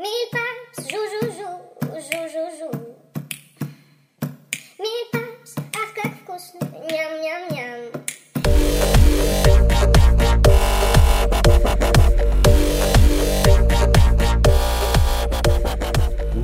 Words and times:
Mille 0.00 0.26
pattes, 0.30 0.90
jou, 0.90 1.00
jou, 1.12 1.28
jou, 1.38 1.54
jou, 2.10 2.28
jou, 2.32 2.48
jou. 2.58 2.70
Mille 4.78 5.04
pattes, 5.12 5.54
ach, 5.74 5.92
как 5.94 6.12
вкусно, 6.20 6.60
ням-ням-ням. 6.90 7.80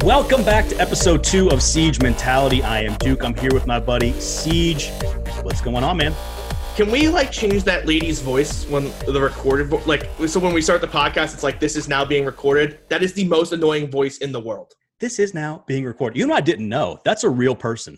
Welcome 0.04 0.44
back 0.44 0.68
to 0.68 0.80
episode 0.80 1.22
two 1.22 1.48
of 1.50 1.62
Siege 1.62 2.00
Mentality. 2.00 2.62
I 2.62 2.80
am 2.80 2.96
Duke. 2.98 3.24
I'm 3.24 3.34
here 3.34 3.54
with 3.54 3.66
my 3.66 3.78
buddy 3.78 4.12
Siege. 4.20 4.90
What's 5.42 5.60
going 5.60 5.84
on, 5.84 5.96
man? 5.96 6.14
Can 6.77 6.91
we 6.91 7.09
like 7.09 7.31
change 7.31 7.63
that 7.63 7.87
lady's 7.87 8.21
voice 8.21 8.69
when 8.69 8.91
the 9.07 9.19
recorded 9.19 9.71
like 9.87 10.07
so 10.27 10.39
when 10.39 10.53
we 10.53 10.61
start 10.61 10.79
the 10.79 10.87
podcast 10.87 11.33
it's 11.33 11.41
like 11.41 11.59
this 11.59 11.75
is 11.75 11.87
now 11.87 12.05
being 12.05 12.23
recorded. 12.23 12.77
That 12.89 13.01
is 13.01 13.13
the 13.13 13.25
most 13.25 13.51
annoying 13.51 13.89
voice 13.89 14.19
in 14.19 14.31
the 14.31 14.39
world. 14.39 14.73
This 14.99 15.17
is 15.17 15.33
now 15.33 15.63
being 15.65 15.85
recorded. 15.85 16.19
You 16.19 16.27
know, 16.27 16.35
I 16.35 16.41
didn't 16.41 16.69
know. 16.69 16.99
That's 17.03 17.23
a 17.23 17.29
real 17.31 17.55
person. 17.55 17.97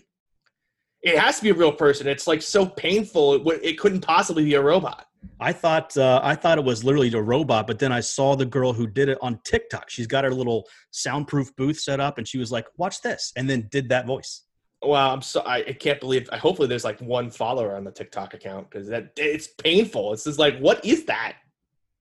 It 1.02 1.18
has 1.18 1.36
to 1.36 1.42
be 1.42 1.50
a 1.50 1.54
real 1.54 1.72
person. 1.72 2.08
It's 2.08 2.26
like 2.26 2.40
so 2.40 2.64
painful. 2.64 3.34
It, 3.34 3.44
would- 3.44 3.62
it 3.62 3.78
couldn't 3.78 4.00
possibly 4.00 4.44
be 4.44 4.54
a 4.54 4.62
robot. 4.62 5.04
I 5.38 5.52
thought 5.52 5.94
uh, 5.98 6.20
I 6.22 6.34
thought 6.34 6.56
it 6.56 6.64
was 6.64 6.82
literally 6.82 7.12
a 7.12 7.20
robot, 7.20 7.66
but 7.66 7.78
then 7.78 7.92
I 7.92 8.00
saw 8.00 8.34
the 8.34 8.46
girl 8.46 8.72
who 8.72 8.86
did 8.86 9.10
it 9.10 9.18
on 9.20 9.40
TikTok. 9.44 9.90
She's 9.90 10.06
got 10.06 10.24
her 10.24 10.32
little 10.32 10.66
soundproof 10.90 11.54
booth 11.54 11.78
set 11.78 12.00
up, 12.00 12.16
and 12.16 12.26
she 12.26 12.38
was 12.38 12.50
like, 12.50 12.64
"Watch 12.78 13.02
this," 13.02 13.30
and 13.36 13.48
then 13.50 13.68
did 13.70 13.90
that 13.90 14.06
voice. 14.06 14.40
Wow, 14.82 15.12
I'm 15.12 15.20
so 15.20 15.40
I, 15.40 15.56
I 15.58 15.72
can't 15.72 16.00
believe. 16.00 16.28
I 16.32 16.38
hopefully 16.38 16.66
there's 16.66 16.84
like 16.84 17.00
one 17.00 17.30
follower 17.30 17.76
on 17.76 17.84
the 17.84 17.90
TikTok 17.90 18.32
account 18.34 18.70
because 18.70 18.88
that 18.88 19.12
it's 19.16 19.46
painful. 19.46 20.12
It's 20.12 20.24
just 20.24 20.38
like 20.38 20.58
what 20.58 20.84
is 20.84 21.04
that? 21.04 21.36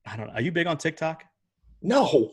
I 0.05 0.15
don't 0.15 0.27
know. 0.27 0.33
Are 0.33 0.41
you 0.41 0.51
big 0.51 0.67
on 0.67 0.77
TikTok? 0.77 1.25
No. 1.81 2.31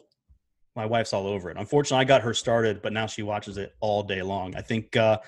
My 0.77 0.87
wife's 0.87 1.13
all 1.13 1.27
over 1.27 1.51
it. 1.51 1.57
Unfortunately, 1.57 2.03
I 2.03 2.05
got 2.05 2.23
her 2.23 2.35
started, 2.35 2.83
but 2.83 2.93
now 2.93 3.07
she 3.07 3.23
watches 3.23 3.57
it 3.57 3.75
all 3.81 4.03
day 4.03 4.23
long. 4.23 4.55
I 4.57 4.61
think 4.61 4.95
uh, 4.97 5.19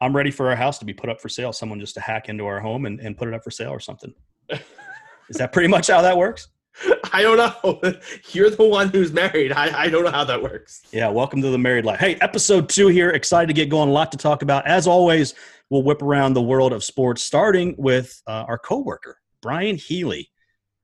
I'm 0.00 0.14
ready 0.14 0.30
for 0.30 0.48
our 0.50 0.56
house 0.56 0.78
to 0.78 0.84
be 0.84 0.92
put 0.92 1.08
up 1.08 1.20
for 1.20 1.28
sale. 1.28 1.52
Someone 1.52 1.80
just 1.80 1.94
to 1.94 2.00
hack 2.00 2.28
into 2.28 2.46
our 2.46 2.60
home 2.60 2.86
and, 2.86 3.00
and 3.00 3.16
put 3.16 3.26
it 3.26 3.34
up 3.34 3.42
for 3.42 3.50
sale 3.50 3.70
or 3.70 3.80
something. 3.80 4.14
Is 4.50 5.38
that 5.38 5.52
pretty 5.52 5.68
much 5.68 5.88
how 5.88 6.02
that 6.02 6.16
works? 6.16 6.48
I 7.12 7.22
don't 7.22 7.36
know. 7.36 7.80
You're 8.32 8.50
the 8.50 8.66
one 8.66 8.88
who's 8.88 9.12
married. 9.12 9.52
I, 9.52 9.84
I 9.84 9.88
don't 9.88 10.04
know 10.04 10.10
how 10.10 10.24
that 10.24 10.42
works. 10.42 10.82
Yeah, 10.92 11.08
welcome 11.08 11.42
to 11.42 11.50
the 11.50 11.58
married 11.58 11.84
life. 11.84 12.00
Hey, 12.00 12.16
episode 12.16 12.68
two 12.68 12.88
here. 12.88 13.10
Excited 13.10 13.48
to 13.48 13.52
get 13.52 13.68
going. 13.68 13.88
A 13.88 13.92
lot 13.92 14.12
to 14.12 14.18
talk 14.18 14.42
about. 14.42 14.66
As 14.66 14.86
always, 14.86 15.34
we'll 15.70 15.82
whip 15.82 16.02
around 16.02 16.34
the 16.34 16.42
world 16.42 16.72
of 16.72 16.82
sports, 16.82 17.22
starting 17.22 17.74
with 17.78 18.20
uh, 18.26 18.44
our 18.48 18.58
coworker 18.58 19.18
Brian 19.40 19.76
Healy, 19.76 20.30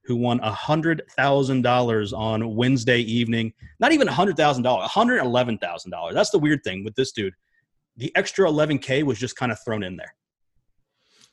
who 0.05 0.17
won 0.17 0.39
hundred 0.41 1.03
thousand 1.17 1.63
dollars 1.63 2.13
on 2.13 2.55
Wednesday 2.55 3.01
evening. 3.01 3.53
Not 3.81 3.93
even 3.93 4.07
hundred 4.07 4.37
thousand 4.37 4.65
dollars, 4.65 4.83
one 4.83 4.91
hundred 4.91 5.21
eleven 5.21 5.59
thousand 5.59 5.91
dollars. 5.91 6.15
That's 6.15 6.31
the 6.31 6.39
weird 6.39 6.63
thing 6.65 6.85
with 6.85 6.95
this 6.95 7.13
dude. 7.13 7.35
The 7.97 8.15
extra 8.15 8.49
eleven 8.49 8.79
k 8.79 9.03
was 9.03 9.19
just 9.19 9.37
kind 9.37 9.51
of 9.51 9.59
thrown 9.65 9.83
in 9.83 9.97
there. 9.97 10.15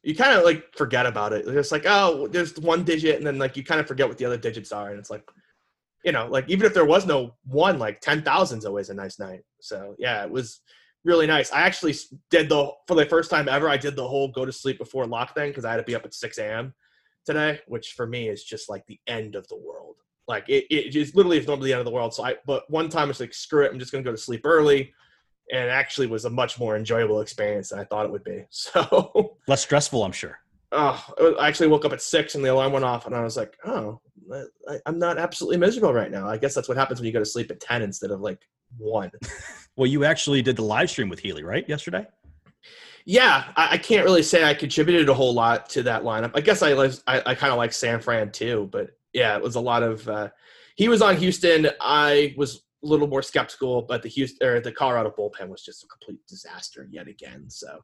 You 0.06 0.16
kind 0.16 0.38
of 0.38 0.46
like 0.46 0.78
forget 0.78 1.08
about 1.08 1.34
it. 1.34 1.48
It's 1.48 1.72
like, 1.72 1.86
oh, 1.88 2.28
there's 2.28 2.56
one 2.60 2.84
digit, 2.84 3.18
and 3.18 3.26
then 3.26 3.40
like 3.40 3.58
you 3.58 3.64
kind 3.64 3.82
of 3.82 3.88
forget 3.88 4.08
what 4.08 4.20
the 4.20 4.26
other 4.26 4.38
digits 4.38 4.72
are, 4.72 4.92
and 4.92 5.00
it's 5.00 5.10
like, 5.10 5.28
you 6.04 6.12
know, 6.12 6.28
like 6.28 6.48
even 6.48 6.68
if 6.68 6.76
there 6.76 6.86
was 6.86 7.08
no 7.08 7.34
one, 7.46 7.80
like 7.80 8.02
ten 8.02 8.20
is 8.20 8.66
always 8.66 8.90
a 8.92 8.94
nice 8.94 9.18
night. 9.18 9.42
So 9.62 9.96
yeah, 9.98 10.24
it 10.24 10.30
was 10.30 10.62
really 11.04 11.26
nice. 11.26 11.52
I 11.52 11.62
actually 11.62 11.96
did 12.30 12.50
the 12.50 12.72
for 12.88 12.94
the 12.94 13.08
first 13.08 13.32
time 13.32 13.50
ever. 13.50 13.68
I 13.68 13.78
did 13.78 13.96
the 13.96 14.08
whole 14.08 14.28
go 14.28 14.46
to 14.46 14.52
sleep 14.52 14.78
before 14.78 15.08
lock 15.08 15.34
thing 15.34 15.50
because 15.50 15.66
I 15.66 15.72
had 15.72 15.78
to 15.78 15.84
be 15.84 15.96
up 15.96 16.06
at 16.06 16.14
six 16.14 16.38
a.m. 16.38 16.76
today, 17.26 17.60
which 17.68 17.94
for 17.94 18.06
me 18.06 18.30
is 18.30 18.44
just 18.44 18.70
like 18.70 18.86
the 18.86 19.00
end 19.08 19.34
of 19.36 19.48
the 19.48 19.58
world. 19.58 19.96
Like 20.28 20.48
it, 20.50 20.66
it 20.70 21.16
literally 21.16 21.40
is 21.40 21.48
normally 21.48 21.70
the 21.70 21.74
end 21.74 21.82
of 21.82 21.86
the 21.86 21.92
world. 21.92 22.14
So 22.14 22.24
I, 22.24 22.36
but 22.46 22.70
one 22.70 22.90
time 22.90 23.10
it's 23.10 23.20
like, 23.20 23.34
screw 23.34 23.66
it, 23.66 23.72
I'm 23.72 23.80
just 23.80 23.92
gonna 23.92 24.04
go 24.04 24.12
to 24.12 24.18
sleep 24.18 24.42
early. 24.46 24.94
And 25.52 25.70
actually 25.70 26.08
was 26.08 26.26
a 26.26 26.30
much 26.30 26.60
more 26.60 26.76
enjoyable 26.76 27.22
experience 27.22 27.70
than 27.70 27.80
I 27.80 27.84
thought 27.84 28.06
it 28.06 28.12
would 28.12 28.24
be. 28.24 28.46
So 28.50 29.38
Less 29.48 29.62
stressful, 29.62 30.04
I'm 30.04 30.12
sure. 30.12 30.40
oh, 30.72 31.36
I 31.40 31.48
actually 31.48 31.68
woke 31.68 31.86
up 31.86 31.94
at 31.94 32.02
six 32.02 32.36
and 32.36 32.44
the 32.44 32.52
alarm 32.52 32.74
went 32.74 32.84
off, 32.86 33.06
and 33.06 33.16
I 33.16 33.22
was 33.22 33.38
like, 33.38 33.56
oh, 33.66 34.02
I, 34.68 34.78
I'm 34.88 34.98
not 34.98 35.18
absolutely 35.20 35.58
miserable 35.58 35.94
right 35.94 36.10
now. 36.12 36.28
I 36.28 36.38
guess 36.38 36.56
that's 36.56 36.68
what 36.68 36.78
happens 36.78 37.00
when 37.00 37.06
you 37.08 37.14
go 37.14 37.20
to 37.20 37.26
sleep 37.26 37.52
at 37.52 37.60
10 37.60 37.82
instead 37.84 38.12
of 38.12 38.22
like 38.22 38.40
one. 38.78 39.12
Well, 39.78 39.88
you 39.88 40.06
actually 40.06 40.42
did 40.42 40.56
the 40.56 40.64
live 40.64 40.90
stream 40.90 41.10
with 41.10 41.20
Healy, 41.20 41.44
right? 41.44 41.68
Yesterday. 41.68 42.08
yeah, 43.06 43.44
I, 43.58 43.74
I 43.74 43.78
can't 43.78 44.06
really 44.06 44.24
say 44.24 44.46
I 44.46 44.54
contributed 44.54 45.10
a 45.10 45.14
whole 45.14 45.34
lot 45.34 45.70
to 45.72 45.84
that 45.84 46.04
lineup. 46.04 46.32
I 46.34 46.40
guess 46.40 46.62
I 46.64 46.72
I, 47.08 47.22
I 47.26 47.36
kind 47.36 47.52
of 47.52 47.58
like 47.58 47.74
San 47.74 48.00
Fran 48.00 48.32
too, 48.32 48.70
but 48.72 48.92
yeah, 49.12 49.36
it 49.36 49.44
was 49.44 49.56
a 49.56 49.60
lot 49.60 49.84
of. 49.84 50.08
Uh, 50.08 50.30
he 50.78 50.88
was 50.88 51.02
on 51.02 51.18
Houston. 51.18 51.68
I 51.82 52.34
was 52.38 52.62
a 52.86 52.88
little 52.88 53.08
more 53.08 53.22
skeptical, 53.22 53.82
but 53.82 54.02
the 54.02 54.10
Houston 54.10 54.48
or 54.48 54.60
the 54.60 54.72
Colorado 54.72 55.14
bullpen 55.18 55.50
was 55.50 55.64
just 55.64 55.84
a 55.84 55.88
complete 55.88 56.26
disaster 56.28 56.88
yet 56.90 57.08
again. 57.08 57.50
So 57.50 57.84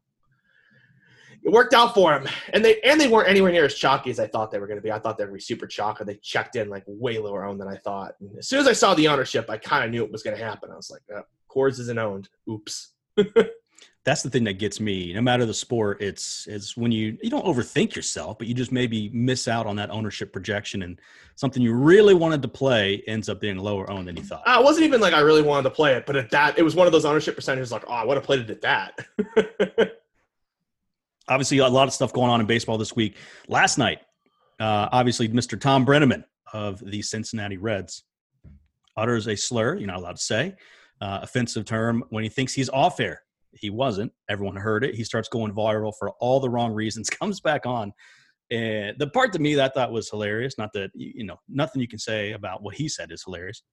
it 1.43 1.51
worked 1.51 1.73
out 1.73 1.93
for 1.93 2.13
him, 2.13 2.27
and 2.53 2.63
they 2.63 2.79
and 2.81 3.01
they 3.01 3.07
weren't 3.07 3.27
anywhere 3.27 3.51
near 3.51 3.65
as 3.65 3.73
chalky 3.73 4.11
as 4.11 4.19
I 4.19 4.27
thought 4.27 4.51
they 4.51 4.59
were 4.59 4.67
going 4.67 4.77
to 4.77 4.83
be. 4.83 4.91
I 4.91 4.99
thought 4.99 5.17
they 5.17 5.25
were 5.25 5.39
super 5.39 5.65
chalky. 5.65 6.03
They 6.03 6.15
checked 6.21 6.55
in 6.55 6.69
like 6.69 6.83
way 6.85 7.17
lower 7.17 7.43
owned 7.45 7.59
than 7.59 7.67
I 7.67 7.77
thought. 7.77 8.13
And 8.21 8.37
as 8.37 8.47
soon 8.47 8.59
as 8.59 8.67
I 8.67 8.73
saw 8.73 8.93
the 8.93 9.07
ownership, 9.07 9.49
I 9.49 9.57
kind 9.57 9.83
of 9.83 9.91
knew 9.91 10.03
it 10.03 10.11
was 10.11 10.23
going 10.23 10.37
to 10.37 10.43
happen. 10.43 10.69
I 10.71 10.75
was 10.75 10.91
like, 10.91 11.01
oh, 11.15 11.23
Coors 11.49 11.79
isn't 11.79 11.97
owned. 11.97 12.29
Oops. 12.49 12.93
that's 14.03 14.23
the 14.23 14.29
thing 14.29 14.43
that 14.43 14.53
gets 14.53 14.79
me 14.79 15.13
no 15.13 15.21
matter 15.21 15.45
the 15.45 15.53
sport 15.53 16.01
it's 16.01 16.47
it's 16.47 16.75
when 16.75 16.91
you 16.91 17.17
you 17.21 17.29
don't 17.29 17.45
overthink 17.45 17.95
yourself 17.95 18.37
but 18.37 18.47
you 18.47 18.53
just 18.53 18.71
maybe 18.71 19.09
miss 19.13 19.47
out 19.47 19.67
on 19.67 19.75
that 19.75 19.89
ownership 19.89 20.33
projection 20.33 20.81
and 20.81 20.99
something 21.35 21.61
you 21.61 21.73
really 21.73 22.13
wanted 22.13 22.41
to 22.41 22.47
play 22.47 23.03
ends 23.07 23.29
up 23.29 23.39
being 23.39 23.57
lower 23.57 23.89
owned 23.89 24.07
than 24.07 24.15
you 24.15 24.23
thought. 24.23 24.43
Uh, 24.47 24.57
it 24.59 24.63
wasn't 24.63 24.83
even 24.85 25.01
like 25.01 25.13
I 25.13 25.21
really 25.21 25.41
wanted 25.41 25.63
to 25.63 25.71
play 25.71 25.93
it, 25.95 26.05
but 26.05 26.15
at 26.15 26.29
that, 26.31 26.57
it 26.59 26.61
was 26.61 26.75
one 26.75 26.85
of 26.85 26.93
those 26.93 27.05
ownership 27.05 27.35
percentages 27.35 27.71
like, 27.71 27.83
oh, 27.87 27.93
I 27.93 28.05
would 28.05 28.15
have 28.15 28.23
played 28.23 28.41
it 28.41 28.49
at 28.49 28.61
that. 28.61 29.93
obviously 31.27 31.57
a 31.59 31.67
lot 31.67 31.87
of 31.87 31.93
stuff 31.93 32.13
going 32.13 32.29
on 32.29 32.41
in 32.41 32.45
baseball 32.45 32.77
this 32.77 32.95
week. 32.95 33.15
Last 33.47 33.77
night 33.77 33.99
uh, 34.61 34.87
obviously 34.91 35.27
mr 35.27 35.59
thom 35.59 35.85
brennaman 35.85 36.23
of 36.53 36.79
the 36.79 37.01
cincinnati 37.01 37.57
reds 37.57 38.03
utters 38.95 39.27
a 39.27 39.35
slur 39.35 39.75
you're 39.75 39.87
not 39.87 39.97
allowed 39.97 40.15
to 40.15 40.21
say 40.21 40.53
uh, 41.01 41.19
offensive 41.23 41.65
term 41.65 42.03
when 42.09 42.23
he 42.23 42.29
thinks 42.29 42.53
he's 42.53 42.69
off 42.69 42.99
air 42.99 43.23
he 43.53 43.69
wasn't 43.69 44.11
everyone 44.29 44.55
heard 44.55 44.83
it 44.83 44.95
he 44.95 45.03
starts 45.03 45.29
going 45.29 45.53
viral 45.53 45.93
for 45.97 46.11
all 46.19 46.39
the 46.39 46.49
wrong 46.49 46.73
reasons 46.73 47.09
comes 47.21 47.39
back 47.39 47.65
on 47.65 47.91
and 48.49 48.97
the 48.99 49.07
part 49.07 49.31
to 49.31 49.39
me 49.39 49.55
that 49.55 49.71
I 49.71 49.73
thought 49.73 49.91
was 49.91 50.09
hilarious 50.09 50.57
not 50.57 50.73
that 50.73 50.91
you 50.93 51.23
know 51.23 51.39
nothing 51.49 51.81
you 51.81 51.87
can 51.87 51.99
say 51.99 52.31
about 52.31 52.63
what 52.63 52.75
he 52.75 52.87
said 52.87 53.11
is 53.11 53.23
hilarious 53.23 53.63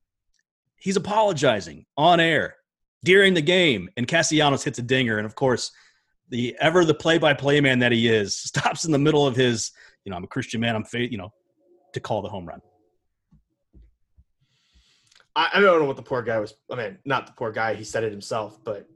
he's 0.77 0.97
apologizing 0.97 1.85
on 1.97 2.21
air 2.21 2.57
during 3.05 3.35
the 3.35 3.43
game 3.43 3.89
and 3.97 4.09
castellanos 4.09 4.65
hits 4.65 4.79
a 4.79 4.83
dinger 4.83 5.19
and 5.19 5.27
of 5.27 5.35
course 5.35 5.71
the 6.31 6.55
ever 6.61 6.85
the 6.85 6.95
play-by-play 6.95 7.61
man 7.61 7.79
that 7.79 7.93
he 7.93 8.09
is 8.09 8.37
stops 8.39 8.85
in 8.85 8.93
the 8.93 8.99
middle 8.99 9.27
of 9.27 9.37
his 9.37 9.71
you 10.05 10.11
know 10.11 10.17
i'm 10.17 10.25
a 10.25 10.29
christian 10.29 10.61
man 10.61 10.75
i'm 10.77 10.85
faith, 10.85 11.11
you 11.11 11.19
know 11.19 11.33
to 11.93 12.01
call 12.01 12.23
the 12.23 12.29
home 12.29 12.47
run 12.47 12.61
I 15.41 15.61
don't 15.61 15.79
know 15.79 15.87
what 15.87 15.95
the 15.95 16.03
poor 16.03 16.21
guy 16.21 16.41
was. 16.41 16.55
I 16.69 16.75
mean, 16.75 16.99
not 17.05 17.29
the 17.29 17.33
poor 17.33 17.53
guy. 17.53 17.75
He 17.75 17.85
said 17.85 18.03
it 18.03 18.11
himself, 18.11 18.59
but 18.65 18.89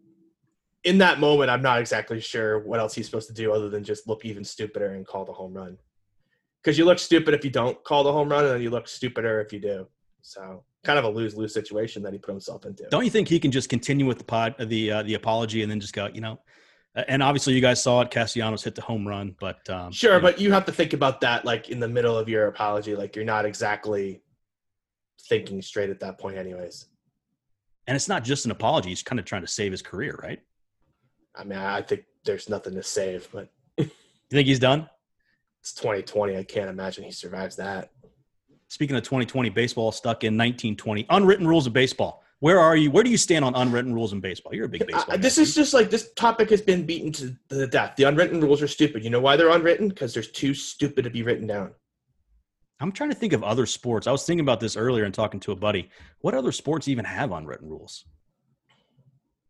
in 0.85 0.99
that 0.99 1.21
moment, 1.21 1.51
I'm 1.51 1.63
not 1.63 1.81
exactly 1.81 2.21
sure 2.21 2.59
what 2.61 2.81
else 2.81 2.95
he's 2.95 3.07
supposed 3.07 3.29
to 3.29 3.35
do 3.35 3.53
other 3.53 3.69
than 3.69 3.85
just 3.85 4.09
look 4.09 4.25
even 4.25 4.45
stupider 4.45 4.95
and 4.95 5.07
call 5.07 5.25
the 5.25 5.33
home 5.33 5.55
run. 5.55 5.79
Because 6.63 6.79
you 6.79 6.85
look 6.85 6.99
stupid 6.99 7.35
if 7.35 7.45
you 7.45 7.51
don't 7.51 7.83
call 7.85 8.05
the 8.05 8.13
home 8.13 8.29
run, 8.29 8.45
and 8.45 8.55
then 8.55 8.63
you 8.63 8.71
look 8.71 8.89
stupider 8.89 9.41
if 9.41 9.53
you 9.53 9.61
do. 9.61 9.87
So, 10.23 10.65
kind 10.85 10.99
of 10.99 11.05
a 11.05 11.09
lose 11.09 11.37
lose 11.37 11.53
situation 11.55 12.03
that 12.03 12.13
he 12.13 12.19
put 12.19 12.33
himself 12.33 12.65
into. 12.67 12.85
don't 12.91 13.05
you 13.05 13.11
think 13.11 13.29
he 13.29 13.39
can 13.39 13.51
just 13.53 13.69
continue 13.69 14.05
with 14.07 14.19
the 14.19 14.25
pod 14.25 14.55
the 14.59 14.91
uh, 14.91 15.03
the 15.05 15.15
apology 15.15 15.63
and 15.63 15.71
then 15.71 15.79
just 15.79 15.93
go 15.95 16.09
you 16.13 16.21
know 16.21 16.41
and 16.95 17.23
obviously 17.23 17.55
you 17.55 17.61
guys 17.61 17.81
saw 17.83 18.01
it 18.01 18.11
castellanos 18.11 18.65
hit 18.65 18.75
the 18.75 18.83
home 18.83 19.07
run 19.07 19.35
but 19.39 19.69
um, 19.71 19.93
Sure, 19.93 20.15
you 20.15 20.19
know, 20.19 20.23
but 20.23 20.41
you 20.41 20.53
have 20.53 20.65
to 20.65 20.73
think 20.73 20.93
about 20.93 21.21
that 21.21 21.45
like 21.45 21.69
in 21.71 21.79
the 21.79 21.89
middle 21.89 22.17
of 22.19 22.29
your 22.29 22.49
apology. 22.49 22.97
Like 22.97 23.15
you're 23.17 23.25
not 23.25 23.45
exactly 23.45 24.23
thinking 25.29 25.63
straight 25.63 25.91
at 25.91 26.01
that 26.01 26.19
point, 26.19 26.37
anyways. 26.37 26.87
and 27.87 27.95
it's 27.97 28.09
not 28.09 28.25
just 28.25 28.45
an 28.45 28.51
apology 28.51 28.89
he's 28.89 29.03
kind 29.05 29.19
of 29.21 29.25
trying 29.25 29.43
to 29.43 29.49
save 29.49 29.71
his 29.73 29.83
career 29.83 30.19
right 30.23 30.41
I 31.35 31.45
mean, 31.45 31.59
I 31.59 31.83
think 31.83 32.05
there's 32.25 32.49
nothing 32.49 32.75
to 32.75 32.83
save, 32.83 33.29
but 33.33 33.49
you 33.79 33.89
think 34.31 34.47
he's 34.49 34.59
done 34.59 34.89
it's 35.61 35.73
2020. 35.75 36.37
I 36.37 36.43
can't 36.43 36.69
imagine 36.69 37.05
he 37.05 37.13
survives 37.13 37.57
that. 37.57 37.91
speaking 38.69 38.97
of 38.97 39.03
2020 39.03 39.49
baseball 39.51 39.93
stuck 39.93 40.25
in 40.25 40.35
1920 40.35 41.07
unwritten 41.11 41.47
rules 41.47 41.67
of 41.67 41.73
baseball 41.73 42.23
where 42.41 42.59
are 42.59 42.77
you 42.77 42.91
where 42.91 43.05
do 43.05 43.11
you 43.11 43.17
stand 43.17 43.45
on 43.45 43.55
unwritten 43.55 43.95
rules 43.95 44.13
in 44.13 44.21
baseball 44.21 44.55
you're 44.55 44.65
a 44.67 44.69
big 44.69 44.87
baseball 44.87 45.05
I- 45.15 45.17
this 45.19 45.39
is 45.39 45.55
just 45.55 45.73
like 45.75 45.91
this 45.91 46.13
topic 46.15 46.51
has 46.51 46.61
been 46.63 46.85
beaten 46.87 47.13
to 47.13 47.37
the 47.49 47.67
death. 47.67 47.95
The 47.97 48.05
unwritten 48.05 48.41
rules 48.41 48.61
are 48.63 48.69
stupid. 48.69 49.05
You 49.05 49.11
know 49.11 49.21
why 49.21 49.37
they're 49.37 49.51
unwritten? 49.51 49.89
Because 49.89 50.13
they're 50.15 50.23
too 50.23 50.55
stupid 50.55 51.05
to 51.05 51.11
be 51.11 51.23
written 51.23 51.47
down. 51.47 51.73
I'm 52.81 52.91
trying 52.91 53.11
to 53.11 53.17
think 53.17 53.33
of 53.33 53.45
other 53.45 53.67
sports. 53.67 54.09
I 54.09 54.11
was 54.13 54.25
thinking 54.25 54.41
about 54.45 54.59
this 54.59 54.77
earlier 54.77 55.05
and 55.05 55.15
talking 55.15 55.39
to 55.41 55.53
a 55.53 55.57
buddy. 55.57 55.89
What 56.21 56.35
other 56.35 56.51
sports 56.51 56.89
even 56.89 57.05
have 57.05 57.31
unwritten 57.31 57.69
rules? 57.69 58.05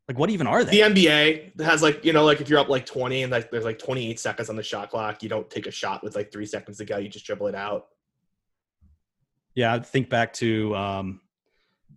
Like, 0.09 0.19
what 0.19 0.31
even 0.31 0.47
are 0.47 0.65
they? 0.65 0.83
The? 0.83 0.95
NBA 0.95 1.61
has 1.61 1.83
like 1.83 2.05
you 2.05 2.13
know 2.13 2.25
like 2.25 2.41
if 2.41 2.49
you're 2.49 2.59
up 2.59 2.69
like 2.69 2.85
20 2.85 3.23
and 3.23 3.33
like 3.33 3.51
there's 3.51 3.65
like 3.65 3.79
28 3.79 4.19
seconds 4.19 4.51
on 4.51 4.57
the 4.57 4.63
shot 4.63 4.91
clock, 4.91 5.23
you 5.23 5.29
don't 5.29 5.49
take 5.49 5.67
a 5.67 5.71
shot 5.71 6.03
with 6.03 6.17
like 6.17 6.33
three 6.33 6.47
seconds 6.47 6.79
to 6.79 6.85
go. 6.85 6.99
You 6.99 7.09
just 7.09 7.25
dribble 7.25 7.47
it 7.47 7.55
out. 7.55 7.87
yeah, 9.55 9.73
I 9.73 9.79
think 9.79 10.09
back 10.09 10.33
to 10.35 10.75
um, 10.75 11.21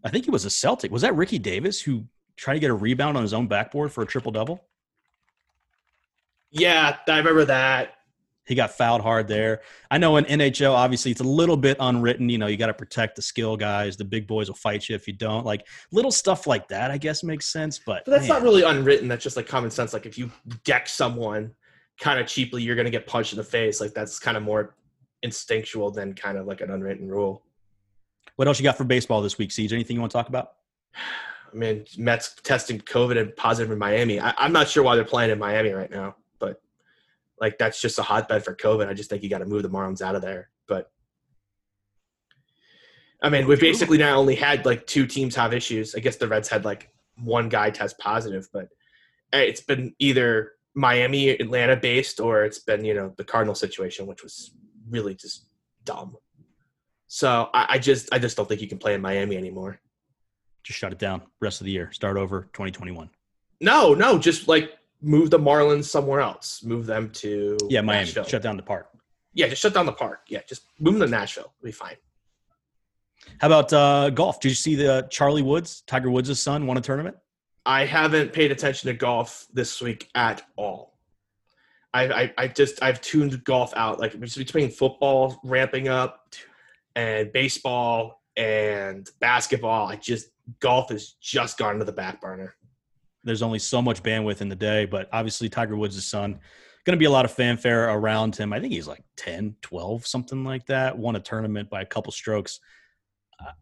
I 0.03 0.09
think 0.09 0.25
he 0.25 0.31
was 0.31 0.45
a 0.45 0.49
Celtic. 0.49 0.91
Was 0.91 1.01
that 1.01 1.15
Ricky 1.15 1.39
Davis 1.39 1.81
who 1.81 2.05
tried 2.37 2.55
to 2.55 2.59
get 2.59 2.69
a 2.69 2.75
rebound 2.75 3.17
on 3.17 3.23
his 3.23 3.33
own 3.33 3.47
backboard 3.47 3.91
for 3.91 4.03
a 4.03 4.05
triple 4.05 4.31
double? 4.31 4.63
Yeah, 6.51 6.97
I 7.07 7.17
remember 7.17 7.45
that. 7.45 7.94
He 8.47 8.55
got 8.55 8.71
fouled 8.71 9.01
hard 9.01 9.27
there. 9.27 9.61
I 9.89 9.97
know 9.97 10.17
in 10.17 10.25
NHL, 10.25 10.71
obviously, 10.71 11.11
it's 11.11 11.21
a 11.21 11.25
little 11.25 11.57
bit 11.57 11.77
unwritten. 11.79 12.29
You 12.29 12.37
know, 12.37 12.47
you 12.47 12.57
got 12.57 12.67
to 12.67 12.73
protect 12.73 13.15
the 13.15 13.21
skill 13.21 13.57
guys. 13.57 13.97
The 13.97 14.05
big 14.05 14.27
boys 14.27 14.47
will 14.47 14.55
fight 14.55 14.87
you 14.87 14.95
if 14.95 15.07
you 15.07 15.13
don't. 15.13 15.45
Like 15.45 15.65
little 15.91 16.11
stuff 16.11 16.45
like 16.45 16.67
that, 16.67 16.91
I 16.91 16.97
guess 16.97 17.23
makes 17.23 17.47
sense. 17.47 17.79
But, 17.79 18.05
But 18.05 18.11
that's 18.11 18.27
man, 18.27 18.37
not 18.37 18.43
really 18.43 18.63
unwritten. 18.63 19.07
That's 19.07 19.23
just 19.23 19.35
like 19.35 19.47
common 19.47 19.71
sense. 19.71 19.93
Like 19.93 20.05
if 20.05 20.17
you 20.17 20.31
deck 20.63 20.87
someone 20.87 21.53
kind 21.99 22.19
of 22.19 22.27
cheaply, 22.27 22.61
you're 22.61 22.75
gonna 22.75 22.89
get 22.89 23.07
punched 23.07 23.33
in 23.33 23.37
the 23.37 23.43
face. 23.43 23.81
Like 23.81 23.93
that's 23.93 24.19
kind 24.19 24.37
of 24.37 24.43
more 24.43 24.75
instinctual 25.23 25.91
than 25.91 26.13
kind 26.13 26.37
of 26.37 26.45
like 26.45 26.61
an 26.61 26.69
unwritten 26.69 27.09
rule. 27.09 27.43
What 28.35 28.47
else 28.47 28.59
you 28.59 28.63
got 28.63 28.77
for 28.77 28.83
baseball 28.83 29.21
this 29.21 29.37
week, 29.37 29.51
Siege? 29.51 29.73
Anything 29.73 29.95
you 29.95 30.01
want 30.01 30.11
to 30.11 30.17
talk 30.17 30.29
about? 30.29 30.53
I 30.95 31.57
mean, 31.57 31.85
Mets 31.97 32.35
testing 32.43 32.81
COVID 32.81 33.17
and 33.17 33.33
positive 33.37 33.71
in 33.71 33.79
Miami. 33.79 34.19
I, 34.19 34.33
I'm 34.37 34.51
not 34.51 34.67
sure 34.67 34.83
why 34.83 34.95
they're 34.95 35.05
playing 35.05 35.31
in 35.31 35.39
Miami 35.39 35.71
right 35.71 35.89
now, 35.89 36.17
like 37.39 37.57
that's 37.57 37.81
just 37.81 37.99
a 37.99 38.03
hotbed 38.03 38.43
for 38.43 38.55
COVID. 38.55 38.87
I 38.87 38.93
just 38.93 39.09
think 39.09 39.23
you 39.23 39.29
got 39.29 39.39
to 39.39 39.45
move 39.45 39.63
the 39.63 39.69
Marlins 39.69 40.01
out 40.01 40.15
of 40.15 40.21
there. 40.21 40.49
But 40.67 40.91
I 43.21 43.29
mean, 43.29 43.47
we've 43.47 43.59
basically 43.59 43.97
now 43.97 44.17
only 44.17 44.35
had 44.35 44.65
like 44.65 44.85
two 44.87 45.05
teams 45.05 45.35
have 45.35 45.53
issues. 45.53 45.95
I 45.95 45.99
guess 45.99 46.17
the 46.17 46.27
Reds 46.27 46.49
had 46.49 46.65
like 46.65 46.89
one 47.17 47.49
guy 47.49 47.69
test 47.69 47.97
positive, 47.97 48.47
but 48.53 48.69
eh, 49.33 49.41
it's 49.41 49.61
been 49.61 49.95
either 49.99 50.53
Miami, 50.75 51.29
Atlanta 51.29 51.75
based, 51.75 52.19
or 52.19 52.43
it's 52.43 52.59
been 52.59 52.85
you 52.85 52.93
know 52.93 53.13
the 53.17 53.23
Cardinal 53.23 53.55
situation, 53.55 54.05
which 54.05 54.23
was 54.23 54.51
really 54.89 55.15
just 55.15 55.47
dumb. 55.83 56.15
So 57.07 57.49
I, 57.53 57.65
I 57.69 57.79
just 57.79 58.13
I 58.13 58.19
just 58.19 58.37
don't 58.37 58.47
think 58.47 58.61
you 58.61 58.67
can 58.67 58.77
play 58.77 58.93
in 58.93 59.01
Miami 59.01 59.37
anymore. 59.37 59.79
Just 60.63 60.79
shut 60.79 60.91
it 60.91 60.99
down. 60.99 61.21
Rest 61.39 61.61
of 61.61 61.65
the 61.65 61.71
year. 61.71 61.91
Start 61.91 62.17
over 62.17 62.41
2021. 62.53 63.09
No, 63.61 63.93
no, 63.93 64.17
just 64.17 64.47
like 64.47 64.71
move 65.05 65.29
the 65.29 65.39
Marlins 65.39 65.85
somewhere 65.85 66.19
else. 66.19 66.63
Move 66.63 66.85
them 66.85 67.09
to 67.11 67.57
Yeah, 67.69 67.81
Miami. 67.81 68.05
Nashville. 68.05 68.25
Shut 68.25 68.41
down 68.41 68.57
the 68.57 68.63
park. 68.63 68.89
Yeah, 69.33 69.47
just 69.47 69.61
shut 69.61 69.73
down 69.73 69.85
the 69.85 69.91
park. 69.93 70.21
Yeah, 70.27 70.41
just 70.47 70.63
move 70.79 70.95
them 70.99 71.09
to 71.09 71.11
Nashville. 71.11 71.53
It'll 71.59 71.65
be 71.65 71.71
fine. 71.71 71.95
How 73.39 73.47
about 73.47 73.71
uh, 73.73 74.09
golf? 74.09 74.39
Did 74.39 74.49
you 74.49 74.55
see 74.55 74.75
the 74.75 75.07
Charlie 75.09 75.41
Woods, 75.41 75.81
Tiger 75.87 76.09
Woods' 76.09 76.39
son, 76.39 76.67
won 76.67 76.77
a 76.77 76.81
tournament? 76.81 77.17
I 77.65 77.85
haven't 77.85 78.33
paid 78.33 78.51
attention 78.51 78.87
to 78.87 78.93
golf 78.93 79.47
this 79.53 79.81
week 79.81 80.09
at 80.15 80.43
all. 80.55 80.97
I, 81.93 82.03
I, 82.23 82.33
I 82.37 82.47
just 82.47 82.83
I've 82.83 83.01
tuned 83.01 83.43
golf 83.43 83.73
out. 83.75 83.99
Like 83.99 84.19
between 84.19 84.69
football 84.69 85.39
ramping 85.43 85.87
up 85.87 86.33
and 86.95 87.31
baseball 87.31 88.21
and 88.37 89.09
basketball, 89.19 89.87
I 89.87 89.95
just 89.95 90.27
golf 90.59 90.89
has 90.89 91.15
just 91.21 91.57
gone 91.57 91.79
to 91.79 91.85
the 91.85 91.91
back 91.91 92.21
burner. 92.21 92.55
There's 93.25 93.41
only 93.41 93.59
so 93.59 93.81
much 93.81 94.01
bandwidth 94.03 94.39
in 94.41 94.49
the 94.49 94.55
day, 94.55 94.85
but 94.85 95.09
obviously 95.11 95.49
Tiger 95.49 95.75
Woods' 95.75 96.05
son, 96.07 96.39
going 96.85 96.95
to 96.95 96.99
be 96.99 97.05
a 97.05 97.11
lot 97.11 97.25
of 97.25 97.31
fanfare 97.31 97.89
around 97.89 98.35
him. 98.35 98.53
I 98.53 98.59
think 98.59 98.71
he's 98.71 98.87
like 98.87 99.03
10, 99.17 99.55
12, 99.61 100.05
something 100.05 100.43
like 100.43 100.67
that. 100.67 100.97
Won 100.97 101.15
a 101.15 101.19
tournament 101.19 101.69
by 101.69 101.81
a 101.81 101.85
couple 101.85 102.11
strokes. 102.11 102.59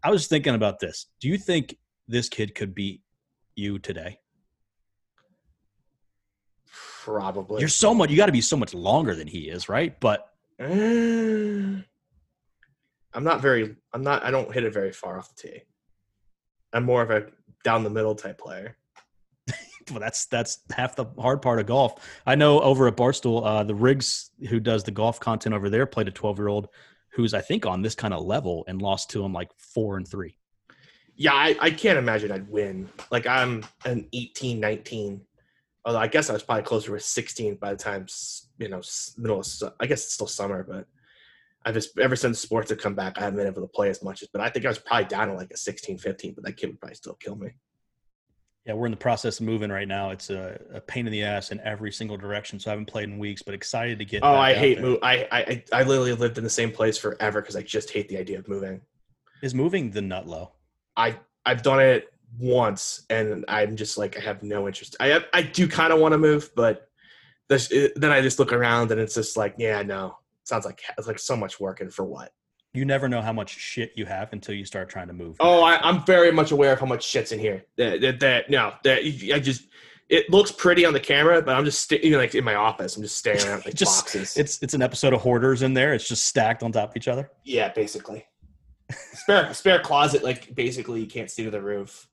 I- 0.03 0.11
was 0.11 0.27
thinking 0.27 0.53
about 0.53 0.79
this. 0.79 1.07
Do 1.21 1.29
you 1.29 1.37
think 1.37 1.77
this 2.07 2.27
kid 2.27 2.53
could 2.53 2.75
beat 2.75 3.01
you 3.55 3.79
today? 3.79 4.19
Probably. 7.01 7.61
You're 7.61 7.69
so 7.69 7.93
much. 7.93 8.09
You 8.09 8.17
got 8.17 8.27
to 8.27 8.31
be 8.31 8.41
so 8.41 8.57
much 8.57 8.73
longer 8.73 9.15
than 9.15 9.27
he 9.27 9.49
is, 9.49 9.69
right? 9.69 9.97
But 9.99 10.27
Uh, 10.59 11.81
I'm 13.15 13.23
not 13.23 13.41
very. 13.41 13.75
I'm 13.93 14.03
not. 14.03 14.23
I 14.23 14.31
don't 14.31 14.53
hit 14.53 14.63
it 14.63 14.73
very 14.73 14.91
far 14.91 15.17
off 15.17 15.33
the 15.35 15.49
tee. 15.49 15.61
I'm 16.71 16.83
more 16.85 17.01
of 17.01 17.09
a 17.11 17.27
down 17.63 17.83
the 17.83 17.89
middle 17.89 18.15
type 18.15 18.37
player. 18.39 18.77
Well, 19.91 19.99
that's 19.99 20.25
that's 20.25 20.59
half 20.71 20.95
the 20.95 21.05
hard 21.17 21.41
part 21.41 21.59
of 21.59 21.65
golf. 21.65 22.07
I 22.25 22.35
know 22.35 22.59
over 22.61 22.87
at 22.87 22.95
Barstool, 22.95 23.45
uh, 23.45 23.63
the 23.63 23.75
Riggs 23.75 24.31
who 24.49 24.59
does 24.59 24.83
the 24.83 24.91
golf 24.91 25.19
content 25.19 25.55
over 25.55 25.69
there 25.69 25.85
played 25.85 26.07
a 26.07 26.11
12 26.11 26.37
year 26.37 26.47
old 26.47 26.67
who's 27.13 27.33
I 27.33 27.41
think 27.41 27.65
on 27.65 27.81
this 27.81 27.95
kind 27.95 28.13
of 28.13 28.23
level 28.25 28.65
and 28.67 28.81
lost 28.81 29.09
to 29.11 29.23
him 29.23 29.33
like 29.33 29.49
four 29.57 29.97
and 29.97 30.07
three. 30.07 30.37
Yeah, 31.15 31.33
I, 31.33 31.55
I 31.59 31.69
can't 31.69 31.99
imagine 31.99 32.31
I'd 32.31 32.49
win. 32.49 32.89
Like 33.11 33.27
I'm 33.27 33.63
an 33.85 34.07
18, 34.13 34.59
19. 34.59 35.21
Although 35.85 35.99
I 35.99 36.07
guess 36.07 36.29
I 36.29 36.33
was 36.33 36.43
probably 36.43 36.63
closer 36.63 36.95
to 36.95 36.99
16 36.99 37.55
by 37.55 37.71
the 37.71 37.77
time 37.77 38.07
you 38.57 38.69
know 38.69 38.81
middle 39.17 39.39
of. 39.39 39.47
I 39.79 39.85
guess 39.85 40.03
it's 40.05 40.13
still 40.13 40.27
summer, 40.27 40.63
but 40.63 40.87
I 41.65 41.71
just 41.71 41.97
ever 41.99 42.15
since 42.15 42.39
sports 42.39 42.69
have 42.69 42.79
come 42.79 42.95
back, 42.95 43.17
I 43.17 43.21
haven't 43.21 43.37
been 43.37 43.47
able 43.47 43.61
to 43.61 43.67
play 43.67 43.89
as 43.89 44.03
much. 44.03 44.21
as 44.21 44.29
But 44.29 44.41
I 44.41 44.49
think 44.49 44.65
I 44.65 44.69
was 44.69 44.79
probably 44.79 45.05
down 45.05 45.27
to 45.27 45.33
like 45.33 45.51
a 45.51 45.57
16, 45.57 45.97
15. 45.97 46.33
But 46.33 46.45
that 46.45 46.57
kid 46.57 46.67
would 46.67 46.79
probably 46.79 46.95
still 46.95 47.15
kill 47.15 47.35
me. 47.35 47.51
Yeah, 48.65 48.73
we're 48.73 48.85
in 48.85 48.91
the 48.91 48.97
process 48.97 49.39
of 49.39 49.45
moving 49.45 49.69
right 49.69 49.87
now. 49.87 50.11
It's 50.11 50.29
a, 50.29 50.59
a 50.73 50.79
pain 50.79 51.05
in 51.05 51.11
the 51.11 51.23
ass 51.23 51.51
in 51.51 51.59
every 51.61 51.91
single 51.91 52.15
direction. 52.15 52.59
So 52.59 52.69
I 52.69 52.71
haven't 52.71 52.85
played 52.85 53.09
in 53.09 53.19
weeks, 53.19 53.41
but 53.41 53.53
excited 53.53 53.99
to 53.99 54.05
get. 54.05 54.23
Oh, 54.23 54.35
I 54.35 54.53
hate 54.53 54.79
move. 54.79 54.99
I, 55.03 55.27
I 55.31 55.63
I 55.73 55.83
literally 55.83 56.13
lived 56.13 56.37
in 56.37 56.45
the 56.45 56.49
same 56.49 56.71
place 56.71 56.97
forever 56.97 57.41
because 57.41 57.57
I 57.57 57.61
just 57.61 57.89
hate 57.89 58.07
the 58.07 58.17
idea 58.17 58.39
of 58.39 58.47
moving. 58.47 58.81
Is 59.41 59.53
moving 59.53 59.91
the 59.91 60.01
nut 60.01 60.27
low? 60.27 60.53
I 60.95 61.17
I've 61.45 61.61
done 61.61 61.81
it 61.81 62.13
once 62.39 63.05
and 63.09 63.43
I'm 63.47 63.75
just 63.75 63.97
like 63.97 64.17
I 64.17 64.21
have 64.21 64.43
no 64.43 64.67
interest. 64.67 64.95
I 64.99 65.07
have, 65.07 65.25
I 65.33 65.41
do 65.41 65.67
kind 65.67 65.91
of 65.91 65.99
want 65.99 66.13
to 66.13 66.17
move, 66.17 66.49
but 66.55 66.87
this, 67.49 67.69
it, 67.71 67.93
then 67.95 68.11
I 68.11 68.21
just 68.21 68.39
look 68.39 68.53
around 68.53 68.91
and 68.91 68.99
it's 68.99 69.15
just 69.15 69.35
like 69.37 69.55
yeah 69.57 69.81
no 69.83 70.17
sounds 70.43 70.65
like 70.65 70.81
it's 70.97 71.07
like 71.07 71.19
so 71.19 71.35
much 71.35 71.59
work 71.59 71.81
and 71.81 71.93
for 71.93 72.05
what? 72.05 72.31
You 72.73 72.85
never 72.85 73.07
know 73.07 73.21
how 73.21 73.33
much 73.33 73.51
shit 73.51 73.91
you 73.95 74.05
have 74.05 74.33
until 74.33 74.55
you 74.55 74.65
start 74.65 74.89
trying 74.89 75.07
to 75.07 75.13
move. 75.13 75.35
Oh, 75.39 75.61
I, 75.61 75.77
I'm 75.87 76.03
very 76.05 76.31
much 76.31 76.51
aware 76.51 76.73
of 76.73 76.79
how 76.79 76.87
much 76.87 77.05
shit's 77.07 77.31
in 77.31 77.37
here. 77.39 77.65
That, 77.77 78.01
that, 78.01 78.19
that 78.21 78.49
no, 78.49 78.73
that 78.83 78.99
I 79.03 79.39
just 79.39 79.67
it 80.09 80.29
looks 80.29 80.51
pretty 80.51 80.83
on 80.85 80.91
the 80.93 80.99
camera, 80.99 81.41
but 81.41 81.55
I'm 81.55 81.65
just 81.65 81.81
sta- 81.81 81.99
even 82.01 82.17
like 82.19 82.33
in 82.33 82.43
my 82.43 82.55
office, 82.55 82.97
I'm 82.97 83.03
just 83.03 83.17
staring 83.17 83.41
at 83.45 83.63
like 83.65 83.73
Just- 83.75 84.05
boxes. 84.05 84.37
it's 84.37 84.61
it's 84.63 84.73
an 84.73 84.81
episode 84.81 85.13
of 85.13 85.21
Hoarders 85.21 85.61
in 85.61 85.73
there. 85.75 85.93
It's 85.93 86.07
just 86.07 86.25
stacked 86.25 86.63
on 86.63 86.71
top 86.71 86.89
of 86.91 86.97
each 86.97 87.07
other. 87.07 87.29
yeah, 87.43 87.69
basically. 87.69 88.25
spare 89.13 89.53
spare 89.53 89.79
closet, 89.79 90.23
like 90.23 90.53
basically 90.55 90.99
you 90.99 91.07
can't 91.07 91.29
see 91.29 91.43
to 91.43 91.51
the 91.51 91.61
roof. 91.61 92.07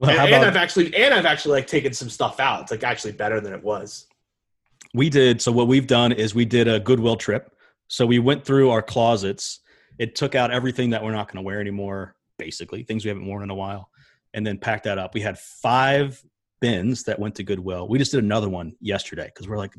Well, 0.00 0.10
and, 0.10 0.18
how 0.18 0.26
and 0.26 0.44
I've 0.44 0.56
actually 0.56 0.94
and 0.96 1.14
I've 1.14 1.26
actually 1.26 1.52
like 1.52 1.66
taken 1.68 1.92
some 1.92 2.08
stuff 2.10 2.40
out. 2.40 2.62
It's 2.62 2.70
like 2.70 2.84
actually 2.84 3.12
better 3.12 3.40
than 3.40 3.52
it 3.52 3.62
was. 3.62 4.06
we 4.94 5.10
did? 5.10 5.40
So 5.40 5.52
what 5.52 5.68
we've 5.68 5.86
done 5.86 6.12
is 6.12 6.34
we 6.34 6.44
did 6.44 6.66
a 6.68 6.80
Goodwill 6.80 7.16
trip. 7.16 7.52
So 7.88 8.06
we 8.06 8.18
went 8.18 8.44
through 8.44 8.70
our 8.70 8.82
closets. 8.82 9.60
It 9.98 10.14
took 10.14 10.34
out 10.34 10.50
everything 10.50 10.90
that 10.90 11.02
we're 11.02 11.12
not 11.12 11.26
going 11.26 11.42
to 11.42 11.42
wear 11.42 11.60
anymore, 11.60 12.14
basically 12.38 12.84
things 12.84 13.04
we 13.04 13.08
haven't 13.08 13.26
worn 13.26 13.42
in 13.42 13.50
a 13.50 13.54
while, 13.54 13.90
and 14.34 14.46
then 14.46 14.58
packed 14.58 14.84
that 14.84 14.98
up. 14.98 15.14
We 15.14 15.20
had 15.20 15.38
five 15.38 16.22
bins 16.60 17.04
that 17.04 17.18
went 17.18 17.34
to 17.36 17.42
Goodwill. 17.42 17.88
We 17.88 17.98
just 17.98 18.12
did 18.12 18.22
another 18.22 18.48
one 18.48 18.74
yesterday 18.80 19.26
because 19.26 19.48
we're 19.48 19.58
like, 19.58 19.74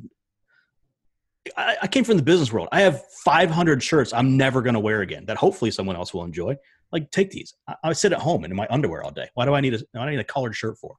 I, 1.55 1.77
I 1.83 1.87
came 1.87 2.03
from 2.03 2.17
the 2.17 2.23
business 2.23 2.51
world. 2.51 2.67
I 2.71 2.81
have 2.81 3.03
500 3.23 3.81
shirts 3.81 4.13
I'm 4.13 4.37
never 4.37 4.61
going 4.61 4.73
to 4.73 4.79
wear 4.79 5.01
again 5.01 5.25
that 5.25 5.37
hopefully 5.37 5.71
someone 5.71 5.95
else 5.95 6.13
will 6.13 6.23
enjoy. 6.23 6.57
Like, 6.91 7.11
take 7.11 7.31
these. 7.31 7.53
I, 7.67 7.75
I 7.83 7.93
sit 7.93 8.11
at 8.11 8.19
home 8.19 8.43
in 8.43 8.55
my 8.55 8.67
underwear 8.69 9.03
all 9.03 9.11
day. 9.11 9.29
Why 9.35 9.45
do 9.45 9.53
I 9.53 9.61
need 9.61 9.75
a? 9.75 9.79
I 9.97 10.09
need 10.09 10.19
a 10.19 10.23
collared 10.23 10.55
shirt 10.55 10.77
for? 10.77 10.95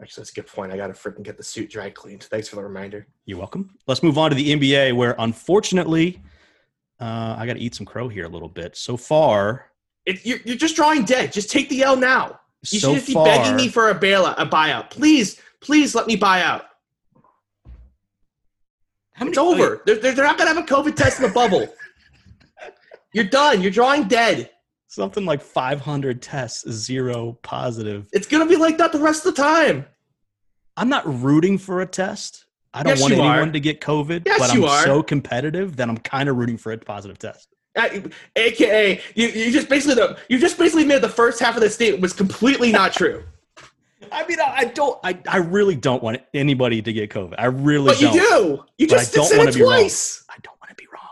Actually, 0.00 0.20
that's 0.22 0.30
a 0.30 0.34
good 0.34 0.46
point. 0.46 0.72
I 0.72 0.76
gotta 0.76 0.92
freaking 0.92 1.24
get 1.24 1.36
the 1.36 1.42
suit 1.42 1.70
dry 1.70 1.90
cleaned. 1.90 2.24
Thanks 2.24 2.48
for 2.48 2.56
the 2.56 2.62
reminder. 2.62 3.06
You're 3.24 3.38
welcome. 3.38 3.70
Let's 3.86 4.02
move 4.02 4.16
on 4.16 4.30
to 4.30 4.36
the 4.36 4.54
NBA, 4.54 4.94
where 4.94 5.16
unfortunately, 5.18 6.22
uh, 7.00 7.36
I 7.38 7.46
got 7.46 7.54
to 7.54 7.60
eat 7.60 7.74
some 7.74 7.86
crow 7.86 8.08
here 8.08 8.24
a 8.24 8.28
little 8.28 8.48
bit. 8.48 8.76
So 8.76 8.96
far, 8.96 9.66
It, 10.06 10.24
you're, 10.24 10.38
you're 10.44 10.56
just 10.56 10.76
drawing 10.76 11.04
dead. 11.04 11.32
Just 11.32 11.50
take 11.50 11.68
the 11.68 11.82
L 11.82 11.96
now. 11.96 12.40
You 12.70 12.80
so 12.80 12.94
should 12.94 13.04
just 13.04 13.12
far, 13.12 13.24
be 13.24 13.30
begging 13.30 13.56
me 13.56 13.68
for 13.68 13.90
a 13.90 13.94
bailout, 13.94 14.34
a 14.36 14.46
buyout. 14.46 14.90
Please, 14.90 15.40
please 15.60 15.94
let 15.94 16.06
me 16.06 16.16
buy 16.16 16.42
out. 16.42 16.64
how 19.12 19.24
many, 19.24 19.30
It's 19.30 19.38
over. 19.38 19.82
They're, 19.86 19.96
they're, 19.96 20.12
they're 20.12 20.24
not 20.24 20.38
gonna 20.38 20.54
have 20.54 20.58
a 20.58 20.66
COVID 20.66 20.96
test 20.96 21.20
in 21.20 21.26
the 21.26 21.32
bubble. 21.32 21.68
You're 23.12 23.24
done. 23.24 23.60
You're 23.62 23.70
drawing 23.70 24.08
dead. 24.08 24.50
Something 24.88 25.24
like 25.24 25.40
500 25.42 26.20
tests, 26.20 26.68
zero 26.70 27.38
positive. 27.42 28.08
It's 28.12 28.26
gonna 28.26 28.46
be 28.46 28.56
like 28.56 28.78
that 28.78 28.92
the 28.92 28.98
rest 28.98 29.24
of 29.26 29.34
the 29.36 29.42
time. 29.42 29.86
I'm 30.76 30.88
not 30.88 31.04
rooting 31.22 31.58
for 31.58 31.80
a 31.80 31.86
test. 31.86 32.46
I 32.74 32.82
don't 32.82 32.92
Yes, 32.92 33.00
want 33.00 33.14
anyone 33.14 33.48
are. 33.48 33.52
to 33.52 33.60
get 33.60 33.80
COVID, 33.80 34.22
Yes, 34.26 34.38
but 34.38 34.54
you 34.54 34.64
I'm 34.66 34.70
are. 34.70 34.84
so 34.84 35.02
competitive 35.02 35.76
that 35.76 35.88
I'm 35.88 35.98
kind 35.98 36.28
of 36.28 36.36
rooting 36.36 36.56
for 36.58 36.72
a 36.72 36.78
positive 36.78 37.18
test. 37.18 37.48
Uh, 37.76 37.88
AKA, 38.36 39.00
you, 39.14 39.28
you 39.28 39.50
just 39.52 39.68
basically 39.68 39.94
the 39.94 40.18
you 40.28 40.38
just 40.38 40.58
basically 40.58 40.84
made 40.84 41.00
the 41.02 41.08
first 41.08 41.38
half 41.40 41.54
of 41.56 41.62
the 41.62 41.70
statement 41.70 42.02
was 42.02 42.12
completely 42.12 42.72
not 42.72 42.92
true. 42.92 43.22
I 44.12 44.26
mean, 44.26 44.38
I, 44.40 44.54
I 44.58 44.64
don't. 44.64 44.98
I, 45.04 45.18
I 45.28 45.36
really 45.38 45.74
don't 45.76 46.02
want 46.02 46.20
anybody 46.34 46.80
to 46.82 46.92
get 46.92 47.10
COVID. 47.10 47.34
I 47.38 47.46
really 47.46 47.86
But 47.86 48.00
you 48.00 48.08
don't. 48.08 48.16
do. 48.56 48.64
You 48.78 48.86
But 48.88 48.94
I 48.94 48.98
just 49.00 49.14
don't 49.14 49.26
said 49.26 49.38
wanna 49.38 49.50
it 49.50 49.54
be 49.56 49.62
wrong. 49.62 49.72
twice. 49.72 50.24
I 50.30 50.34
don't 50.42 50.56
want 50.60 50.70
to 50.70 50.74
be 50.76 50.86
wrong. 50.92 51.02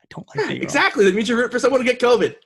I 0.00 0.04
don't 0.10 0.26
want 0.28 0.40
to 0.40 0.46
be 0.48 0.54
wrong. 0.54 0.62
Exactly. 0.62 1.04
That 1.04 1.14
means 1.14 1.28
you're 1.28 1.38
rooting 1.38 1.52
for 1.52 1.58
someone 1.58 1.80
to 1.80 1.86
get 1.86 2.00
COVID. 2.00 2.36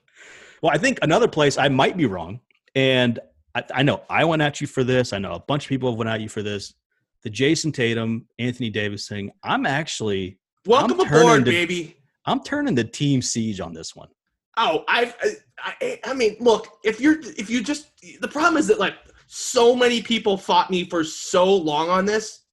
Well, 0.63 0.73
I 0.73 0.79
think 0.79 0.99
another 1.03 1.29
place 1.29 1.59
I 1.59 1.69
might 1.69 1.97
be 1.97 2.07
wrong, 2.07 2.41
and 2.75 3.19
I, 3.55 3.65
I 3.75 3.83
know 3.83 4.03
I 4.09 4.25
went 4.25 4.43
at 4.43 4.61
you 4.61 4.67
for 4.67 4.85
this. 4.85 5.13
I 5.13 5.19
know 5.19 5.33
a 5.35 5.41
bunch 5.41 5.65
of 5.65 5.69
people 5.69 5.91
have 5.91 5.99
went 5.99 6.11
at 6.11 6.21
you 6.21 6.29
for 6.29 6.43
this. 6.43 6.75
The 7.23 7.31
Jayson 7.31 7.73
Tatum, 7.73 8.27
Anthony 8.39 8.71
Davis 8.71 9.09
thing. 9.09 9.33
I'm 9.43 9.67
actually, 9.67 10.39
Welcome 10.67 11.01
I'm 11.01 11.07
aboard, 11.07 11.45
to- 11.45 11.51
baby. 11.51 11.97
I'm 12.25 12.43
turning 12.43 12.75
the 12.75 12.85
team 12.85 13.23
siege 13.23 13.61
on 13.61 13.73
this 13.73 13.95
one. 13.95 14.09
Oh, 14.57 14.85
I've, 14.89 15.15
I, 15.59 16.01
I 16.05 16.15
mean, 16.15 16.37
look, 16.41 16.79
if 16.83 17.01
you're, 17.01 17.21
if 17.21 17.51
you 17.51 17.63
just, 17.63 17.91
the 18.21 18.29
problem 18.29 18.57
is 18.57 18.67
that 18.69 18.79
like 18.79 18.95
so 19.27 19.77
many 19.77 20.01
people 20.03 20.37
fought 20.37 20.71
me 20.71 20.89
for 20.89 21.05
so 21.05 21.45
long 21.55 21.89
on 21.91 22.05
this 22.05 22.45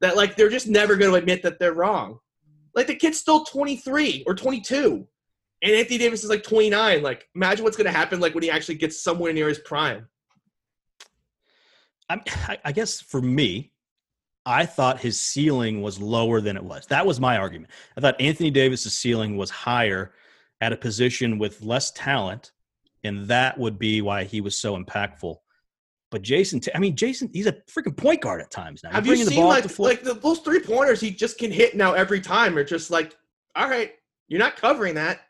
that 0.00 0.16
like 0.16 0.36
they're 0.36 0.48
just 0.50 0.68
never 0.68 0.96
going 0.96 1.10
to 1.12 1.16
admit 1.16 1.42
that 1.42 1.58
they're 1.58 1.74
wrong. 1.74 2.18
Like 2.74 2.88
the 2.88 2.96
kid's 2.96 3.18
still 3.18 3.44
23 3.44 4.24
or 4.26 4.34
22, 4.34 5.06
and 5.62 5.74
Anthony 5.74 5.98
Davis 5.98 6.24
is 6.24 6.30
like 6.30 6.42
29. 6.42 7.02
Like, 7.02 7.28
imagine 7.34 7.64
what's 7.64 7.76
going 7.76 7.86
to 7.86 7.96
happen 7.96 8.20
like 8.20 8.34
when 8.34 8.42
he 8.42 8.50
actually 8.50 8.76
gets 8.76 9.02
somewhere 9.02 9.32
near 9.32 9.48
his 9.48 9.58
prime. 9.58 10.08
I, 12.10 12.58
I, 12.64 12.72
guess 12.72 13.00
for 13.00 13.22
me, 13.22 13.72
I 14.44 14.66
thought 14.66 15.00
his 15.00 15.18
ceiling 15.18 15.80
was 15.80 15.98
lower 15.98 16.40
than 16.40 16.56
it 16.56 16.62
was. 16.62 16.86
That 16.86 17.06
was 17.06 17.18
my 17.18 17.38
argument. 17.38 17.72
I 17.96 18.00
thought 18.00 18.20
Anthony 18.20 18.50
Davis's 18.50 18.96
ceiling 18.96 19.36
was 19.36 19.50
higher 19.50 20.12
at 20.60 20.72
a 20.72 20.76
position 20.76 21.38
with 21.38 21.62
less 21.62 21.90
talent, 21.92 22.52
and 23.02 23.26
that 23.28 23.58
would 23.58 23.78
be 23.78 24.02
why 24.02 24.24
he 24.24 24.40
was 24.40 24.58
so 24.58 24.76
impactful. 24.76 25.36
But 26.10 26.22
Jayson, 26.22 26.62
I 26.74 26.78
mean, 26.78 26.94
Jayson, 26.94 27.30
he's 27.32 27.46
a 27.46 27.52
freaking 27.52 27.96
point 27.96 28.20
guard 28.20 28.40
at 28.40 28.50
times 28.50 28.82
now. 28.84 28.90
Have 28.90 29.06
you 29.06 29.16
seen 29.16 29.34
the 29.34 29.40
like 29.40 29.78
like 29.78 30.02
the, 30.02 30.14
those 30.14 30.38
three 30.40 30.60
pointers 30.60 31.00
he 31.00 31.10
just 31.10 31.38
can 31.38 31.50
hit 31.50 31.74
now 31.74 31.94
every 31.94 32.20
time? 32.20 32.56
Are 32.56 32.62
just 32.62 32.90
like, 32.90 33.16
all 33.56 33.68
right, 33.68 33.92
you're 34.28 34.38
not 34.38 34.56
covering 34.56 34.94
that. 34.94 35.22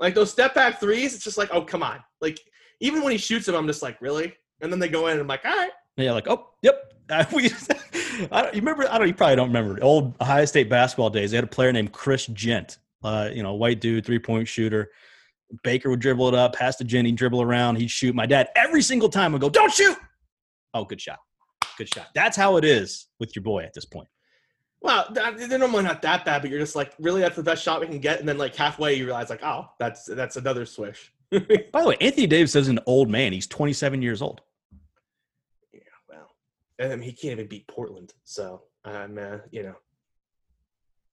Like 0.00 0.14
those 0.14 0.30
step 0.30 0.54
back 0.54 0.80
threes, 0.80 1.14
it's 1.14 1.24
just 1.24 1.38
like, 1.38 1.50
oh 1.52 1.62
come 1.62 1.82
on. 1.82 2.00
Like 2.20 2.40
even 2.80 3.02
when 3.02 3.12
he 3.12 3.18
shoots 3.18 3.46
them, 3.46 3.54
I'm 3.54 3.66
just 3.66 3.82
like, 3.82 4.00
really? 4.00 4.34
And 4.60 4.72
then 4.72 4.78
they 4.78 4.88
go 4.88 5.06
in, 5.06 5.12
and 5.12 5.20
I'm 5.22 5.26
like, 5.26 5.44
all 5.44 5.54
right. 5.56 5.70
Yeah, 5.96 6.12
like, 6.12 6.28
oh, 6.28 6.50
yep. 6.62 6.86
Uh, 7.10 7.24
we, 7.34 7.50
I 8.30 8.42
don't, 8.42 8.54
you 8.54 8.60
remember? 8.60 8.88
I 8.88 8.96
don't. 8.96 9.08
You 9.08 9.14
probably 9.14 9.34
don't 9.34 9.48
remember 9.48 9.82
old 9.82 10.14
Ohio 10.20 10.44
State 10.44 10.70
basketball 10.70 11.10
days. 11.10 11.32
They 11.32 11.38
had 11.38 11.42
a 11.42 11.48
player 11.48 11.72
named 11.72 11.90
Chris 11.90 12.26
Gent. 12.26 12.78
Uh, 13.02 13.30
you 13.32 13.42
know, 13.42 13.54
white 13.54 13.80
dude, 13.80 14.06
three 14.06 14.20
point 14.20 14.46
shooter. 14.46 14.92
Baker 15.64 15.90
would 15.90 15.98
dribble 15.98 16.28
it 16.28 16.34
up, 16.34 16.54
pass 16.54 16.76
to 16.76 16.84
Jenny, 16.84 17.10
dribble 17.10 17.42
around. 17.42 17.76
He'd 17.76 17.90
shoot. 17.90 18.14
My 18.14 18.26
dad 18.26 18.50
every 18.54 18.80
single 18.80 19.08
time 19.08 19.32
would 19.32 19.40
go, 19.40 19.48
"Don't 19.48 19.72
shoot!" 19.72 19.96
Oh, 20.72 20.84
good 20.84 21.00
shot, 21.00 21.18
good 21.78 21.92
shot. 21.92 22.06
That's 22.14 22.36
how 22.36 22.58
it 22.58 22.64
is 22.64 23.08
with 23.18 23.34
your 23.34 23.42
boy 23.42 23.64
at 23.64 23.74
this 23.74 23.86
point. 23.86 24.06
Well, 24.82 25.08
they're 25.12 25.58
normally 25.58 25.82
not 25.82 26.00
that 26.02 26.24
bad, 26.24 26.40
but 26.40 26.50
you're 26.50 26.60
just 26.60 26.74
like, 26.74 26.94
really, 26.98 27.20
that's 27.20 27.36
the 27.36 27.42
best 27.42 27.62
shot 27.62 27.80
we 27.80 27.86
can 27.86 27.98
get, 27.98 28.18
and 28.18 28.28
then 28.28 28.38
like 28.38 28.56
halfway, 28.56 28.94
you 28.94 29.04
realize 29.04 29.28
like, 29.28 29.42
oh, 29.42 29.68
that's 29.78 30.06
that's 30.06 30.36
another 30.36 30.64
swish. 30.64 31.12
By 31.30 31.82
the 31.82 31.88
way, 31.88 31.96
Anthony 32.00 32.26
Davis 32.26 32.56
is 32.56 32.68
an 32.68 32.80
old 32.86 33.10
man. 33.10 33.32
He's 33.32 33.46
27 33.46 34.00
years 34.00 34.22
old. 34.22 34.40
Yeah, 35.72 35.80
well, 36.08 36.30
and 36.78 37.04
he 37.04 37.12
can't 37.12 37.32
even 37.32 37.46
beat 37.46 37.68
Portland. 37.68 38.14
So, 38.24 38.62
um, 38.86 39.18
uh, 39.18 39.38
you 39.50 39.64
know, 39.64 39.74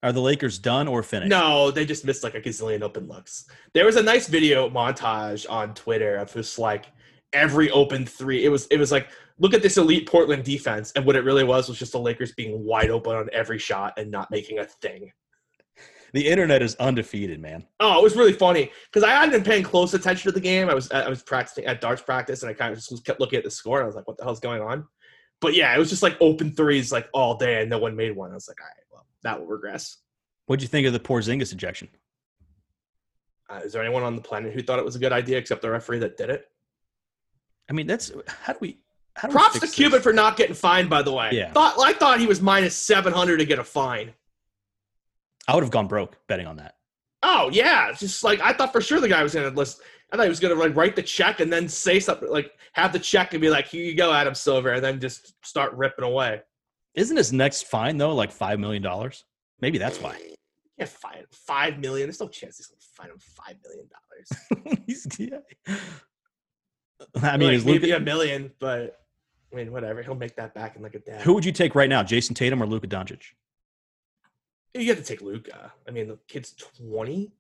are 0.01 0.13
the 0.13 0.21
Lakers 0.21 0.59
done 0.59 0.87
or 0.87 1.03
finished? 1.03 1.29
No, 1.29 1.69
they 1.69 1.85
just 1.85 2.05
missed 2.05 2.23
like 2.23 2.35
a 2.35 2.41
gazillion 2.41 2.81
open 2.81 3.07
looks. 3.07 3.49
There 3.73 3.85
was 3.85 3.97
a 3.97 4.03
nice 4.03 4.27
video 4.27 4.69
montage 4.69 5.45
on 5.49 5.73
Twitter 5.73 6.15
of 6.15 6.31
just 6.33 6.57
like 6.57 6.85
every 7.33 7.69
open 7.71 8.05
three. 8.05 8.45
It 8.45 8.49
was 8.49 8.67
it 8.67 8.77
was 8.77 8.91
like 8.91 9.09
look 9.39 9.53
at 9.53 9.61
this 9.61 9.77
elite 9.77 10.07
Portland 10.07 10.43
defense, 10.43 10.91
and 10.95 11.05
what 11.05 11.15
it 11.15 11.23
really 11.23 11.43
was 11.43 11.67
was 11.67 11.79
just 11.79 11.91
the 11.91 11.99
Lakers 11.99 12.31
being 12.33 12.63
wide 12.63 12.89
open 12.89 13.15
on 13.15 13.29
every 13.33 13.59
shot 13.59 13.93
and 13.97 14.11
not 14.11 14.31
making 14.31 14.59
a 14.59 14.65
thing. 14.65 15.11
The 16.13 16.27
internet 16.27 16.61
is 16.61 16.75
undefeated, 16.75 17.41
man. 17.41 17.65
Oh, 17.79 17.99
it 17.99 18.03
was 18.03 18.15
really 18.15 18.33
funny 18.33 18.71
because 18.85 19.03
I 19.03 19.11
hadn't 19.11 19.31
been 19.31 19.43
paying 19.43 19.63
close 19.63 19.93
attention 19.93 20.31
to 20.31 20.33
the 20.33 20.41
game. 20.41 20.69
I 20.69 20.73
was 20.73 20.89
I 20.91 21.09
was 21.09 21.21
practicing 21.21 21.65
at 21.65 21.81
darts 21.81 22.01
practice, 22.01 22.43
and 22.43 22.49
I 22.49 22.53
kind 22.53 22.71
of 22.71 22.79
just 22.79 23.05
kept 23.05 23.19
looking 23.19 23.37
at 23.37 23.43
the 23.43 23.51
score. 23.51 23.79
And 23.79 23.83
I 23.83 23.87
was 23.87 23.95
like, 23.95 24.07
"What 24.07 24.17
the 24.17 24.23
hell's 24.23 24.39
going 24.39 24.61
on?" 24.61 24.87
But 25.41 25.53
yeah, 25.53 25.75
it 25.75 25.79
was 25.79 25.89
just 25.89 26.03
like 26.03 26.17
open 26.21 26.51
threes 26.51 26.91
like 26.91 27.09
all 27.13 27.35
day, 27.35 27.61
and 27.61 27.69
no 27.69 27.77
one 27.77 27.95
made 27.95 28.15
one. 28.15 28.31
I 28.31 28.35
was 28.35 28.47
like, 28.47 28.59
"All 28.61 28.67
right, 28.67 28.83
well, 28.91 29.05
that 29.23 29.39
will 29.39 29.47
regress." 29.47 29.97
What'd 30.45 30.61
you 30.63 30.69
think 30.69 30.87
of 30.87 30.93
the 30.93 30.99
Porzingis 30.99 31.51
ejection? 31.51 31.89
Uh, 33.49 33.61
is 33.63 33.73
there 33.73 33.83
anyone 33.83 34.03
on 34.03 34.15
the 34.15 34.21
planet 34.21 34.53
who 34.53 34.61
thought 34.61 34.79
it 34.79 34.85
was 34.85 34.95
a 34.95 34.99
good 34.99 35.13
idea 35.13 35.37
except 35.37 35.61
the 35.61 35.69
referee 35.69 35.99
that 35.99 36.17
did 36.17 36.29
it? 36.29 36.45
I 37.69 37.73
mean, 37.73 37.87
that's 37.87 38.11
how 38.27 38.53
do 38.53 38.59
we? 38.61 38.77
How 39.15 39.27
do 39.27 39.33
Props 39.33 39.55
we 39.55 39.67
to 39.67 39.73
Cuban 39.73 40.01
for 40.01 40.13
not 40.13 40.37
getting 40.37 40.55
fined. 40.55 40.89
By 40.89 41.01
the 41.01 41.11
way, 41.11 41.29
Yeah. 41.33 41.51
Thought 41.51 41.75
I 41.79 41.93
thought 41.93 42.19
he 42.19 42.27
was 42.27 42.41
minus 42.41 42.75
seven 42.75 43.13
hundred 43.13 43.37
to 43.37 43.45
get 43.45 43.59
a 43.59 43.63
fine. 43.63 44.13
I 45.47 45.53
would 45.55 45.63
have 45.63 45.71
gone 45.71 45.87
broke 45.87 46.17
betting 46.27 46.45
on 46.47 46.57
that. 46.57 46.75
Oh 47.23 47.49
yeah, 47.51 47.89
it's 47.89 47.99
just 47.99 48.23
like 48.23 48.39
I 48.41 48.53
thought 48.53 48.71
for 48.71 48.81
sure 48.81 48.99
the 48.99 49.09
guy 49.09 49.23
was 49.23 49.33
gonna 49.33 49.49
list. 49.49 49.81
I 50.11 50.15
thought 50.17 50.23
he 50.23 50.29
was 50.29 50.39
gonna 50.39 50.55
like 50.55 50.75
write 50.75 50.95
the 50.95 51.01
check 51.01 51.39
and 51.39 51.51
then 51.51 51.67
say 51.67 51.99
something 51.99 52.29
like 52.29 52.51
have 52.73 52.93
the 52.93 52.99
check 52.99 53.33
and 53.33 53.41
be 53.41 53.49
like, 53.49 53.67
"Here 53.67 53.83
you 53.83 53.95
go, 53.95 54.13
Adam 54.13 54.35
Silver," 54.35 54.73
and 54.73 54.83
then 54.83 54.99
just 54.99 55.33
start 55.45 55.73
ripping 55.73 56.05
away. 56.05 56.41
Isn't 56.93 57.17
his 57.17 57.33
next 57.33 57.63
fine 57.67 57.97
though 57.97 58.13
like 58.15 58.31
five 58.31 58.59
million 58.59 58.83
dollars? 58.83 59.25
Maybe 59.61 59.77
that's 59.77 59.99
why. 59.99 60.17
Yeah, 60.77 60.85
five 60.85 61.25
five 61.31 61.79
million. 61.79 62.07
There's 62.07 62.19
no 62.21 62.27
chance 62.27 62.57
he's 62.57 62.67
gonna 62.67 62.79
fine 62.93 63.09
him 63.09 63.17
five 63.19 63.55
million 63.63 63.87
dollars. 63.89 64.77
He's- 64.85 65.07
yeah. 65.19 65.75
I 67.21 67.37
mean, 67.37 67.57
like, 67.57 67.65
maybe 67.65 67.87
Luka, 67.87 67.97
a 67.97 67.99
million, 67.99 68.51
but 68.59 69.01
I 69.51 69.55
mean, 69.55 69.71
whatever. 69.71 70.01
He'll 70.01 70.15
make 70.15 70.35
that 70.35 70.53
back 70.53 70.75
in 70.75 70.81
like 70.81 70.95
a 70.95 70.99
day. 70.99 71.19
who 71.21 71.33
would 71.33 71.45
you 71.45 71.51
take 71.51 71.75
right 71.75 71.89
now, 71.89 72.03
Jayson 72.03 72.35
Tatum 72.35 72.61
or 72.61 72.65
Luka 72.65 72.87
Doncic? 72.87 73.21
You 74.73 74.87
have 74.87 74.97
to 74.97 75.03
take 75.03 75.21
Luka. 75.21 75.71
I 75.87 75.91
mean, 75.91 76.07
the 76.07 76.19
kid's 76.27 76.53
twenty. 76.53 77.31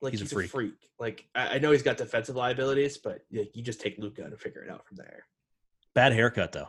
Like 0.00 0.12
He's 0.12 0.20
he's, 0.20 0.32
a 0.32 0.34
a, 0.34 0.38
freak. 0.38 0.50
freak. 0.50 0.90
Like 0.98 1.26
I, 1.34 1.54
I 1.54 1.58
know 1.58 1.72
he's 1.72 1.82
got 1.82 1.96
defensive 1.96 2.36
liabilities, 2.36 2.98
but 2.98 3.22
like, 3.32 3.56
you 3.56 3.62
just 3.62 3.80
take 3.80 3.98
Luka 3.98 4.22
and 4.22 4.38
figure 4.38 4.62
it 4.62 4.70
out 4.70 4.86
from 4.86 4.96
there. 4.96 5.24
Bad 5.94 6.12
haircut 6.12 6.52
though. 6.52 6.68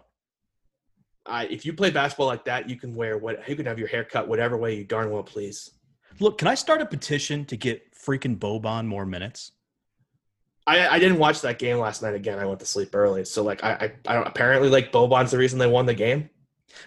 I, 1.25 1.45
if 1.47 1.65
you 1.65 1.73
play 1.73 1.91
basketball 1.91 2.27
like 2.27 2.45
that, 2.45 2.69
you 2.69 2.77
can 2.77 2.95
wear 2.95 3.17
what 3.17 3.47
you 3.49 3.55
can 3.55 3.65
have 3.65 3.77
your 3.77 3.89
hair 3.89 4.05
cut 4.05 4.27
whatever 4.27 4.57
way 4.57 4.75
you 4.75 4.85
darn 4.85 5.11
well 5.11 5.23
please. 5.23 5.71
Look, 6.19 6.37
can 6.37 6.47
I 6.47 6.55
start 6.55 6.81
a 6.81 6.85
petition 6.85 7.45
to 7.45 7.57
get 7.57 7.93
freaking 7.93 8.39
Boban 8.39 8.87
more 8.87 9.05
minutes? 9.05 9.51
I, 10.67 10.95
I 10.95 11.00
didn't 11.00 11.17
watch 11.17 11.41
that 11.41 11.57
game 11.57 11.77
last 11.77 12.03
night 12.03 12.13
again. 12.13 12.38
I 12.38 12.45
went 12.45 12.59
to 12.59 12.65
sleep 12.65 12.93
early, 12.93 13.24
so 13.25 13.41
like 13.43 13.63
I 13.63 13.71
I, 13.71 13.91
I 14.07 14.13
don't 14.13 14.27
apparently 14.27 14.69
like 14.69 14.91
Boban's 14.91 15.31
the 15.31 15.38
reason 15.38 15.57
they 15.57 15.67
won 15.67 15.86
the 15.86 15.93
game. 15.93 16.29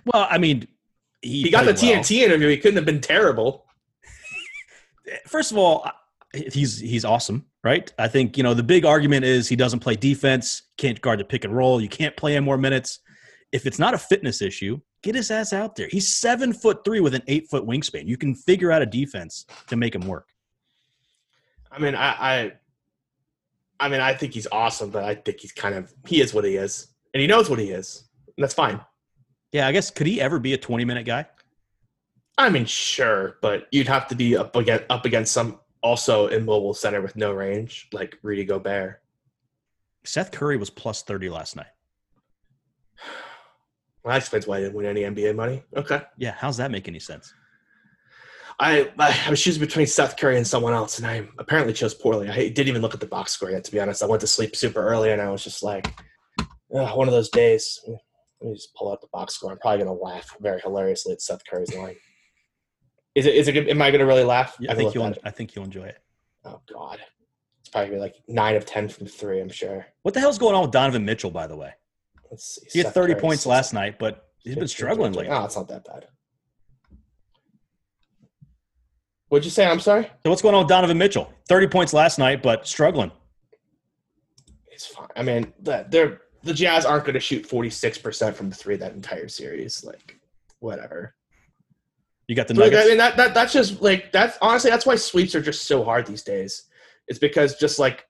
Well, 0.04 0.28
I 0.30 0.38
mean, 0.38 0.68
he, 1.22 1.42
He 1.42 1.50
got 1.50 1.64
the 1.64 1.72
well. 1.72 2.02
TNT 2.02 2.18
interview. 2.18 2.48
He 2.48 2.58
couldn't 2.58 2.76
have 2.76 2.84
been 2.84 3.00
terrible. 3.00 3.66
First 5.26 5.50
of 5.50 5.58
all, 5.58 5.90
he's 6.32 6.78
he's 6.78 7.04
awesome, 7.04 7.46
right? 7.64 7.92
I 7.98 8.08
think 8.08 8.36
you 8.36 8.42
know 8.42 8.54
the 8.54 8.62
big 8.62 8.84
argument 8.84 9.24
is 9.24 9.48
he 9.48 9.56
doesn't 9.56 9.80
play 9.80 9.96
defense, 9.96 10.62
can't 10.76 11.00
guard 11.00 11.20
the 11.20 11.24
pick 11.24 11.44
and 11.44 11.56
roll. 11.56 11.80
You 11.80 11.88
can't 11.88 12.16
play 12.16 12.36
him 12.36 12.44
more 12.44 12.58
minutes. 12.58 13.00
If 13.52 13.66
it's 13.66 13.78
not 13.78 13.94
a 13.94 13.98
fitness 13.98 14.42
issue, 14.42 14.80
get 15.02 15.14
his 15.14 15.30
ass 15.30 15.52
out 15.52 15.74
there. 15.74 15.88
He's 15.90 16.14
seven 16.14 16.52
foot 16.52 16.84
three 16.84 17.00
with 17.00 17.14
an 17.14 17.22
eight 17.26 17.48
foot 17.50 17.66
wingspan. 17.66 18.06
You 18.06 18.16
can 18.16 18.34
figure 18.34 18.70
out 18.70 18.82
a 18.82 18.86
defense 18.86 19.46
to 19.68 19.76
make 19.76 19.94
him 19.94 20.06
work. 20.06 20.28
I 21.72 21.78
mean, 21.78 21.94
I, 21.94 22.08
I, 22.10 22.52
I 23.80 23.88
mean, 23.88 24.00
I 24.00 24.14
think 24.14 24.34
he's 24.34 24.46
awesome, 24.52 24.90
but 24.90 25.04
I 25.04 25.14
think 25.14 25.40
he's 25.40 25.52
kind 25.52 25.74
of 25.74 25.92
he 26.06 26.20
is 26.20 26.34
what 26.34 26.44
he 26.44 26.56
is, 26.56 26.88
and 27.14 27.20
he 27.20 27.26
knows 27.26 27.48
what 27.48 27.58
he 27.58 27.70
is, 27.70 28.04
and 28.36 28.44
that's 28.44 28.54
fine. 28.54 28.80
Yeah, 29.52 29.66
I 29.66 29.72
guess 29.72 29.90
could 29.90 30.06
he 30.06 30.20
ever 30.20 30.38
be 30.38 30.52
a 30.52 30.58
twenty 30.58 30.84
minute 30.84 31.06
guy? 31.06 31.26
I 32.38 32.50
mean, 32.50 32.66
sure, 32.66 33.36
but 33.42 33.66
you'd 33.72 33.88
have 33.88 34.06
to 34.08 34.14
be 34.14 34.36
up 34.36 34.54
against 34.54 34.84
up 34.90 35.06
against 35.06 35.32
some 35.32 35.60
also 35.82 36.26
immobile 36.28 36.74
center 36.74 37.00
with 37.00 37.16
no 37.16 37.32
range, 37.32 37.88
like 37.92 38.18
Rudy 38.22 38.44
Gobert. 38.44 39.02
Seth 40.04 40.30
Curry 40.30 40.58
was 40.58 40.70
plus 40.70 41.02
thirty 41.02 41.30
last 41.30 41.56
night. 41.56 41.66
Well, 44.04 44.12
that 44.12 44.18
explains 44.18 44.46
why 44.46 44.58
I 44.58 44.60
didn't 44.60 44.74
win 44.74 44.86
any 44.86 45.02
NBA 45.02 45.34
money. 45.34 45.62
Okay, 45.74 46.02
Yeah, 46.18 46.34
how's 46.36 46.58
that 46.58 46.70
make 46.70 46.86
any 46.86 47.00
sense? 47.00 47.32
I 48.60 48.90
I 48.98 49.30
was 49.30 49.42
choosing 49.42 49.60
between 49.60 49.86
Seth 49.86 50.18
Curry 50.18 50.36
and 50.36 50.46
someone 50.46 50.74
else, 50.74 50.98
and 50.98 51.06
I 51.06 51.26
apparently 51.38 51.72
chose 51.72 51.94
poorly. 51.94 52.28
I 52.28 52.48
didn't 52.48 52.68
even 52.68 52.82
look 52.82 52.92
at 52.94 53.00
the 53.00 53.06
box 53.06 53.32
score 53.32 53.50
yet, 53.50 53.64
to 53.64 53.72
be 53.72 53.80
honest. 53.80 54.02
I 54.02 54.06
went 54.06 54.20
to 54.20 54.26
sleep 54.26 54.54
super 54.54 54.82
early, 54.86 55.10
and 55.12 55.20
I 55.22 55.30
was 55.30 55.42
just 55.42 55.62
like, 55.62 55.86
"Ugh, 56.74 56.96
one 56.96 57.08
of 57.08 57.14
those 57.14 57.30
days. 57.30 57.80
Let 57.86 58.48
me 58.48 58.54
just 58.54 58.74
pull 58.74 58.92
out 58.92 59.00
the 59.00 59.06
box 59.12 59.34
score. 59.34 59.50
I'm 59.50 59.58
probably 59.58 59.78
gonna 59.84 59.94
laugh 59.98 60.36
very 60.40 60.60
hilariously 60.60 61.12
at 61.14 61.22
Seth 61.22 61.40
Curry's 61.48 61.74
line. 61.74 61.96
Is 63.14 63.24
it? 63.26 63.34
Is 63.34 63.48
it? 63.48 63.56
Am 63.68 63.80
I 63.80 63.90
gonna 63.90 64.06
really 64.06 64.24
laugh? 64.24 64.56
Yeah, 64.60 64.70
I 64.70 64.72
haven't 64.72 64.84
think 64.84 64.94
you'll. 64.94 65.14
I 65.24 65.30
think 65.30 65.54
you'll 65.54 65.64
enjoy 65.64 65.84
it. 65.84 65.98
Oh 66.44 66.60
God, 66.72 66.98
it's 67.60 67.70
probably 67.70 67.96
like 67.98 68.16
nine 68.28 68.56
of 68.56 68.66
ten 68.66 68.88
from 68.88 69.06
three. 69.06 69.40
I'm 69.40 69.48
sure. 69.48 69.86
What 70.02 70.12
the 70.12 70.20
hell's 70.20 70.38
going 70.38 70.54
on 70.54 70.62
with 70.62 70.70
Donovan 70.70 71.04
Mitchell? 71.06 71.30
By 71.30 71.46
the 71.46 71.56
way, 71.56 71.72
Let's 72.30 72.60
see. 72.62 72.66
he 72.72 72.78
had 72.84 72.92
thirty 72.92 73.14
Curry, 73.14 73.22
points 73.22 73.46
last 73.46 73.72
night, 73.72 73.98
but 73.98 74.28
he's 74.38 74.54
been 74.54 74.68
struggling 74.68 75.12
20. 75.12 75.28
lately. 75.28 75.42
Oh, 75.42 75.44
it's 75.46 75.56
not 75.56 75.68
that 75.68 75.84
bad. 75.84 76.06
What'd 79.30 79.44
you 79.44 79.50
say? 79.50 79.64
I'm 79.64 79.78
sorry. 79.78 80.10
So 80.24 80.30
what's 80.30 80.42
going 80.42 80.56
on 80.56 80.62
with 80.62 80.68
Donovan 80.68 80.98
Mitchell? 80.98 81.32
Thirty 81.48 81.68
points 81.68 81.92
last 81.92 82.18
night, 82.18 82.42
but 82.42 82.66
struggling. 82.66 83.12
It's 84.68 84.86
fine. 84.86 85.06
I 85.14 85.22
mean, 85.22 85.52
the- 85.62 85.86
they're 85.88 86.20
the 86.42 86.52
Jazz 86.52 86.84
aren't 86.84 87.04
going 87.04 87.14
to 87.14 87.20
shoot 87.20 87.46
46 87.46 87.98
percent 87.98 88.36
from 88.36 88.50
the 88.50 88.56
three 88.56 88.76
that 88.76 88.92
entire 88.92 89.28
series. 89.28 89.84
Like, 89.84 90.16
whatever. 90.58 91.14
You 92.26 92.34
got 92.34 92.48
the 92.48 92.54
Like, 92.54 92.72
I 92.72 92.86
mean, 92.86 92.98
that, 92.98 93.16
that 93.16 93.34
that's 93.34 93.52
just 93.52 93.80
like 93.80 94.10
that's 94.10 94.36
honestly 94.42 94.70
that's 94.70 94.84
why 94.86 94.96
sweeps 94.96 95.34
are 95.36 95.40
just 95.40 95.66
so 95.66 95.84
hard 95.84 96.06
these 96.06 96.22
days. 96.22 96.64
It's 97.06 97.18
because 97.20 97.56
just 97.56 97.78
like 97.78 98.06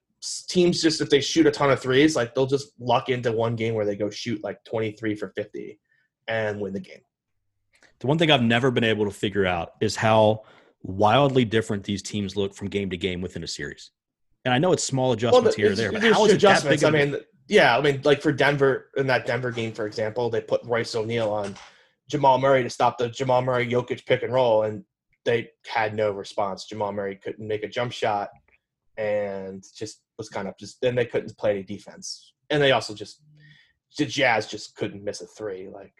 teams 0.47 0.81
just 0.81 1.01
if 1.01 1.09
they 1.11 1.21
shoot 1.21 1.45
a 1.45 1.51
ton 1.51 1.69
of 1.69 1.79
threes, 1.79 2.15
like 2.15 2.33
they'll 2.33 2.47
just 2.47 2.71
luck 2.79 3.09
into 3.09 3.31
one 3.31 3.55
game 3.55 3.75
where 3.75 3.85
they 3.85 3.95
go 3.95 4.09
shoot 4.09 4.43
like 4.43 4.63
23 4.63 5.15
for 5.15 5.29
50 5.29 5.79
and 6.27 6.59
win 6.59 6.73
the 6.73 6.79
game. 6.79 7.01
The 7.99 8.07
one 8.07 8.17
thing 8.17 8.31
I've 8.31 8.41
never 8.41 8.71
been 8.71 8.83
able 8.83 9.05
to 9.05 9.11
figure 9.11 9.45
out 9.45 9.73
is 9.81 9.95
how 9.95 10.43
wildly 10.83 11.45
different 11.45 11.83
these 11.83 12.01
teams 12.01 12.35
look 12.35 12.53
from 12.53 12.67
game 12.67 12.89
to 12.89 12.97
game 12.97 13.21
within 13.21 13.43
a 13.43 13.47
series. 13.47 13.91
And 14.45 14.53
I 14.53 14.57
know 14.57 14.71
it's 14.71 14.83
small 14.83 15.11
adjustments 15.11 15.55
here 15.55 15.71
or 15.71 15.75
there, 15.75 15.91
but 15.91 16.01
how 16.01 16.25
is 16.25 16.31
it 16.31 16.33
that 16.33 16.35
adjustments. 16.35 16.83
big? 16.83 16.87
I 16.87 17.05
mean, 17.05 17.17
yeah, 17.47 17.77
I 17.77 17.81
mean, 17.81 18.01
like 18.03 18.21
for 18.21 18.31
Denver 18.31 18.89
in 18.97 19.07
that 19.07 19.25
Denver 19.25 19.51
game, 19.51 19.71
for 19.71 19.85
example, 19.85 20.29
they 20.29 20.41
put 20.41 20.63
Royce 20.63 20.95
O'Neale 20.95 21.29
on 21.29 21.55
Jamal 22.07 22.39
Murray 22.39 22.63
to 22.63 22.69
stop 22.69 22.97
the 22.97 23.09
Jamal 23.09 23.41
Murray 23.41 23.67
Jokic 23.67 24.05
pick 24.05 24.23
and 24.23 24.33
roll, 24.33 24.63
and 24.63 24.83
they 25.25 25.49
had 25.67 25.95
no 25.95 26.11
response. 26.11 26.65
Jamal 26.65 26.91
Murray 26.91 27.19
couldn't 27.21 27.47
make 27.47 27.63
a 27.63 27.67
jump 27.67 27.91
shot, 27.91 28.29
and 28.97 29.63
just 29.75 30.01
was 30.17 30.29
kind 30.29 30.47
of 30.47 30.57
just. 30.57 30.81
Then 30.81 30.95
they 30.95 31.05
couldn't 31.05 31.37
play 31.37 31.51
any 31.51 31.63
defense, 31.63 32.33
and 32.49 32.61
they 32.61 32.71
also 32.71 32.95
just 32.95 33.21
the 33.97 34.05
Jazz 34.05 34.47
just 34.47 34.75
couldn't 34.75 35.03
miss 35.03 35.21
a 35.21 35.27
three. 35.27 35.67
Like 35.67 35.93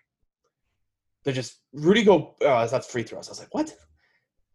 they're 1.23 1.33
just 1.33 1.59
Rudy 1.73 2.03
go. 2.03 2.35
Oh, 2.41 2.47
uh, 2.47 2.67
that's 2.67 2.91
free 2.91 3.03
throws. 3.03 3.27
I 3.27 3.31
was 3.31 3.39
like, 3.39 3.53
what? 3.53 3.75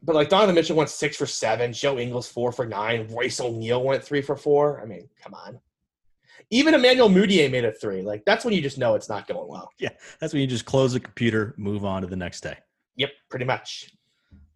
But 0.02 0.14
like 0.14 0.28
Donovan 0.28 0.54
Mitchell 0.54 0.76
went 0.76 0.90
six 0.90 1.16
for 1.16 1.26
seven, 1.26 1.72
Joe 1.72 1.98
Ingles 1.98 2.28
four 2.28 2.52
for 2.52 2.66
nine, 2.66 3.06
Royce 3.10 3.40
O'Neale 3.40 3.82
went 3.82 4.04
three 4.04 4.22
for 4.22 4.36
four. 4.36 4.80
I 4.80 4.84
mean, 4.84 5.08
come 5.22 5.34
on. 5.34 5.58
Even 6.50 6.74
Emmanuel 6.74 7.08
Mudiay 7.08 7.50
made 7.50 7.64
a 7.64 7.72
three. 7.72 8.02
Like 8.02 8.24
that's 8.24 8.44
when 8.44 8.54
you 8.54 8.60
just 8.60 8.78
know 8.78 8.94
it's 8.94 9.08
not 9.08 9.26
going 9.26 9.48
well. 9.48 9.70
Yeah, 9.78 9.88
that's 10.20 10.32
when 10.32 10.42
you 10.42 10.46
just 10.46 10.64
close 10.64 10.92
the 10.92 11.00
computer, 11.00 11.54
move 11.56 11.84
on 11.84 12.02
to 12.02 12.08
the 12.08 12.14
next 12.16 12.42
day. 12.42 12.56
Yep, 12.96 13.10
pretty 13.30 13.44
much. 13.46 13.90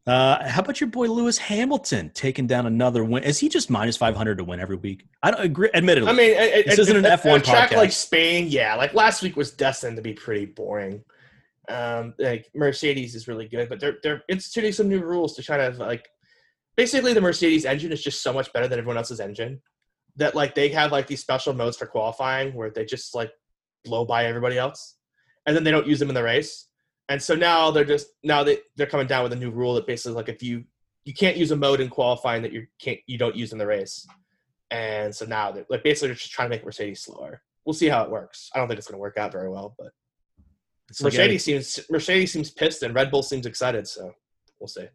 Uh, 0.06 0.48
how 0.48 0.60
about 0.62 0.80
your 0.80 0.88
boy 0.88 1.06
Lewis 1.06 1.36
Hamilton 1.38 2.10
taking 2.14 2.46
down 2.46 2.66
another 2.66 3.04
win? 3.04 3.22
Is 3.22 3.38
he 3.38 3.48
just 3.48 3.70
minus 3.70 3.96
five 3.96 4.14
hundred 4.16 4.38
to 4.38 4.44
win 4.44 4.60
every 4.60 4.76
week? 4.76 5.04
I 5.22 5.30
don't 5.30 5.40
agree. 5.40 5.70
Admittedly, 5.74 6.08
I 6.08 6.12
mean, 6.12 6.30
it, 6.30 6.66
This 6.66 6.78
it- 6.78 6.82
isn't 6.82 6.96
an 6.96 7.06
F 7.06 7.24
one 7.24 7.42
track 7.42 7.70
podcast. 7.70 7.76
like 7.76 7.92
Spain. 7.92 8.46
Yeah, 8.48 8.76
like 8.76 8.94
last 8.94 9.22
week 9.22 9.36
was 9.36 9.50
destined 9.50 9.96
to 9.96 10.02
be 10.02 10.12
pretty 10.14 10.46
boring. 10.46 11.02
Um, 11.70 12.14
like 12.18 12.50
Mercedes 12.54 13.14
is 13.14 13.28
really 13.28 13.46
good, 13.48 13.68
but 13.68 13.80
they're 13.80 13.98
they're 14.02 14.22
instituting 14.28 14.72
some 14.72 14.88
new 14.88 15.00
rules 15.00 15.34
to 15.36 15.42
try 15.42 15.56
to 15.56 15.76
like. 15.76 16.08
Basically, 16.76 17.12
the 17.12 17.20
Mercedes 17.20 17.64
engine 17.64 17.92
is 17.92 18.02
just 18.02 18.22
so 18.22 18.32
much 18.32 18.52
better 18.52 18.66
than 18.66 18.78
everyone 18.78 18.96
else's 18.96 19.20
engine 19.20 19.60
that 20.16 20.34
like 20.34 20.54
they 20.54 20.68
have 20.68 20.92
like 20.92 21.06
these 21.06 21.20
special 21.20 21.52
modes 21.52 21.76
for 21.76 21.86
qualifying 21.86 22.54
where 22.54 22.70
they 22.70 22.84
just 22.84 23.14
like 23.14 23.30
blow 23.84 24.04
by 24.04 24.24
everybody 24.24 24.58
else, 24.58 24.96
and 25.46 25.54
then 25.54 25.64
they 25.64 25.70
don't 25.70 25.86
use 25.86 25.98
them 25.98 26.08
in 26.08 26.14
the 26.14 26.22
race. 26.22 26.68
And 27.08 27.20
so 27.20 27.34
now 27.34 27.70
they're 27.70 27.84
just 27.84 28.08
now 28.22 28.42
they 28.42 28.58
they're 28.76 28.86
coming 28.86 29.06
down 29.06 29.22
with 29.22 29.32
a 29.32 29.36
new 29.36 29.50
rule 29.50 29.74
that 29.74 29.86
basically 29.86 30.14
like 30.14 30.28
if 30.28 30.42
you 30.42 30.64
you 31.04 31.14
can't 31.14 31.36
use 31.36 31.50
a 31.50 31.56
mode 31.56 31.80
in 31.80 31.88
qualifying 31.88 32.42
that 32.42 32.52
you 32.52 32.66
can't 32.80 32.98
you 33.06 33.18
don't 33.18 33.36
use 33.36 33.52
in 33.52 33.58
the 33.58 33.66
race. 33.66 34.06
And 34.70 35.14
so 35.14 35.26
now 35.26 35.50
they're 35.50 35.66
like 35.68 35.82
basically 35.82 36.08
they're 36.08 36.16
just 36.16 36.30
trying 36.30 36.48
to 36.48 36.56
make 36.56 36.64
Mercedes 36.64 37.02
slower. 37.02 37.42
We'll 37.64 37.74
see 37.74 37.88
how 37.88 38.02
it 38.04 38.10
works. 38.10 38.50
I 38.54 38.58
don't 38.58 38.68
think 38.68 38.78
it's 38.78 38.86
going 38.86 38.96
to 38.96 39.02
work 39.02 39.18
out 39.18 39.32
very 39.32 39.48
well, 39.48 39.74
but 39.78 39.92
it's 40.90 41.00
like, 41.00 41.12
Mercedes 41.12 41.44
seems 41.44 41.80
Mercedes 41.88 42.32
seems 42.32 42.50
pissed 42.50 42.82
and 42.82 42.94
Red 42.94 43.10
Bull 43.10 43.22
seems 43.22 43.46
excited. 43.46 43.86
So 43.86 44.12
we'll 44.58 44.68
see. 44.68 44.88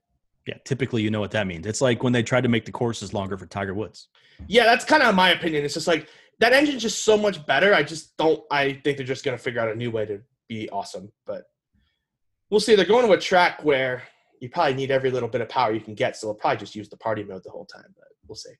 yeah, 0.45 0.57
typically 0.65 1.01
you 1.01 1.09
know 1.09 1.19
what 1.19 1.31
that 1.31 1.47
means. 1.47 1.65
It's 1.65 1.81
like 1.81 2.03
when 2.03 2.13
they 2.13 2.21
tried 2.21 2.41
to 2.41 2.49
make 2.49 2.65
the 2.65 2.71
courses 2.71 3.13
longer 3.13 3.37
for 3.37 3.45
Tiger 3.45 3.73
Woods. 3.73 4.09
Yeah, 4.47 4.65
that's 4.65 4.85
kind 4.85 5.01
of 5.01 5.15
my 5.15 5.31
opinion. 5.31 5.63
It's 5.63 5.73
just 5.73 5.87
like 5.87 6.07
that 6.39 6.53
engine's 6.53 6.81
just 6.81 7.03
so 7.03 7.17
much 7.17 7.45
better. 7.45 7.73
I 7.73 7.83
just 7.83 8.15
don't. 8.17 8.43
I 8.51 8.73
think 8.83 8.97
they're 8.97 9.05
just 9.05 9.23
going 9.23 9.37
to 9.37 9.43
figure 9.43 9.61
out 9.61 9.69
a 9.69 9.75
new 9.75 9.89
way 9.89 10.05
to 10.05 10.21
be 10.47 10.69
awesome. 10.69 11.11
But 11.25 11.45
we'll 12.49 12.59
see. 12.59 12.75
They're 12.75 12.85
going 12.85 13.05
to 13.05 13.13
a 13.13 13.19
track 13.19 13.63
where 13.63 14.03
you 14.41 14.49
probably 14.49 14.73
need 14.73 14.91
every 14.91 15.11
little 15.11 15.29
bit 15.29 15.41
of 15.41 15.47
power 15.49 15.71
you 15.71 15.79
can 15.79 15.95
get. 15.95 16.17
So 16.17 16.27
they'll 16.27 16.35
probably 16.35 16.59
just 16.59 16.75
use 16.75 16.89
the 16.89 16.97
party 16.97 17.23
mode 17.23 17.43
the 17.43 17.51
whole 17.51 17.65
time. 17.65 17.93
But 17.95 18.07
we'll 18.27 18.35
see. 18.35 18.51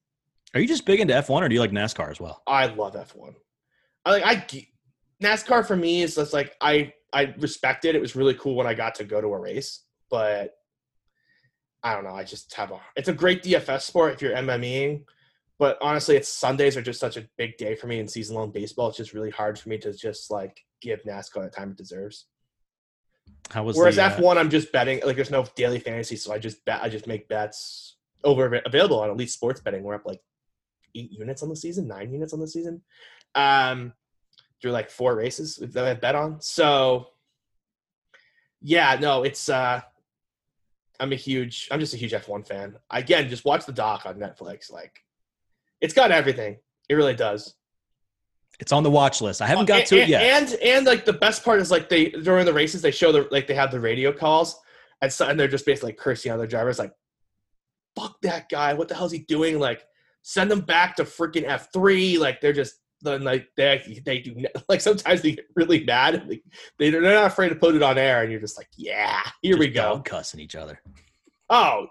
Are 0.53 0.61
you 0.61 0.67
just 0.67 0.85
big 0.85 1.01
into 1.01 1.13
F 1.13 1.27
one 1.27 1.43
or 1.43 1.49
do 1.49 1.53
you 1.55 1.59
like 1.59 1.71
NASCAR 1.71 2.09
as 2.09 2.19
well? 2.21 2.41
I 2.47 2.67
love 2.67 2.93
F1. 2.93 3.35
I 4.05 4.11
like 4.11 4.23
I 4.25 4.67
NASCAR 5.21 5.67
for 5.67 5.75
me 5.75 6.01
is 6.01 6.15
just 6.15 6.31
like 6.31 6.55
I 6.61 6.93
I 7.15 7.33
respect 7.39 7.85
it. 7.85 7.95
It 7.95 8.01
was 8.01 8.15
really 8.15 8.33
cool 8.33 8.55
when 8.55 8.67
I 8.67 8.73
got 8.73 8.95
to 8.95 9.05
go 9.05 9.21
to 9.21 9.27
a 9.27 9.39
race, 9.39 9.83
but 10.09 10.53
I 11.81 11.93
don't 11.93 12.03
know. 12.03 12.13
I 12.13 12.25
just 12.25 12.53
have 12.55 12.71
a. 12.71 12.79
It's 12.97 13.07
a 13.07 13.13
great 13.13 13.41
DFS 13.41 13.83
sport 13.83 14.13
if 14.13 14.21
you're 14.21 14.35
MMEing, 14.35 15.05
but 15.57 15.77
honestly, 15.81 16.17
it's 16.17 16.27
Sundays 16.27 16.75
are 16.75 16.81
just 16.81 16.99
such 16.99 17.15
a 17.15 17.25
big 17.37 17.55
day 17.57 17.73
for 17.73 17.87
me 17.87 17.99
in 17.99 18.07
season 18.07 18.35
long 18.35 18.51
baseball. 18.51 18.89
It's 18.89 18.97
just 18.97 19.13
really 19.13 19.29
hard 19.29 19.57
for 19.57 19.69
me 19.69 19.77
to 19.77 19.93
just 19.93 20.29
like 20.29 20.59
give 20.81 21.03
NASCAR 21.03 21.43
the 21.43 21.49
time 21.49 21.71
it 21.71 21.77
deserves. 21.77 22.25
How 23.49 23.63
was 23.63 23.77
Whereas 23.77 23.95
the, 23.95 24.03
uh, 24.03 24.17
F1, 24.17 24.37
I'm 24.37 24.49
just 24.49 24.73
betting. 24.73 24.99
Like 25.05 25.15
there's 25.15 25.31
no 25.31 25.45
daily 25.55 25.79
fantasy, 25.79 26.17
so 26.17 26.33
I 26.33 26.37
just 26.37 26.65
bet. 26.65 26.81
I 26.83 26.89
just 26.89 27.07
make 27.07 27.29
bets 27.29 27.95
over 28.25 28.61
available 28.65 28.99
on 28.99 29.09
Elite 29.09 29.31
Sports 29.31 29.61
Betting. 29.61 29.83
We're 29.83 29.95
up 29.95 30.05
like 30.05 30.21
eight 30.95 31.13
units 31.13 31.43
on 31.43 31.49
the 31.49 31.55
season, 31.55 31.87
nine 31.87 32.11
units 32.11 32.33
on 32.33 32.41
the 32.41 32.47
season, 32.47 32.81
um, 33.35 33.93
through 34.61 34.71
like 34.71 34.89
four 34.89 35.15
races 35.15 35.55
that 35.61 35.85
I 35.85 35.93
bet 35.93 36.15
on. 36.15 36.41
So 36.41 37.07
yeah, 38.61 38.97
no, 38.99 39.23
it's. 39.23 39.49
uh 39.49 39.81
I'm 40.99 41.11
a 41.11 41.15
huge. 41.15 41.67
I'm 41.71 41.79
just 41.79 41.93
a 41.93 41.97
huge 41.97 42.13
F1 42.13 42.47
fan. 42.47 42.77
Again, 42.89 43.27
just 43.29 43.43
watch 43.43 43.65
the 43.65 43.73
doc 43.73 44.05
on 44.05 44.15
Netflix. 44.15 44.71
Like, 44.71 45.03
it's 45.81 45.93
got 45.93 46.11
everything. 46.11 46.57
It 46.87 46.95
really 46.95 47.15
does. 47.15 47.55
it's 48.59 48.71
on 48.71 48.83
the 48.83 48.91
watch 48.91 49.21
list. 49.21 49.41
I 49.41 49.47
haven't 49.47 49.65
got 49.65 49.79
and, 49.79 49.87
to 49.87 49.97
it 49.97 50.09
yet. 50.09 50.21
And 50.21 50.53
and 50.61 50.85
like 50.85 51.05
the 51.05 51.13
best 51.13 51.43
part 51.43 51.59
is 51.59 51.71
like 51.71 51.89
they 51.89 52.09
during 52.09 52.45
the 52.45 52.53
races 52.53 52.81
they 52.81 52.91
show 52.91 53.11
the 53.11 53.27
like 53.31 53.47
they 53.47 53.55
have 53.55 53.71
the 53.71 53.79
radio 53.79 54.11
calls 54.11 54.57
and 55.01 55.11
so 55.11 55.27
and 55.27 55.39
they're 55.39 55.47
just 55.47 55.65
basically 55.65 55.89
like 55.89 55.97
cursing 55.97 56.31
out 56.31 56.37
their 56.37 56.47
drivers 56.47 56.79
like, 56.79 56.93
fuck 57.95 58.15
that 58.21 58.49
guy, 58.49 58.73
what 58.73 58.87
the 58.87 58.95
hell's 58.95 59.11
he 59.11 59.19
doing? 59.19 59.59
Like 59.59 59.83
send 60.21 60.49
them 60.49 60.61
back 60.61 60.95
to 60.95 61.03
freaking 61.03 61.43
F 61.45 61.69
three. 61.73 62.17
Like 62.17 62.39
they're 62.39 62.53
just 62.53 62.75
then 63.05 63.23
like 63.23 63.47
they 63.57 64.01
they 64.05 64.19
do 64.19 64.35
like 64.69 64.81
sometimes 64.81 65.21
they 65.21 65.33
get 65.33 65.45
really 65.55 65.83
mad. 65.83 66.15
and 66.15 66.29
They 66.29 66.41
they- 66.77 66.89
they're 66.89 67.01
not 67.01 67.25
afraid 67.27 67.49
to 67.49 67.55
put 67.55 67.75
it 67.75 67.83
on 67.83 67.97
air 67.97 68.21
and 68.23 68.31
you're 68.31 68.41
just 68.41 68.57
like 68.57 68.69
yeah 68.75 69.21
here 69.41 69.57
we 69.57 69.67
go. 69.67 69.81
dog 69.93 70.05
cussing 70.05 70.39
each 70.39 70.55
other. 70.55 70.79
Oh, 71.49 71.87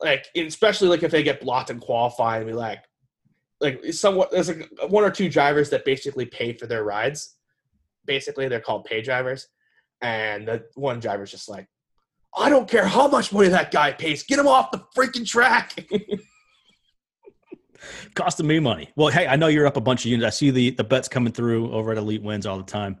like 0.00 0.26
especially 0.36 0.88
like 0.88 1.02
if 1.02 1.10
they 1.10 1.22
get 1.22 1.40
blocked 1.40 1.70
and 1.70 1.80
in 1.80 1.86
qualifying, 1.86 2.46
be 2.46 2.52
like, 2.52 2.82
like 3.60 3.84
somewhat. 3.92 4.30
There's 4.30 4.48
like 4.48 4.68
one 4.88 5.04
or 5.04 5.10
two 5.10 5.28
drivers 5.28 5.70
that 5.70 5.84
basically 5.84 6.26
pay 6.26 6.52
for 6.54 6.66
their 6.66 6.84
rides. 6.84 7.36
Basically, 8.06 8.48
they're 8.48 8.60
called 8.60 8.84
pay 8.86 9.02
drivers, 9.02 9.46
and 10.00 10.48
the 10.48 10.64
one 10.74 11.00
driver's 11.00 11.30
just 11.30 11.48
like, 11.48 11.68
I 12.36 12.48
don't 12.48 12.68
care 12.68 12.86
how 12.86 13.08
much 13.08 13.32
money 13.32 13.48
that 13.48 13.70
guy 13.70 13.92
pays, 13.92 14.22
get 14.22 14.38
him 14.38 14.48
off 14.48 14.70
the 14.70 14.82
freaking 14.96 15.26
track. 15.26 15.74
Costing 18.14 18.46
me 18.46 18.58
money. 18.60 18.90
Well, 18.96 19.08
hey, 19.08 19.26
I 19.26 19.36
know 19.36 19.46
you're 19.48 19.66
up 19.66 19.76
a 19.76 19.80
bunch 19.80 20.04
of 20.04 20.10
units. 20.10 20.26
I 20.26 20.30
see 20.30 20.50
the 20.50 20.70
the 20.70 20.84
bets 20.84 21.08
coming 21.08 21.32
through 21.32 21.72
over 21.72 21.92
at 21.92 21.98
Elite 21.98 22.22
Wins 22.22 22.46
all 22.46 22.56
the 22.58 22.64
time. 22.64 22.98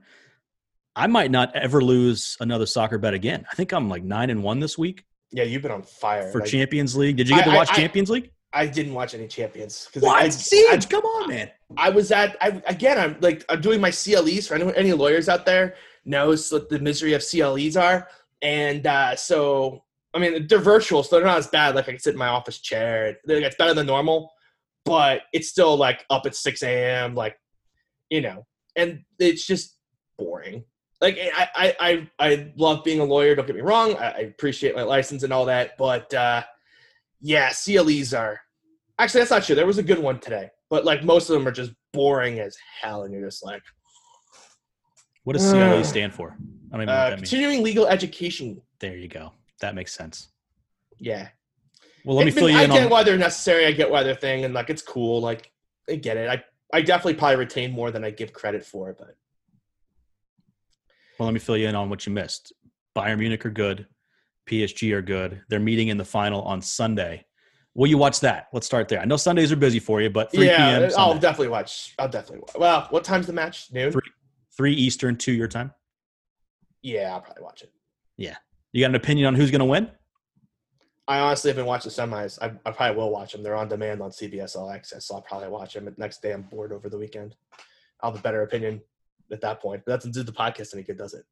I 0.96 1.06
might 1.06 1.30
not 1.30 1.54
ever 1.54 1.82
lose 1.82 2.36
another 2.40 2.66
soccer 2.66 2.98
bet 2.98 3.14
again. 3.14 3.46
I 3.50 3.54
think 3.54 3.72
I'm 3.72 3.88
like 3.88 4.02
nine 4.02 4.30
and 4.30 4.42
one 4.42 4.60
this 4.60 4.76
week 4.76 5.04
yeah, 5.32 5.44
you've 5.44 5.62
been 5.62 5.70
on 5.70 5.82
fire. 5.84 6.28
for 6.32 6.40
Like, 6.40 6.50
Champions 6.50 6.96
League. 6.96 7.16
Did 7.16 7.28
you 7.28 7.36
get 7.36 7.44
to 7.44 7.50
I- 7.50 7.54
I- 7.54 7.56
watch 7.56 7.70
I- 7.70 7.76
Champions 7.76 8.10
League? 8.10 8.32
I 8.52 8.66
didn't 8.66 8.94
watch 8.94 9.14
any 9.14 9.28
champions 9.28 9.88
What? 10.00 10.20
I, 10.20 10.28
Siege, 10.28 10.88
come 10.88 11.04
on, 11.04 11.28
man. 11.28 11.52
I 11.76 11.88
was 11.90 12.10
at 12.10 12.36
I 12.40 12.60
again. 12.66 12.98
I'm 12.98 13.16
like 13.20 13.44
I'm 13.48 13.60
doing 13.60 13.80
my 13.80 13.92
CLEs 13.92 14.48
for 14.48 14.56
any, 14.56 14.74
any 14.74 14.92
lawyers 14.92 15.28
out 15.28 15.46
there 15.46 15.76
knows 16.04 16.50
what 16.50 16.68
the 16.68 16.80
misery 16.80 17.12
of 17.12 17.22
CLEs 17.22 17.76
are, 17.76 18.08
and 18.42 18.84
uh, 18.88 19.14
so 19.14 19.84
I 20.12 20.18
mean 20.18 20.48
they're 20.48 20.58
virtual, 20.58 21.04
so 21.04 21.14
they're 21.14 21.24
not 21.24 21.38
as 21.38 21.46
bad. 21.46 21.76
Like 21.76 21.84
I 21.86 21.92
can 21.92 22.00
sit 22.00 22.14
in 22.14 22.18
my 22.18 22.26
office 22.26 22.58
chair. 22.58 23.18
They're- 23.24 23.40
It's 23.40 23.54
better 23.54 23.72
than 23.74 23.86
normal, 23.86 24.32
but 24.84 25.22
it's 25.32 25.48
still 25.48 25.76
like 25.76 26.04
up 26.10 26.26
at 26.26 26.34
six 26.34 26.62
a.m. 26.62 27.14
Like 27.14 27.36
you 28.10 28.20
know, 28.20 28.46
and 28.76 29.00
it's 29.18 29.46
just 29.46 29.76
boring. 30.18 30.64
Like 31.00 31.18
I 31.18 31.48
I 31.54 31.76
I, 31.80 32.10
I 32.18 32.52
love 32.56 32.84
being 32.84 33.00
a 33.00 33.04
lawyer. 33.04 33.34
Don't 33.34 33.46
get 33.46 33.56
me 33.56 33.62
wrong. 33.62 33.96
I, 33.96 34.10
I 34.10 34.18
appreciate 34.20 34.74
my 34.76 34.82
license 34.82 35.22
and 35.22 35.32
all 35.32 35.46
that, 35.46 35.72
but 35.78 36.12
uh, 36.12 36.42
yeah, 37.20 37.50
CLEs 37.50 38.12
are 38.14 38.40
actually 38.98 39.20
that's 39.20 39.30
not 39.30 39.44
true. 39.44 39.54
There 39.54 39.66
was 39.66 39.78
a 39.78 39.82
good 39.82 39.98
one 39.98 40.18
today, 40.18 40.50
but 40.68 40.84
like 40.84 41.04
most 41.04 41.30
of 41.30 41.34
them 41.34 41.46
are 41.48 41.52
just 41.52 41.72
boring 41.92 42.38
as 42.40 42.56
hell, 42.80 43.04
and 43.04 43.12
you're 43.14 43.24
just 43.24 43.44
like 43.44 43.62
What 45.24 45.34
does 45.34 45.50
CLE 45.50 45.60
Ugh. 45.60 45.84
stand 45.84 46.12
for? 46.12 46.36
I 46.72 46.76
don't 46.76 46.82
even 46.82 46.94
know 46.94 47.00
what 47.04 47.12
uh, 47.14 47.16
continuing 47.16 47.62
legal 47.62 47.86
education. 47.86 48.60
There 48.78 48.96
you 48.96 49.08
go. 49.08 49.32
That 49.60 49.74
makes 49.74 49.92
sense. 49.92 50.28
Yeah, 50.98 51.28
Well, 52.04 52.16
let 52.16 52.24
me 52.24 52.30
been- 52.30 52.40
fill 52.40 52.50
you 52.50 52.58
I 52.58 52.64
in 52.64 52.70
get 52.70 52.84
on. 52.84 52.90
why 52.90 53.02
they're 53.02 53.18
necessary. 53.18 53.66
I 53.66 53.72
get 53.72 53.90
why 53.90 54.02
they're 54.02 54.14
thing, 54.14 54.44
and 54.44 54.54
like 54.54 54.70
it's 54.70 54.82
cool. 54.82 55.20
Like 55.20 55.50
I 55.88 55.96
get 55.96 56.16
it. 56.16 56.28
I 56.28 56.42
I 56.72 56.82
definitely 56.82 57.14
probably 57.14 57.36
retain 57.36 57.72
more 57.72 57.90
than 57.90 58.04
I 58.04 58.10
give 58.10 58.32
credit 58.32 58.64
for, 58.64 58.94
but 58.98 59.16
Well, 61.18 61.26
let 61.26 61.32
me 61.34 61.40
fill 61.40 61.56
you 61.56 61.68
in 61.68 61.74
on 61.74 61.90
what 61.90 62.06
you 62.06 62.12
missed. 62.12 62.52
Bayern 62.96 63.18
Munich 63.18 63.44
are 63.44 63.50
good. 63.50 63.86
PSG 64.48 64.92
are 64.92 65.02
good. 65.02 65.42
They're 65.48 65.60
meeting 65.60 65.88
in 65.88 65.96
the 65.96 66.04
final 66.04 66.42
on 66.42 66.62
Sunday. 66.62 67.24
Will 67.74 67.86
you 67.88 67.98
watch 67.98 68.20
that? 68.20 68.48
Let's 68.52 68.66
start 68.66 68.88
there. 68.88 69.00
I 69.00 69.04
know 69.04 69.16
Sundays 69.16 69.52
are 69.52 69.56
busy 69.56 69.78
for 69.78 70.00
you, 70.00 70.10
but 70.10 70.32
3 70.32 70.46
yeah, 70.46 70.78
p.m. 70.80 70.90
I'll 70.96 71.18
definitely 71.18 71.48
watch. 71.48 71.94
I'll 71.98 72.08
definitely. 72.08 72.40
Watch. 72.40 72.56
Well, 72.58 72.86
what 72.90 73.04
time's 73.04 73.26
the 73.28 73.32
match? 73.32 73.68
Noon. 73.72 73.92
Three. 73.92 74.02
3 74.56 74.72
Eastern, 74.72 75.16
2 75.16 75.32
your 75.32 75.46
time. 75.46 75.72
Yeah, 76.82 77.12
I'll 77.12 77.20
probably 77.20 77.44
watch 77.44 77.62
it. 77.62 77.70
Yeah. 78.16 78.36
You 78.72 78.82
got 78.82 78.88
an 78.90 78.96
opinion 78.96 79.26
on 79.28 79.34
who's 79.36 79.50
going 79.52 79.60
to 79.60 79.64
win? 79.66 79.90
I 81.10 81.18
honestly 81.18 81.50
haven't 81.50 81.66
watched 81.66 81.82
the 81.82 81.90
semis. 81.90 82.38
I, 82.40 82.52
I 82.64 82.70
probably 82.70 82.96
will 82.96 83.10
watch 83.10 83.32
them. 83.32 83.42
They're 83.42 83.56
on 83.56 83.68
demand 83.68 84.00
on 84.00 84.10
CBS 84.10 84.54
All 84.54 84.70
Access, 84.70 85.06
so 85.06 85.16
I'll 85.16 85.22
probably 85.22 85.48
watch 85.48 85.74
them. 85.74 85.92
Next 85.98 86.22
day, 86.22 86.30
I'm 86.30 86.42
bored 86.42 86.72
over 86.72 86.88
the 86.88 86.98
weekend. 86.98 87.34
I'll 88.00 88.12
have 88.12 88.20
a 88.20 88.22
better 88.22 88.42
opinion 88.42 88.80
at 89.32 89.40
that 89.40 89.60
point. 89.60 89.82
But 89.84 89.90
that 89.90 89.96
doesn't 89.98 90.14
do 90.14 90.22
the 90.22 90.30
podcast 90.30 90.72
any 90.72 90.84
good, 90.84 90.98
does 90.98 91.14
it? 91.14 91.24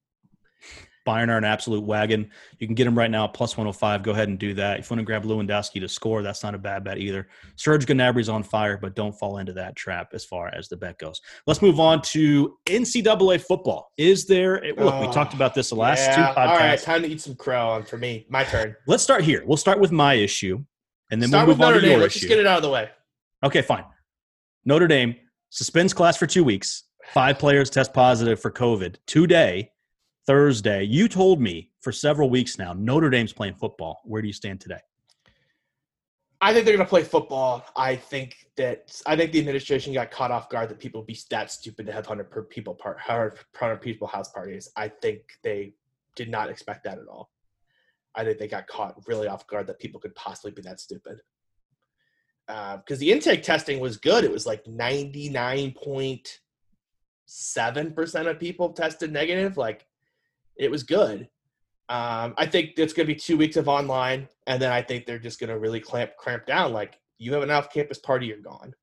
Bayern 1.08 1.28
are 1.28 1.38
an 1.38 1.44
absolute 1.44 1.82
wagon. 1.84 2.30
You 2.58 2.66
can 2.66 2.74
get 2.74 2.84
them 2.84 2.96
right 2.96 3.10
now 3.10 3.24
at 3.24 3.32
plus 3.32 3.56
105. 3.56 4.02
Go 4.02 4.10
ahead 4.10 4.28
and 4.28 4.38
do 4.38 4.52
that. 4.54 4.78
If 4.80 4.90
you 4.90 4.94
want 4.96 5.00
to 5.00 5.04
grab 5.06 5.24
Lewandowski 5.24 5.80
to 5.80 5.88
score, 5.88 6.22
that's 6.22 6.42
not 6.42 6.54
a 6.54 6.58
bad 6.58 6.84
bet 6.84 6.98
either. 6.98 7.28
Serge 7.56 7.86
Gnabry's 7.86 8.28
on 8.28 8.42
fire, 8.42 8.76
but 8.76 8.94
don't 8.94 9.12
fall 9.18 9.38
into 9.38 9.54
that 9.54 9.74
trap 9.76 10.10
as 10.12 10.24
far 10.24 10.48
as 10.54 10.68
the 10.68 10.76
bet 10.76 10.98
goes. 10.98 11.20
Let's 11.46 11.62
move 11.62 11.80
on 11.80 12.02
to 12.02 12.58
NCAA 12.66 13.40
football. 13.40 13.90
Is 13.96 14.26
there, 14.26 14.60
look, 14.76 15.00
we 15.00 15.06
Oh, 15.06 15.12
talked 15.12 15.32
about 15.32 15.54
this 15.54 15.70
the 15.70 15.76
last 15.76 16.00
Yeah, 16.06 16.16
two 16.16 16.22
podcasts. 16.22 16.36
All 16.48 16.56
right, 16.58 16.78
time 16.80 17.02
to 17.02 17.08
eat 17.08 17.20
some 17.22 17.34
crow. 17.36 17.82
For 17.88 17.96
me, 17.96 18.26
my 18.28 18.44
turn. 18.44 18.76
Let's 18.86 19.02
start 19.02 19.24
here. 19.24 19.42
We'll 19.46 19.56
start 19.56 19.80
with 19.80 19.92
my 19.92 20.14
issue, 20.14 20.62
and 21.10 21.22
then 21.22 21.30
Start 21.30 21.46
we'll 21.46 21.56
move 21.56 21.62
on 21.62 21.68
Notre 21.72 21.80
to 21.80 21.86
Dame. 21.86 21.92
your 21.92 22.00
Let's 22.02 22.16
issue. 22.16 22.26
just 22.26 22.28
get 22.28 22.38
it 22.38 22.46
out 22.46 22.58
of 22.58 22.62
the 22.62 22.70
way. 22.70 22.90
Okay, 23.44 23.62
fine. 23.62 23.84
Notre 24.64 24.86
Dame 24.86 25.14
suspends 25.50 25.94
class 25.94 26.16
for 26.18 26.26
two 26.26 26.44
weeks. 26.44 26.84
Five 27.14 27.38
players 27.38 27.70
test 27.70 27.94
positive 27.94 28.38
for 28.38 28.50
COVID 28.50 28.96
today, 29.06 29.70
Thursday. 30.28 30.82
You 30.82 31.08
told 31.08 31.40
me 31.40 31.70
for 31.80 31.90
several 31.90 32.28
weeks 32.28 32.58
now 32.58 32.74
Notre 32.74 33.08
Dame's 33.08 33.32
playing 33.32 33.54
football. 33.54 34.02
Where 34.04 34.20
do 34.20 34.28
you 34.28 34.34
stand 34.34 34.60
today? 34.60 34.80
I 36.42 36.52
think 36.52 36.66
they're 36.66 36.76
going 36.76 36.86
to 36.86 36.90
play 36.90 37.02
football. 37.02 37.64
I 37.74 37.96
think 37.96 38.36
that 38.58 39.00
I 39.06 39.16
think 39.16 39.32
the 39.32 39.38
administration 39.38 39.94
got 39.94 40.10
caught 40.10 40.30
off 40.30 40.50
guard 40.50 40.68
that 40.68 40.78
people 40.78 41.02
be 41.02 41.18
that 41.30 41.50
stupid 41.50 41.86
to 41.86 41.92
have 41.92 42.04
hundred 42.04 42.30
per 42.30 42.42
people 42.42 42.74
part 42.74 42.98
hundred 43.00 43.80
people 43.80 44.06
house 44.06 44.30
parties. 44.30 44.70
I 44.76 44.88
think 44.88 45.22
they 45.42 45.72
did 46.14 46.30
not 46.30 46.50
expect 46.50 46.84
that 46.84 46.98
at 46.98 47.08
all. 47.08 47.30
I 48.14 48.22
think 48.22 48.38
they 48.38 48.48
got 48.48 48.66
caught 48.66 48.96
really 49.06 49.28
off 49.28 49.46
guard 49.46 49.66
that 49.68 49.78
people 49.78 49.98
could 49.98 50.14
possibly 50.14 50.50
be 50.50 50.60
that 50.62 50.78
stupid. 50.78 51.22
Uh, 52.48 52.76
because 52.76 52.98
the 52.98 53.10
intake 53.10 53.42
testing 53.42 53.80
was 53.80 53.96
good. 53.96 54.24
It 54.24 54.30
was 54.30 54.44
like 54.44 54.66
ninety 54.66 55.30
nine 55.30 55.72
point 55.72 56.40
seven 57.24 57.92
percent 57.92 58.28
of 58.28 58.38
people 58.38 58.74
tested 58.74 59.10
negative. 59.10 59.56
Like 59.56 59.86
it 60.58 60.70
was 60.70 60.82
good. 60.82 61.28
Um, 61.88 62.34
I 62.36 62.44
think 62.44 62.72
it's 62.76 62.92
going 62.92 63.06
to 63.06 63.14
be 63.14 63.18
two 63.18 63.36
weeks 63.36 63.56
of 63.56 63.68
online, 63.68 64.28
and 64.46 64.60
then 64.60 64.70
I 64.70 64.82
think 64.82 65.06
they're 65.06 65.18
just 65.18 65.40
going 65.40 65.48
to 65.48 65.58
really 65.58 65.80
clamp 65.80 66.10
clamp 66.18 66.44
down. 66.44 66.72
Like 66.72 66.98
you 67.18 67.32
have 67.32 67.42
an 67.42 67.50
off-campus 67.50 67.98
party, 67.98 68.26
you're 68.26 68.38
gone. 68.38 68.74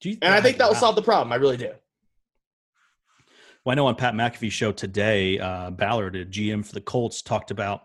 Do 0.00 0.10
you, 0.10 0.18
And 0.22 0.34
I 0.34 0.40
think 0.40 0.58
that 0.58 0.68
will 0.68 0.74
solve 0.74 0.96
the 0.96 1.02
problem. 1.02 1.32
I 1.32 1.36
really 1.36 1.56
do. 1.56 1.72
Well, 3.64 3.72
I 3.72 3.74
know 3.76 3.86
on 3.86 3.94
Pat 3.94 4.14
McAfee's 4.14 4.54
show 4.54 4.72
today, 4.72 5.38
uh, 5.38 5.70
Ballard, 5.70 6.16
a 6.16 6.24
GM 6.24 6.64
for 6.64 6.72
the 6.72 6.80
Colts, 6.80 7.20
talked 7.20 7.50
about 7.50 7.82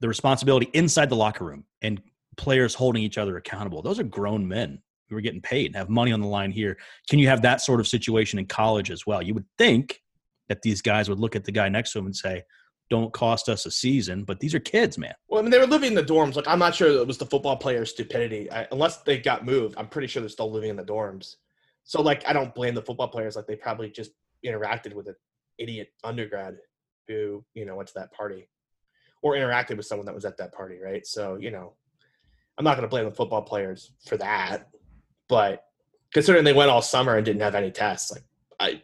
the 0.00 0.08
responsibility 0.08 0.68
inside 0.74 1.08
the 1.08 1.16
locker 1.16 1.44
room 1.44 1.64
and 1.80 2.00
players 2.36 2.74
holding 2.74 3.02
each 3.02 3.18
other 3.18 3.38
accountable. 3.38 3.82
Those 3.82 3.98
are 3.98 4.04
grown 4.04 4.46
men 4.46 4.82
who 5.08 5.16
are 5.16 5.22
getting 5.22 5.40
paid 5.40 5.66
and 5.66 5.76
have 5.76 5.88
money 5.88 6.12
on 6.12 6.20
the 6.20 6.26
line 6.26 6.50
here. 6.50 6.76
Can 7.08 7.18
you 7.18 7.28
have 7.28 7.42
that 7.42 7.62
sort 7.62 7.80
of 7.80 7.88
situation 7.88 8.38
in 8.38 8.46
college 8.46 8.90
as 8.90 9.06
well? 9.06 9.22
You 9.22 9.32
would 9.34 9.46
think 9.56 10.00
that 10.48 10.62
these 10.62 10.82
guys 10.82 11.08
would 11.08 11.20
look 11.20 11.36
at 11.36 11.44
the 11.44 11.52
guy 11.52 11.68
next 11.68 11.92
to 11.92 11.98
him 11.98 12.06
and 12.06 12.16
say, 12.16 12.42
don't 12.90 13.12
cost 13.12 13.48
us 13.48 13.66
a 13.66 13.70
season, 13.70 14.24
but 14.24 14.40
these 14.40 14.54
are 14.54 14.60
kids, 14.60 14.96
man. 14.96 15.12
Well, 15.28 15.40
I 15.40 15.42
mean, 15.42 15.50
they 15.50 15.58
were 15.58 15.66
living 15.66 15.88
in 15.88 15.94
the 15.94 16.02
dorms. 16.02 16.36
Like 16.36 16.48
I'm 16.48 16.58
not 16.58 16.74
sure 16.74 16.88
it 16.88 17.06
was 17.06 17.18
the 17.18 17.26
football 17.26 17.56
players' 17.56 17.90
stupidity, 17.90 18.50
I, 18.50 18.66
unless 18.72 18.98
they 18.98 19.18
got 19.18 19.44
moved. 19.44 19.74
I'm 19.76 19.88
pretty 19.88 20.08
sure 20.08 20.20
they're 20.20 20.30
still 20.30 20.50
living 20.50 20.70
in 20.70 20.76
the 20.76 20.84
dorms. 20.84 21.36
So 21.84 22.00
like, 22.00 22.26
I 22.26 22.32
don't 22.32 22.54
blame 22.54 22.74
the 22.74 22.82
football 22.82 23.08
players. 23.08 23.36
Like 23.36 23.46
they 23.46 23.56
probably 23.56 23.90
just 23.90 24.12
interacted 24.44 24.94
with 24.94 25.08
an 25.08 25.16
idiot 25.58 25.88
undergrad 26.04 26.56
who 27.08 27.44
you 27.54 27.64
know 27.64 27.76
went 27.76 27.88
to 27.88 27.94
that 27.96 28.12
party, 28.12 28.48
or 29.22 29.34
interacted 29.34 29.76
with 29.76 29.86
someone 29.86 30.06
that 30.06 30.14
was 30.14 30.24
at 30.24 30.36
that 30.38 30.52
party, 30.52 30.78
right? 30.82 31.06
So 31.06 31.36
you 31.36 31.50
know, 31.50 31.74
I'm 32.56 32.64
not 32.64 32.76
going 32.76 32.82
to 32.82 32.88
blame 32.88 33.04
the 33.04 33.14
football 33.14 33.42
players 33.42 33.92
for 34.06 34.16
that. 34.18 34.68
But 35.28 35.64
considering 36.12 36.44
they 36.44 36.52
went 36.52 36.70
all 36.70 36.82
summer 36.82 37.16
and 37.16 37.24
didn't 37.24 37.42
have 37.42 37.54
any 37.54 37.70
tests, 37.70 38.12
like 38.12 38.24
I, 38.60 38.82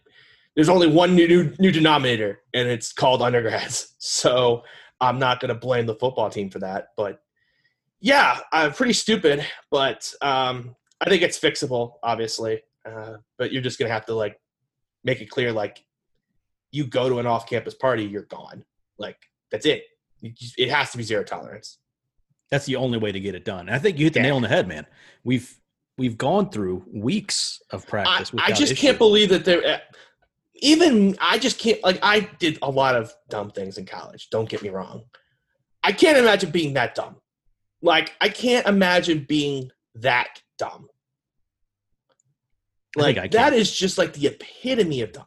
there's 0.57 0.69
only 0.69 0.87
one 0.87 1.15
new 1.15 1.27
new, 1.29 1.55
new 1.59 1.71
denominator, 1.73 2.41
and 2.53 2.69
it's 2.69 2.93
called 2.93 3.23
undergrads. 3.23 3.91
So 4.07 4.63
I'm 5.01 5.19
not 5.19 5.41
going 5.41 5.49
to 5.49 5.55
blame 5.55 5.87
the 5.87 5.95
football 5.95 6.29
team 6.29 6.51
for 6.51 6.59
that. 6.59 6.89
But 6.95 7.21
yeah, 8.01 8.39
I'm 8.53 8.73
pretty 8.73 8.93
stupid, 8.93 9.45
but 9.71 10.13
um, 10.21 10.77
I 11.01 11.09
think 11.09 11.23
it's 11.23 11.39
fixable, 11.41 11.95
obviously. 12.03 12.63
Uh, 12.85 13.15
but 13.39 13.51
you're 13.51 13.63
just 13.63 13.79
going 13.79 13.89
to 13.89 13.93
have 13.95 14.05
to 14.07 14.15
like 14.15 14.39
make 15.05 15.23
it 15.23 15.31
clear, 15.31 15.53
like 15.53 15.83
you 16.71 16.87
go 16.87 17.09
to 17.09 17.19
an 17.19 17.27
off-campus 17.27 17.75
party, 17.77 18.05
you're 18.05 18.23
gone. 18.25 18.63
Like 18.99 19.17
that's 19.51 19.65
it. 19.65 19.85
It 20.23 20.69
has 20.71 20.91
to 20.93 20.99
be 20.99 21.03
zero 21.03 21.25
tolerance. 21.25 21.79
That's 22.51 22.67
the 22.67 22.77
only 22.77 22.99
way 22.99 23.11
to 23.11 23.21
get 23.21 23.35
it 23.35 23.45
done. 23.47 23.69
And 23.69 23.71
I 23.71 23.79
think 23.79 23.99
you 23.99 24.05
hit 24.05 24.13
the 24.13 24.21
Yeah. 24.21 24.27
nail 24.27 24.37
on 24.37 24.43
the 24.43 24.49
head, 24.49 24.69
man. 24.69 24.85
We've 25.25 25.59
we've 25.97 26.19
gone 26.19 26.51
through 26.51 26.85
weeks 26.93 27.63
of 27.71 27.87
practice. 27.87 28.31
I 28.33 28.35
without 28.35 28.59
just 28.59 28.73
issue. 28.73 28.81
can't 28.83 28.99
believe 28.99 29.31
that 29.31 29.45
they're 29.47 29.81
even 30.57 31.17
I 31.21 31.39
just 31.39 31.59
can't 31.59 31.83
like 31.83 31.99
I 32.03 32.21
did 32.39 32.59
a 32.63 32.71
lot 32.71 32.95
of 32.97 33.13
dumb 33.29 33.51
things 33.51 33.79
in 33.79 33.87
college. 33.87 34.31
Don't 34.31 34.49
get 34.49 34.63
me 34.63 34.69
wrong. 34.71 35.05
I 35.83 35.93
can't 35.93 36.17
imagine 36.19 36.51
being 36.51 36.75
that 36.75 36.95
dumb. 36.95 37.17
Like 37.83 38.13
I 38.21 38.29
can't 38.29 38.67
imagine 38.67 39.27
being 39.29 39.71
that 39.97 40.41
dumb. 40.59 40.89
Like 42.97 43.19
I 43.19 43.27
that 43.29 43.51
can. 43.51 43.55
is 43.55 43.75
just 43.77 43.99
like 43.99 44.13
the 44.13 44.29
epitome 44.29 45.01
of 45.03 45.13
dumb. 45.13 45.25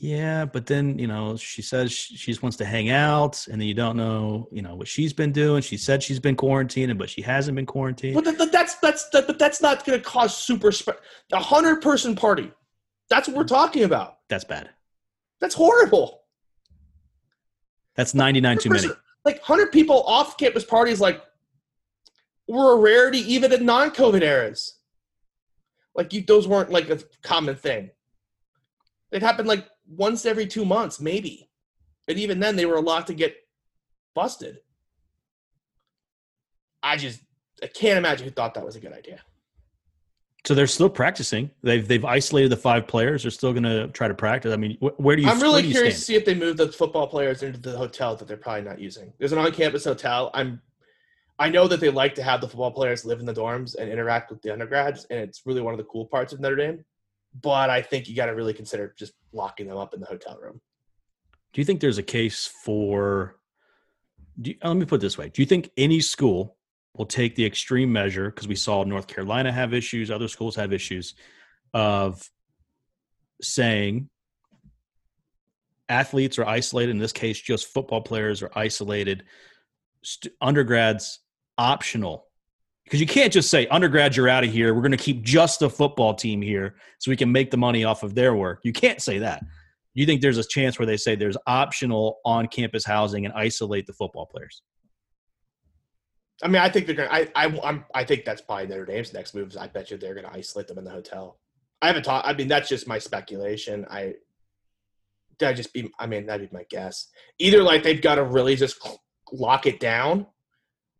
Yeah, 0.00 0.44
but 0.44 0.66
then 0.66 0.96
you 0.96 1.08
know 1.08 1.36
she 1.36 1.60
says 1.60 1.90
she 1.90 2.16
just 2.30 2.40
wants 2.40 2.56
to 2.58 2.64
hang 2.64 2.88
out, 2.88 3.44
and 3.50 3.60
then 3.60 3.66
you 3.66 3.74
don't 3.74 3.96
know 3.96 4.48
you 4.52 4.62
know 4.62 4.76
what 4.76 4.86
she's 4.86 5.12
been 5.12 5.32
doing. 5.32 5.60
She 5.60 5.76
said 5.76 6.04
she's 6.04 6.20
been 6.20 6.36
quarantining, 6.36 6.96
but 6.96 7.10
she 7.10 7.20
hasn't 7.20 7.56
been 7.56 7.66
quarantined. 7.66 8.14
But 8.14 8.24
that, 8.26 8.38
that- 8.38 8.52
that's 8.52 8.76
that's 8.76 9.08
that, 9.10 9.26
but 9.26 9.38
that's 9.40 9.60
not 9.60 9.84
going 9.84 9.98
to 9.98 10.04
cause 10.04 10.36
super 10.36 10.70
spread. 10.70 10.98
A 11.32 11.40
hundred 11.40 11.82
person 11.82 12.14
party. 12.14 12.52
That's 13.10 13.28
what 13.28 13.36
we're 13.36 13.44
talking 13.44 13.84
about. 13.84 14.18
That's 14.28 14.44
bad. 14.44 14.70
That's 15.40 15.54
horrible. 15.54 16.22
That's 17.94 18.14
ninety 18.14 18.40
nine 18.40 18.58
too 18.58 18.70
many. 18.70 18.88
Like 19.24 19.42
hundred 19.42 19.72
people 19.72 20.02
off 20.04 20.36
campus 20.36 20.64
parties, 20.64 21.00
like 21.00 21.22
were 22.46 22.74
a 22.74 22.76
rarity 22.76 23.18
even 23.32 23.52
in 23.52 23.64
non-COVID 23.66 24.22
eras. 24.22 24.78
Like 25.94 26.12
you, 26.12 26.22
those 26.22 26.46
weren't 26.46 26.70
like 26.70 26.88
a 26.90 26.98
common 27.22 27.56
thing. 27.56 27.90
It 29.10 29.22
happened 29.22 29.48
like 29.48 29.66
once 29.88 30.26
every 30.26 30.46
two 30.46 30.64
months, 30.64 31.00
maybe, 31.00 31.50
and 32.06 32.18
even 32.18 32.40
then 32.40 32.56
they 32.56 32.66
were 32.66 32.76
allowed 32.76 33.06
to 33.08 33.14
get 33.14 33.36
busted. 34.14 34.60
I 36.82 36.96
just 36.96 37.20
I 37.62 37.66
can't 37.66 37.98
imagine 37.98 38.26
who 38.26 38.30
thought 38.30 38.54
that 38.54 38.64
was 38.64 38.76
a 38.76 38.80
good 38.80 38.92
idea. 38.92 39.20
So 40.48 40.54
they're 40.54 40.66
still 40.66 40.88
practicing. 40.88 41.50
They've 41.62 41.86
they've 41.86 42.06
isolated 42.06 42.48
the 42.48 42.56
five 42.56 42.86
players. 42.86 43.20
They're 43.20 43.30
still 43.30 43.52
going 43.52 43.64
to 43.64 43.88
try 43.88 44.08
to 44.08 44.14
practice. 44.14 44.50
I 44.50 44.56
mean, 44.56 44.78
wh- 44.78 44.98
where 44.98 45.14
do 45.14 45.20
you? 45.20 45.28
I'm 45.28 45.40
really 45.40 45.64
you 45.64 45.72
curious 45.72 45.96
to 45.96 46.00
see 46.00 46.14
if 46.14 46.24
they 46.24 46.34
move 46.34 46.56
the 46.56 46.72
football 46.72 47.06
players 47.06 47.42
into 47.42 47.60
the 47.60 47.76
hotel 47.76 48.16
that 48.16 48.26
they're 48.26 48.38
probably 48.38 48.62
not 48.62 48.80
using. 48.80 49.12
There's 49.18 49.32
an 49.32 49.38
on-campus 49.40 49.84
hotel. 49.84 50.30
I'm, 50.32 50.62
I 51.38 51.50
know 51.50 51.68
that 51.68 51.80
they 51.80 51.90
like 51.90 52.14
to 52.14 52.22
have 52.22 52.40
the 52.40 52.48
football 52.48 52.70
players 52.70 53.04
live 53.04 53.20
in 53.20 53.26
the 53.26 53.34
dorms 53.34 53.76
and 53.76 53.90
interact 53.90 54.30
with 54.30 54.40
the 54.40 54.50
undergrads, 54.50 55.04
and 55.10 55.20
it's 55.20 55.42
really 55.44 55.60
one 55.60 55.74
of 55.74 55.78
the 55.78 55.84
cool 55.84 56.06
parts 56.06 56.32
of 56.32 56.40
Notre 56.40 56.56
Dame. 56.56 56.82
But 57.42 57.68
I 57.68 57.82
think 57.82 58.08
you 58.08 58.16
got 58.16 58.26
to 58.26 58.34
really 58.34 58.54
consider 58.54 58.94
just 58.98 59.12
locking 59.34 59.66
them 59.66 59.76
up 59.76 59.92
in 59.92 60.00
the 60.00 60.06
hotel 60.06 60.38
room. 60.40 60.62
Do 61.52 61.60
you 61.60 61.66
think 61.66 61.80
there's 61.80 61.98
a 61.98 62.02
case 62.02 62.50
for? 62.64 63.36
Do 64.40 64.52
you, 64.52 64.56
let 64.64 64.78
me 64.78 64.86
put 64.86 64.94
it 64.94 65.00
this 65.02 65.18
way: 65.18 65.28
Do 65.28 65.42
you 65.42 65.46
think 65.46 65.70
any 65.76 66.00
school 66.00 66.56
will 66.94 67.06
take 67.06 67.34
the 67.34 67.44
extreme 67.44 67.92
measure 67.92 68.30
because 68.30 68.48
we 68.48 68.56
saw 68.56 68.82
North 68.84 69.06
Carolina 69.06 69.52
have 69.52 69.72
issues, 69.72 70.10
other 70.10 70.28
schools 70.28 70.56
have 70.56 70.72
issues 70.72 71.14
of 71.74 72.28
saying 73.40 74.08
athletes 75.88 76.38
are 76.38 76.46
isolated. 76.46 76.90
In 76.90 76.98
this 76.98 77.12
case, 77.12 77.40
just 77.40 77.66
football 77.66 78.00
players 78.00 78.42
are 78.42 78.50
isolated. 78.54 79.24
St- 80.02 80.34
undergrads 80.40 81.20
optional 81.56 82.26
because 82.84 83.00
you 83.00 83.06
can't 83.06 83.32
just 83.32 83.50
say 83.50 83.66
undergrads 83.66 84.16
you're 84.16 84.28
out 84.28 84.44
of 84.44 84.50
here. 84.50 84.72
We're 84.72 84.80
going 84.80 84.92
to 84.92 84.96
keep 84.96 85.22
just 85.22 85.60
the 85.60 85.68
football 85.68 86.14
team 86.14 86.40
here 86.40 86.76
so 86.98 87.10
we 87.10 87.16
can 87.16 87.30
make 87.30 87.50
the 87.50 87.56
money 87.58 87.84
off 87.84 88.02
of 88.02 88.14
their 88.14 88.34
work. 88.34 88.60
You 88.62 88.72
can't 88.72 89.02
say 89.02 89.18
that. 89.18 89.44
You 89.92 90.06
think 90.06 90.22
there's 90.22 90.38
a 90.38 90.44
chance 90.44 90.78
where 90.78 90.86
they 90.86 90.96
say 90.96 91.14
there's 91.14 91.36
optional 91.46 92.20
on-campus 92.24 92.86
housing 92.86 93.26
and 93.26 93.34
isolate 93.34 93.86
the 93.86 93.92
football 93.92 94.26
players? 94.26 94.62
I 96.42 96.48
mean, 96.48 96.62
I 96.62 96.68
think 96.68 96.86
they're 96.86 96.94
gonna. 96.94 97.10
I 97.10 97.28
I 97.34 97.46
I'm, 97.64 97.84
I 97.94 98.04
think 98.04 98.24
that's 98.24 98.40
probably 98.40 98.66
Notre 98.68 98.86
Dame's 98.86 99.12
next 99.12 99.34
moves. 99.34 99.56
I 99.56 99.66
bet 99.66 99.90
you 99.90 99.96
they're 99.96 100.14
gonna 100.14 100.30
isolate 100.32 100.68
them 100.68 100.78
in 100.78 100.84
the 100.84 100.90
hotel. 100.90 101.38
I 101.82 101.88
haven't 101.88 102.04
talked. 102.04 102.26
I 102.26 102.32
mean, 102.32 102.48
that's 102.48 102.68
just 102.68 102.86
my 102.86 102.98
speculation. 102.98 103.86
I 103.90 104.14
that 105.38 105.52
just 105.52 105.72
be. 105.72 105.90
I 105.98 106.06
mean, 106.06 106.26
that'd 106.26 106.48
be 106.50 106.56
my 106.56 106.64
guess. 106.70 107.08
Either 107.38 107.62
like 107.62 107.82
they've 107.82 108.00
got 108.02 108.16
to 108.16 108.24
really 108.24 108.56
just 108.56 108.76
lock 109.32 109.66
it 109.66 109.80
down, 109.80 110.26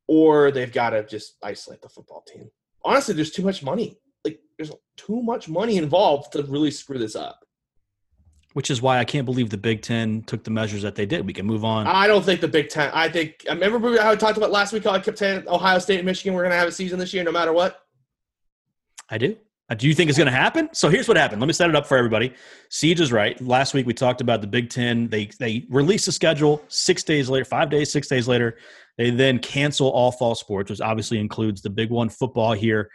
or 0.06 0.50
they've 0.50 0.72
got 0.72 0.90
to 0.90 1.04
just 1.04 1.36
isolate 1.42 1.82
the 1.82 1.88
football 1.88 2.22
team. 2.26 2.50
Honestly, 2.84 3.14
there's 3.14 3.30
too 3.30 3.42
much 3.42 3.62
money. 3.62 3.98
Like, 4.24 4.40
there's 4.56 4.72
too 4.96 5.22
much 5.22 5.48
money 5.48 5.76
involved 5.76 6.32
to 6.32 6.42
really 6.44 6.70
screw 6.70 6.98
this 6.98 7.16
up. 7.16 7.40
Which 8.58 8.70
is 8.70 8.82
why 8.82 8.98
I 8.98 9.04
can't 9.04 9.24
believe 9.24 9.50
the 9.50 9.56
Big 9.56 9.82
Ten 9.82 10.24
took 10.24 10.42
the 10.42 10.50
measures 10.50 10.82
that 10.82 10.96
they 10.96 11.06
did. 11.06 11.24
We 11.24 11.32
can 11.32 11.46
move 11.46 11.64
on. 11.64 11.86
I 11.86 12.08
don't 12.08 12.24
think 12.24 12.40
the 12.40 12.48
Big 12.48 12.68
Ten. 12.68 12.90
I 12.92 13.08
think. 13.08 13.46
I 13.48 13.52
remember 13.52 13.96
how 14.02 14.10
I 14.10 14.16
talked 14.16 14.36
about 14.36 14.50
last 14.50 14.72
week. 14.72 14.82
How 14.82 14.90
I 14.90 14.98
kept 14.98 15.18
saying 15.18 15.44
Ohio 15.46 15.78
State 15.78 15.98
and 15.98 16.06
Michigan 16.06 16.34
were 16.34 16.42
going 16.42 16.50
to 16.50 16.56
have 16.56 16.66
a 16.66 16.72
season 16.72 16.98
this 16.98 17.14
year, 17.14 17.22
no 17.22 17.30
matter 17.30 17.52
what. 17.52 17.84
I 19.08 19.16
do. 19.16 19.36
Uh, 19.70 19.76
do 19.76 19.86
you 19.86 19.94
think 19.94 20.08
it's 20.08 20.18
going 20.18 20.26
to 20.26 20.32
happen? 20.32 20.68
So 20.72 20.88
here's 20.88 21.06
what 21.06 21.16
happened. 21.16 21.40
Let 21.40 21.46
me 21.46 21.52
set 21.52 21.70
it 21.70 21.76
up 21.76 21.86
for 21.86 21.96
everybody. 21.96 22.34
Siege 22.68 23.00
is 23.00 23.12
right. 23.12 23.40
Last 23.40 23.74
week 23.74 23.86
we 23.86 23.94
talked 23.94 24.20
about 24.20 24.40
the 24.40 24.48
Big 24.48 24.70
Ten. 24.70 25.06
They 25.06 25.30
they 25.38 25.64
released 25.70 26.06
the 26.06 26.12
schedule 26.12 26.60
six 26.66 27.04
days 27.04 27.30
later, 27.30 27.44
five 27.44 27.70
days, 27.70 27.92
six 27.92 28.08
days 28.08 28.26
later. 28.26 28.58
They 28.96 29.10
then 29.10 29.38
cancel 29.38 29.88
all 29.88 30.10
fall 30.10 30.34
sports, 30.34 30.68
which 30.68 30.80
obviously 30.80 31.20
includes 31.20 31.62
the 31.62 31.70
big 31.70 31.90
one, 31.90 32.08
football 32.08 32.54
here. 32.54 32.90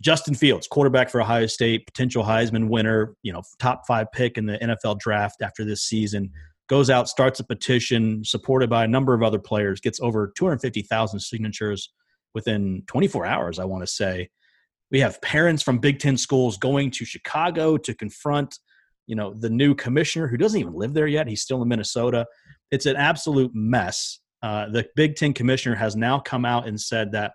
Justin 0.00 0.34
Fields, 0.34 0.66
quarterback 0.66 1.10
for 1.10 1.20
Ohio 1.20 1.46
State, 1.46 1.86
potential 1.86 2.24
Heisman 2.24 2.68
winner, 2.68 3.14
you 3.22 3.32
know, 3.32 3.42
top 3.58 3.82
five 3.86 4.10
pick 4.12 4.38
in 4.38 4.46
the 4.46 4.58
NFL 4.58 4.98
draft 4.98 5.42
after 5.42 5.64
this 5.64 5.82
season, 5.82 6.30
goes 6.68 6.88
out, 6.88 7.08
starts 7.08 7.40
a 7.40 7.44
petition 7.44 8.24
supported 8.24 8.70
by 8.70 8.84
a 8.84 8.88
number 8.88 9.12
of 9.12 9.22
other 9.22 9.38
players, 9.38 9.80
gets 9.80 10.00
over 10.00 10.32
250,000 10.36 11.20
signatures 11.20 11.92
within 12.32 12.82
24 12.86 13.26
hours, 13.26 13.58
I 13.58 13.64
want 13.64 13.82
to 13.82 13.86
say. 13.86 14.30
We 14.90 15.00
have 15.00 15.20
parents 15.20 15.62
from 15.62 15.78
Big 15.78 15.98
Ten 15.98 16.16
schools 16.16 16.56
going 16.56 16.90
to 16.92 17.04
Chicago 17.04 17.76
to 17.76 17.94
confront, 17.94 18.58
you 19.06 19.16
know, 19.16 19.34
the 19.34 19.50
new 19.50 19.74
commissioner 19.74 20.28
who 20.28 20.36
doesn't 20.36 20.58
even 20.58 20.74
live 20.74 20.94
there 20.94 21.06
yet. 21.06 21.28
He's 21.28 21.42
still 21.42 21.60
in 21.62 21.68
Minnesota. 21.68 22.26
It's 22.70 22.86
an 22.86 22.96
absolute 22.96 23.50
mess. 23.54 24.20
Uh, 24.42 24.68
the 24.70 24.86
Big 24.96 25.16
Ten 25.16 25.34
commissioner 25.34 25.74
has 25.74 25.94
now 25.94 26.18
come 26.18 26.44
out 26.44 26.66
and 26.66 26.80
said 26.80 27.12
that, 27.12 27.32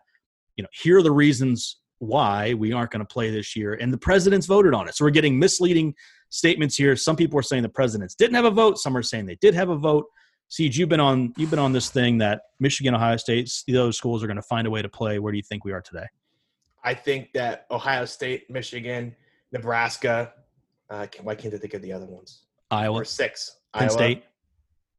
you 0.55 0.63
know, 0.63 0.69
here 0.71 0.97
are 0.97 1.03
the 1.03 1.11
reasons 1.11 1.77
why 1.99 2.53
we 2.53 2.73
aren't 2.73 2.91
going 2.91 3.05
to 3.05 3.13
play 3.13 3.29
this 3.29 3.55
year, 3.55 3.73
and 3.75 3.91
the 3.91 3.97
presidents 3.97 4.47
voted 4.47 4.73
on 4.73 4.87
it. 4.87 4.95
So 4.95 5.05
we're 5.05 5.11
getting 5.11 5.37
misleading 5.39 5.95
statements 6.29 6.75
here. 6.75 6.95
Some 6.95 7.15
people 7.15 7.39
are 7.39 7.43
saying 7.43 7.63
the 7.63 7.69
presidents 7.69 8.15
didn't 8.15 8.35
have 8.35 8.45
a 8.45 8.51
vote. 8.51 8.77
Some 8.77 8.95
are 8.97 9.03
saying 9.03 9.25
they 9.25 9.37
did 9.41 9.53
have 9.53 9.69
a 9.69 9.77
vote. 9.77 10.05
Siege, 10.49 10.77
you've 10.77 10.89
been 10.89 10.99
on 10.99 11.33
you've 11.37 11.49
been 11.49 11.59
on 11.59 11.71
this 11.71 11.89
thing 11.89 12.19
that 12.19 12.41
Michigan, 12.59 12.93
Ohio 12.93 13.17
State, 13.17 13.51
those 13.67 13.97
schools 13.97 14.23
are 14.23 14.27
going 14.27 14.35
to 14.35 14.43
find 14.43 14.67
a 14.67 14.69
way 14.69 14.81
to 14.81 14.89
play. 14.89 15.17
Where 15.19 15.31
do 15.31 15.37
you 15.37 15.43
think 15.43 15.65
we 15.65 15.71
are 15.71 15.81
today? 15.81 16.05
I 16.83 16.93
think 16.93 17.33
that 17.33 17.65
Ohio 17.71 18.05
State, 18.05 18.49
Michigan, 18.49 19.15
Nebraska. 19.51 20.33
Uh, 20.87 21.07
why 21.23 21.33
can't 21.33 21.53
I 21.53 21.57
think 21.57 21.73
of 21.73 21.81
the 21.81 21.91
other 21.91 22.05
ones? 22.05 22.43
Iowa, 22.69 23.01
Or 23.01 23.05
six. 23.05 23.57
Penn 23.73 23.83
Iowa, 23.83 23.91
State. 23.91 24.23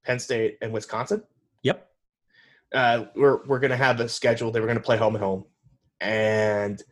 Penn 0.04 0.18
State, 0.18 0.58
and 0.62 0.72
Wisconsin. 0.72 1.22
Yep. 1.62 1.88
uh, 2.74 3.04
we're 3.14 3.44
we're 3.46 3.60
gonna 3.60 3.76
have 3.76 4.00
a 4.00 4.08
schedule. 4.08 4.50
They 4.50 4.60
were 4.60 4.66
gonna 4.66 4.80
play 4.80 4.96
home 4.96 5.14
and 5.14 5.22
home, 5.22 5.44
and 6.00 6.82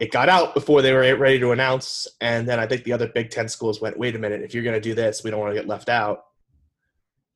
it 0.00 0.10
got 0.12 0.28
out 0.28 0.54
before 0.54 0.82
they 0.82 0.92
were 0.92 1.16
ready 1.16 1.38
to 1.38 1.52
announce. 1.52 2.06
And 2.20 2.46
then 2.46 2.58
I 2.60 2.66
think 2.66 2.84
the 2.84 2.92
other 2.92 3.08
Big 3.08 3.30
Ten 3.30 3.48
schools 3.48 3.80
went, 3.80 3.98
"Wait 3.98 4.14
a 4.14 4.18
minute! 4.18 4.42
If 4.42 4.54
you're 4.54 4.64
gonna 4.64 4.80
do 4.80 4.94
this, 4.94 5.24
we 5.24 5.30
don't 5.30 5.40
want 5.40 5.54
to 5.54 5.60
get 5.60 5.68
left 5.68 5.88
out." 5.88 6.24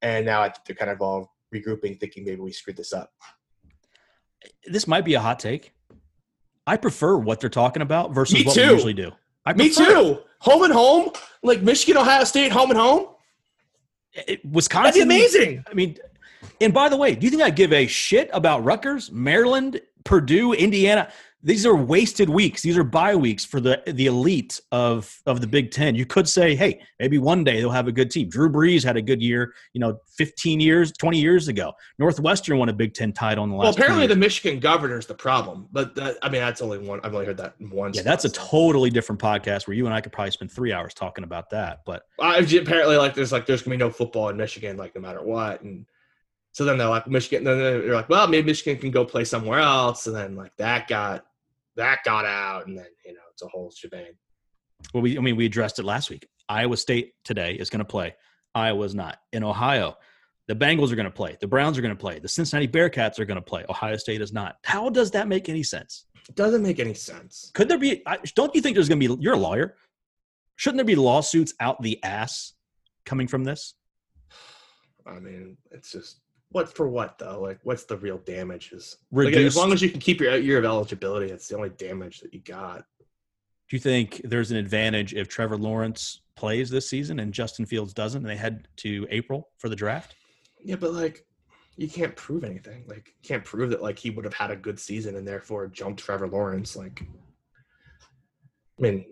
And 0.03 0.25
now 0.27 0.43
I 0.43 0.49
think 0.51 0.65
they're 0.67 0.77
kind 0.77 0.91
of 0.91 1.01
all 1.03 1.35
regrouping, 1.55 1.99
thinking 1.99 2.25
maybe 2.25 2.41
we 2.41 2.53
screwed 2.53 2.77
this 2.77 2.93
up. 2.93 3.13
This 4.67 4.87
might 4.87 5.05
be 5.05 5.15
a 5.15 5.21
hot 5.21 5.39
take. 5.39 5.73
I 6.67 6.77
prefer 6.77 7.17
what 7.17 7.41
they're 7.41 7.51
talking 7.51 7.83
about 7.83 8.15
versus 8.15 8.35
Me 8.39 8.45
what 8.45 8.55
too. 8.55 8.67
we 8.69 8.73
usually 8.75 8.95
do. 8.95 9.13
I 9.45 9.53
Me 9.55 9.67
it. 9.67 9.75
too. 9.77 10.19
Home 10.41 10.63
and 10.63 10.73
home, 10.73 11.11
like 11.43 11.61
Michigan, 11.63 12.01
Ohio 12.01 12.25
State, 12.25 12.53
home 12.53 12.71
and 12.71 12.79
home. 12.79 13.09
It- 14.13 14.27
That'd 14.27 14.43
be 14.43 14.49
Wisconsin, 14.51 15.03
amazing. 15.03 15.65
I 15.71 15.75
mean, 15.75 15.97
and 16.61 16.73
by 16.73 16.89
the 16.89 16.97
way, 16.97 17.15
do 17.15 17.27
you 17.27 17.31
think 17.31 17.43
I 17.43 17.51
give 17.51 17.73
a 17.73 17.87
shit 17.87 18.31
about 18.33 18.65
Rutgers, 18.65 19.11
Maryland, 19.11 19.81
Purdue, 20.05 20.53
Indiana? 20.53 21.11
These 21.43 21.65
are 21.65 21.75
wasted 21.75 22.29
weeks. 22.29 22.61
These 22.61 22.77
are 22.77 22.85
bye 22.85 23.17
weeks 23.17 23.47
for 23.47 23.61
the 23.61 23.83
the 23.87 24.07
elite 24.07 24.61
of 24.73 25.23
of 25.25 25.41
the 25.41 25.47
Big 25.47 25.71
Ten. 25.71 25.95
You 25.95 26.05
could 26.05 26.29
say, 26.29 26.55
hey, 26.55 26.83
maybe 26.99 27.17
one 27.17 27.45
day 27.45 27.61
they'll 27.61 27.71
have 27.71 27.89
a 27.89 27.93
good 27.93 28.11
team. 28.11 28.29
Drew 28.29 28.51
Brees 28.51 28.85
had 28.85 28.99
a 28.99 29.03
good 29.03 29.23
year, 29.23 29.55
you 29.73 29.81
know, 29.81 29.99
15 30.17 30.61
years, 30.61 30.93
20 30.93 31.19
years 31.19 31.49
ago. 31.49 31.73
Northwestern 31.99 32.59
won 32.59 32.69
a 32.69 32.75
Big 32.75 32.93
Ten 32.93 33.15
title 33.15 33.45
in 33.45 33.51
the 33.51 33.57
last. 33.57 33.65
Well, 33.65 33.73
apparently 33.73 34.07
the 34.07 34.17
Michigan 34.17 34.61
governor's 34.61 35.07
the 35.07 35.15
problem, 35.15 35.67
but 35.73 35.95
that, 35.95 36.19
I 36.23 36.29
mean 36.29 36.43
that's 36.43 36.61
only 36.61 36.77
one. 36.77 37.01
I've 37.05 37.15
only 37.15 37.25
heard 37.25 37.39
that 37.39 37.55
once. 37.59 37.97
yeah, 37.97 38.03
that's 38.03 38.27
a 38.27 38.31
totally 38.31 38.91
different 38.91 39.19
podcast 39.19 39.67
where 39.67 39.75
you 39.75 39.87
and 39.87 39.95
I 39.95 40.03
could 40.03 40.13
probably 40.13 40.33
spend 40.33 40.53
three 40.53 40.75
hours 40.75 40.93
talking 40.93 41.25
about 41.25 41.49
that. 41.51 41.81
But 41.87 42.03
I 42.21 42.37
apparently 42.37 42.99
like 42.99 43.15
there's 43.15 43.33
like 43.33 43.47
there's 43.47 43.63
gonna 43.63 43.79
be 43.79 43.79
no 43.79 43.89
football 43.91 44.29
in 44.29 44.37
Michigan 44.37 44.77
like 44.77 44.95
no 44.95 45.01
matter 45.01 45.23
what, 45.23 45.63
and 45.63 45.87
so 46.53 46.65
then 46.65 46.79
they're 46.79 46.89
like 46.89 47.07
Michigan. 47.07 47.45
Then 47.45 47.59
they're 47.59 47.95
like, 47.95 48.09
well, 48.09 48.27
maybe 48.27 48.47
Michigan 48.47 48.81
can 48.81 48.91
go 48.91 49.05
play 49.05 49.25
somewhere 49.25 49.61
else, 49.61 50.07
and 50.07 50.17
then 50.17 50.35
like 50.37 50.53
that 50.57 50.89
got 50.89 51.25
that 51.77 52.01
got 52.05 52.25
out, 52.25 52.67
and 52.67 52.77
then 52.77 52.87
you 53.05 53.13
know 53.13 53.21
it's 53.33 53.43
a 53.43 53.49
whole 53.49 53.71
shebang. 53.71 54.13
Well, 54.93 55.03
we 55.03 55.17
I 55.17 55.21
mean 55.21 55.37
we 55.37 55.47
addressed 55.47 55.79
it 55.79 55.85
last 55.85 56.11
week. 56.11 56.27
Iowa 56.49 56.77
State 56.77 57.13
today 57.25 57.55
is 57.55 57.71
going 57.71 57.79
to 57.79 57.85
play. 57.85 58.15
Iowa's 58.55 58.95
not. 58.95 59.19
In 59.33 59.45
Ohio, 59.45 59.97
the 60.49 60.57
Bengals 60.57 60.91
are 60.91 60.97
going 60.97 61.05
to 61.05 61.11
play. 61.13 61.37
The 61.41 61.47
Browns 61.47 61.79
are 61.79 61.83
going 61.83 61.95
to 61.95 62.01
play. 62.01 62.19
The 62.19 62.29
Cincinnati 62.29 62.67
Bearcats 62.67 63.21
are 63.21 63.25
going 63.25 63.37
to 63.37 63.43
play. 63.43 63.65
Ohio 63.69 63.97
State 63.97 64.21
is 64.21 64.33
not. 64.33 64.57
How 64.65 64.91
does 64.91 65.13
that 65.13 65.29
make 65.29 65.49
any 65.49 65.63
sense? 65.63 66.07
It 66.29 66.35
doesn't 66.35 66.63
make 66.63 66.81
any 66.81 66.95
sense. 66.95 67.53
Could 67.55 67.69
there 67.69 67.79
be? 67.79 68.03
I- 68.07 68.19
Don't 68.35 68.53
you 68.55 68.61
think 68.61 68.75
there's 68.75 68.89
going 68.89 69.01
to 69.01 69.17
be? 69.17 69.23
You're 69.23 69.35
a 69.35 69.39
lawyer. 69.39 69.77
Shouldn't 70.57 70.79
there 70.79 70.85
be 70.85 70.97
lawsuits 70.97 71.55
out 71.61 71.81
the 71.81 72.03
ass 72.03 72.53
coming 73.07 73.29
from 73.29 73.45
this? 73.45 73.75
I 75.07 75.19
mean, 75.21 75.57
it's 75.71 75.91
just 75.93 76.21
what 76.53 76.75
for 76.75 76.89
what 76.89 77.19
though? 77.19 77.41
Like, 77.41 77.61
what's 77.63 77.85
the 77.85 77.97
real 77.97 78.19
damages? 78.19 78.97
Like, 79.13 79.35
as 79.35 79.57
long 79.57 79.73
as 79.73 79.83
you 79.83 79.91
can 79.91 80.01
keep 80.01 80.21
your 80.21 80.37
year 80.37 80.59
of 80.59 80.65
eligibility, 80.65 81.29
that's 81.29 81.49
the 81.49 81.57
only 81.57 81.71
damage 81.71 82.21
that 82.21 82.35
you 82.35 82.41
got. 82.41 82.85
Do 83.69 83.77
you 83.77 83.81
think 83.81 84.21
there's 84.25 84.51
an 84.51 84.57
advantage 84.57 85.15
if 85.15 85.29
Trevor 85.29 85.57
Lawrence 85.57 86.23
plays 86.35 86.71
this 86.71 86.89
season 86.89 87.21
and 87.21 87.33
Justin 87.33 87.67
Fields 87.67 87.93
doesn't, 87.95 88.23
and 88.23 88.29
they 88.29 88.37
head 88.37 88.67
to 88.79 89.07
April 89.11 89.51
for 89.59 89.69
the 89.69 89.77
draft? 89.77 90.17
Yeah, 90.63 90.77
but 90.77 90.93
like, 90.93 91.25
you 91.77 91.89
can't 91.89 92.17
prove 92.17 92.43
anything. 92.43 92.85
Like, 92.89 93.15
you 93.23 93.29
can't 93.29 93.45
prove 93.45 93.71
that 93.71 93.83
like 93.83 93.99
he 93.99 94.11
would 94.11 94.25
have 94.25 94.35
had 94.35 94.51
a 94.51 94.57
good 94.57 94.79
season 94.79 95.17
and 95.17 95.27
therefore 95.27 95.69
jumped 95.69 96.01
Trevor 96.01 96.27
Lawrence. 96.27 96.75
Like, 96.75 97.01
I 98.79 98.83
mean, 98.83 99.05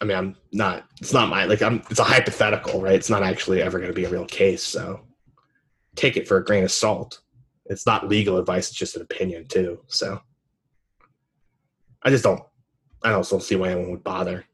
I 0.00 0.04
mean, 0.04 0.16
I'm 0.16 0.36
not. 0.52 0.84
It's 1.00 1.12
not 1.12 1.28
my 1.28 1.44
like. 1.44 1.62
I'm. 1.62 1.80
It's 1.88 2.00
a 2.00 2.04
hypothetical, 2.04 2.82
right? 2.82 2.94
It's 2.94 3.10
not 3.10 3.22
actually 3.22 3.62
ever 3.62 3.78
going 3.78 3.90
to 3.90 3.94
be 3.94 4.04
a 4.04 4.10
real 4.10 4.26
case. 4.26 4.64
So, 4.64 5.00
take 5.96 6.16
it 6.16 6.26
for 6.26 6.36
a 6.36 6.44
grain 6.44 6.64
of 6.64 6.70
salt. 6.72 7.20
It's 7.66 7.86
not 7.86 8.08
legal 8.08 8.38
advice. 8.38 8.68
It's 8.70 8.78
just 8.78 8.96
an 8.96 9.02
opinion 9.02 9.46
too. 9.46 9.80
So, 9.86 10.20
I 12.02 12.10
just 12.10 12.24
don't. 12.24 12.42
I 13.02 13.10
don't 13.10 13.28
don't 13.28 13.42
see 13.42 13.56
why 13.56 13.70
anyone 13.70 13.90
would 13.90 14.04
bother. 14.04 14.44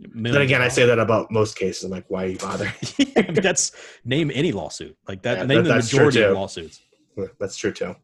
Then 0.00 0.42
again, 0.42 0.62
I 0.62 0.68
say 0.68 0.86
that 0.86 0.98
about 1.00 1.30
most 1.32 1.56
cases. 1.56 1.84
I'm 1.84 1.90
like, 1.90 2.04
why 2.08 2.26
you 2.26 2.38
bother? 2.38 2.72
yeah, 2.98 3.30
that's 3.32 3.72
name 4.04 4.30
any 4.32 4.52
lawsuit 4.52 4.96
like 5.08 5.22
that. 5.22 5.38
Yeah, 5.38 5.44
name 5.44 5.64
that- 5.64 5.68
the 5.68 5.74
majority 5.74 6.22
of 6.22 6.34
lawsuits. 6.34 6.80
That's 7.40 7.56
true 7.56 7.72
too. 7.72 7.96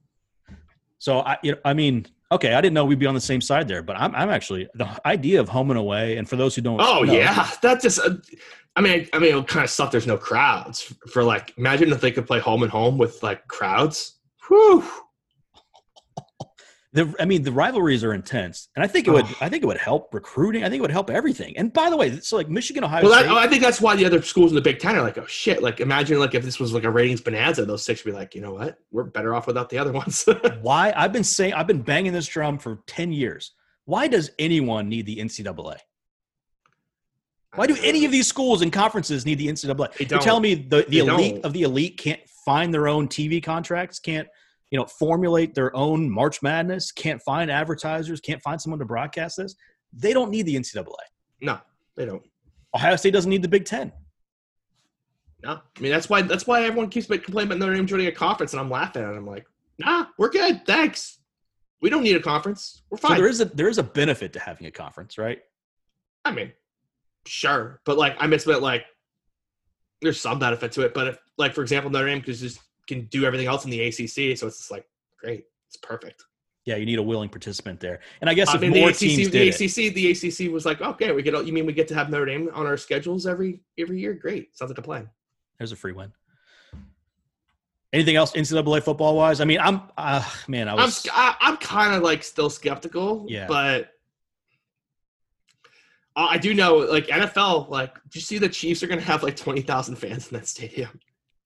So 0.98 1.20
I, 1.20 1.38
you 1.42 1.52
know, 1.52 1.58
I 1.64 1.72
mean, 1.74 2.06
okay, 2.32 2.54
I 2.54 2.60
didn't 2.60 2.74
know 2.74 2.84
we'd 2.84 2.98
be 2.98 3.06
on 3.06 3.14
the 3.14 3.20
same 3.20 3.40
side 3.40 3.68
there, 3.68 3.82
but 3.82 3.96
I'm, 3.96 4.14
I'm 4.14 4.30
actually 4.30 4.68
the 4.74 4.88
idea 5.06 5.40
of 5.40 5.48
home 5.48 5.70
and 5.70 5.78
away. 5.78 6.16
And 6.16 6.28
for 6.28 6.36
those 6.36 6.54
who 6.54 6.62
don't, 6.62 6.80
Oh 6.80 7.02
know, 7.02 7.12
yeah, 7.12 7.50
that 7.62 7.82
just. 7.82 8.00
Uh, 8.00 8.16
I 8.76 8.80
mean, 8.80 9.08
I 9.12 9.20
mean, 9.20 9.36
it 9.36 9.46
kind 9.46 9.62
of 9.62 9.70
suck. 9.70 9.90
There's 9.92 10.06
no 10.06 10.16
crowds 10.18 10.92
for 11.08 11.22
like. 11.22 11.54
Imagine 11.56 11.92
if 11.92 12.00
they 12.00 12.10
could 12.10 12.26
play 12.26 12.40
home 12.40 12.62
and 12.62 12.72
home 12.72 12.98
with 12.98 13.22
like 13.22 13.46
crowds. 13.48 14.16
Whew. 14.48 14.84
The, 16.94 17.12
I 17.18 17.24
mean, 17.24 17.42
the 17.42 17.50
rivalries 17.50 18.04
are 18.04 18.14
intense, 18.14 18.68
and 18.76 18.84
I 18.84 18.86
think 18.86 19.08
it 19.08 19.10
would, 19.10 19.24
Oh. 19.24 19.36
I 19.40 19.48
think 19.48 19.64
it 19.64 19.66
would 19.66 19.78
help 19.78 20.14
recruiting. 20.14 20.62
I 20.62 20.68
think 20.68 20.78
it 20.78 20.82
would 20.82 20.92
help 20.92 21.10
everything. 21.10 21.56
And 21.56 21.72
by 21.72 21.90
the 21.90 21.96
way, 21.96 22.20
so 22.20 22.36
like 22.36 22.48
Michigan, 22.48 22.84
Ohio 22.84 23.02
Well, 23.02 23.12
State, 23.12 23.26
that, 23.26 23.36
I 23.36 23.48
think 23.48 23.62
that's 23.62 23.80
why 23.80 23.96
the 23.96 24.04
other 24.04 24.22
schools 24.22 24.52
in 24.52 24.54
the 24.54 24.60
Big 24.60 24.78
Ten 24.78 24.94
are 24.94 25.02
like, 25.02 25.18
oh 25.18 25.26
shit. 25.26 25.60
Like, 25.60 25.80
imagine 25.80 26.20
like 26.20 26.34
if 26.36 26.44
this 26.44 26.60
was 26.60 26.72
like 26.72 26.84
a 26.84 26.90
ratings 26.90 27.20
bonanza, 27.20 27.64
those 27.64 27.84
six 27.84 28.04
would 28.04 28.12
be 28.12 28.16
like, 28.16 28.36
you 28.36 28.40
know 28.40 28.52
what, 28.52 28.78
we're 28.92 29.02
better 29.02 29.34
off 29.34 29.48
without 29.48 29.70
the 29.70 29.78
other 29.78 29.90
ones. 29.90 30.24
why 30.62 30.92
I've 30.96 31.12
been 31.12 31.24
saying, 31.24 31.52
I've 31.54 31.66
been 31.66 31.82
banging 31.82 32.12
this 32.12 32.26
drum 32.26 32.58
for 32.58 32.78
ten 32.86 33.12
years. 33.12 33.52
Why 33.86 34.06
does 34.06 34.30
anyone 34.38 34.88
need 34.88 35.06
the 35.06 35.16
NCAA? 35.16 35.78
Why 37.56 37.66
do 37.66 37.76
any 37.82 38.04
of 38.04 38.12
these 38.12 38.26
schools 38.28 38.62
and 38.62 38.72
conferences 38.72 39.26
need 39.26 39.38
the 39.38 39.48
NCAA? 39.48 39.94
They 39.96 40.06
You're 40.06 40.20
telling 40.20 40.42
me 40.42 40.54
the, 40.54 40.84
the 40.88 40.98
elite 41.00 41.34
don't. 41.34 41.44
of 41.44 41.52
the 41.52 41.62
elite 41.62 41.98
can't 41.98 42.20
find 42.44 42.72
their 42.72 42.88
own 42.88 43.08
TV 43.08 43.42
contracts, 43.42 43.98
can't 43.98 44.28
you 44.70 44.78
know 44.78 44.86
formulate 44.86 45.54
their 45.54 45.74
own 45.76 46.10
March 46.10 46.42
Madness, 46.42 46.92
can't 46.92 47.20
find 47.22 47.50
advertisers, 47.50 48.20
can't 48.20 48.42
find 48.42 48.60
someone 48.60 48.78
to 48.78 48.84
broadcast 48.84 49.36
this. 49.36 49.54
They 49.92 50.12
don't 50.12 50.30
need 50.30 50.46
the 50.46 50.56
NCAA. 50.56 50.86
No, 51.40 51.58
they 51.96 52.04
don't. 52.06 52.22
Ohio 52.74 52.96
State 52.96 53.12
doesn't 53.12 53.30
need 53.30 53.42
the 53.42 53.48
Big 53.48 53.64
Ten. 53.64 53.92
No, 55.42 55.60
I 55.76 55.80
mean 55.80 55.92
that's 55.92 56.08
why 56.08 56.22
that's 56.22 56.46
why 56.46 56.64
everyone 56.64 56.88
keeps 56.88 57.06
complaining 57.06 57.48
about 57.52 57.58
Notre 57.58 57.74
Dame 57.74 57.86
joining 57.86 58.06
a 58.06 58.12
conference, 58.12 58.52
and 58.52 58.60
I'm 58.60 58.70
laughing 58.70 59.02
at 59.02 59.12
it. 59.12 59.16
I'm 59.16 59.26
like, 59.26 59.46
nah, 59.78 60.06
we're 60.18 60.30
good, 60.30 60.64
thanks. 60.66 61.18
We 61.82 61.90
don't 61.90 62.02
need 62.02 62.16
a 62.16 62.20
conference. 62.20 62.82
We're 62.90 62.96
So 62.98 63.08
fine. 63.08 63.18
there 63.18 63.28
is 63.28 63.40
a 63.42 63.44
there 63.44 63.68
is 63.68 63.76
a 63.78 63.82
benefit 63.82 64.32
to 64.32 64.40
having 64.40 64.66
a 64.66 64.70
conference, 64.70 65.18
right? 65.18 65.38
I 66.24 66.32
mean, 66.32 66.50
sure, 67.26 67.80
but 67.84 67.98
like 67.98 68.16
I 68.18 68.26
miss 68.26 68.46
it. 68.46 68.62
Like, 68.62 68.84
there's 70.00 70.18
some 70.20 70.38
benefit 70.38 70.72
to 70.72 70.82
it, 70.82 70.94
but 70.94 71.08
if, 71.08 71.18
like 71.36 71.52
for 71.52 71.60
example, 71.60 71.90
Notre 71.90 72.06
Dame 72.06 72.22
can 72.22 72.32
just 72.32 72.58
can 72.86 73.06
do 73.06 73.24
everything 73.24 73.46
else 73.46 73.64
in 73.64 73.70
the 73.70 73.80
ACC, 73.82 74.36
so 74.38 74.46
it's 74.46 74.58
just 74.58 74.70
like 74.70 74.86
great, 75.18 75.44
it's 75.68 75.76
perfect. 75.76 76.24
Yeah, 76.66 76.76
you 76.76 76.86
need 76.86 76.98
a 76.98 77.02
willing 77.02 77.28
participant 77.28 77.78
there. 77.78 78.00
And 78.22 78.30
I 78.30 78.34
guess 78.34 78.48
I 78.48 78.54
if 78.54 78.62
mean, 78.62 78.70
more 78.70 78.88
the 78.90 78.94
teams 78.94 79.26
ACC, 79.26 79.32
the 79.32 79.38
did 79.50 79.60
it, 79.60 79.60
ACC, 79.60 79.94
the 79.94 80.10
ACC 80.46 80.52
was 80.52 80.64
like, 80.64 80.80
okay, 80.80 81.12
we 81.12 81.22
get. 81.22 81.46
You 81.46 81.52
mean 81.52 81.66
we 81.66 81.74
get 81.74 81.88
to 81.88 81.94
have 81.94 82.08
Notre 82.10 82.24
Dame 82.24 82.48
on 82.54 82.66
our 82.66 82.76
schedules 82.78 83.26
every 83.26 83.60
every 83.78 84.00
year? 84.00 84.14
Great, 84.14 84.56
sounds 84.56 84.70
like 84.70 84.78
a 84.78 84.82
plan. 84.82 85.10
there's 85.58 85.72
a 85.72 85.76
free 85.76 85.92
win. 85.92 86.10
Anything 87.92 88.16
else 88.16 88.32
NCAA 88.32 88.82
football 88.82 89.14
wise? 89.16 89.40
I 89.40 89.44
mean, 89.44 89.60
I'm 89.60 89.82
uh, 89.98 90.24
man, 90.48 90.68
I 90.68 90.72
I'm 90.72 90.78
was 90.86 91.06
I, 91.12 91.36
I'm 91.40 91.56
kind 91.58 91.94
of 91.94 92.02
like 92.02 92.24
still 92.24 92.50
skeptical, 92.50 93.26
Yeah. 93.28 93.46
but 93.46 93.90
I 96.16 96.38
do 96.38 96.54
know, 96.54 96.76
like 96.76 97.08
NFL, 97.08 97.68
like, 97.70 97.94
do 97.94 98.18
you 98.18 98.20
see 98.20 98.38
the 98.38 98.48
Chiefs 98.48 98.82
are 98.82 98.86
going 98.86 99.00
to 99.00 99.04
have 99.06 99.22
like 99.22 99.36
twenty 99.36 99.60
thousand 99.62 99.96
fans 99.96 100.28
in 100.28 100.38
that 100.38 100.46
stadium? 100.48 100.98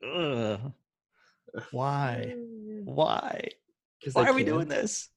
Ugh. 0.04 0.72
Why? 1.70 2.34
Why? 2.84 3.48
Why 4.12 4.28
are 4.28 4.32
we 4.34 4.44
doing 4.44 4.68
this? 4.68 5.08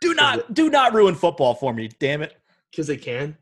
Do 0.00 0.14
not 0.14 0.54
do 0.54 0.70
not 0.70 0.94
ruin 0.94 1.14
football 1.14 1.54
for 1.54 1.74
me, 1.74 1.88
damn 1.98 2.22
it. 2.22 2.34
Because 2.70 2.86
they 2.86 2.96
can. 2.96 3.36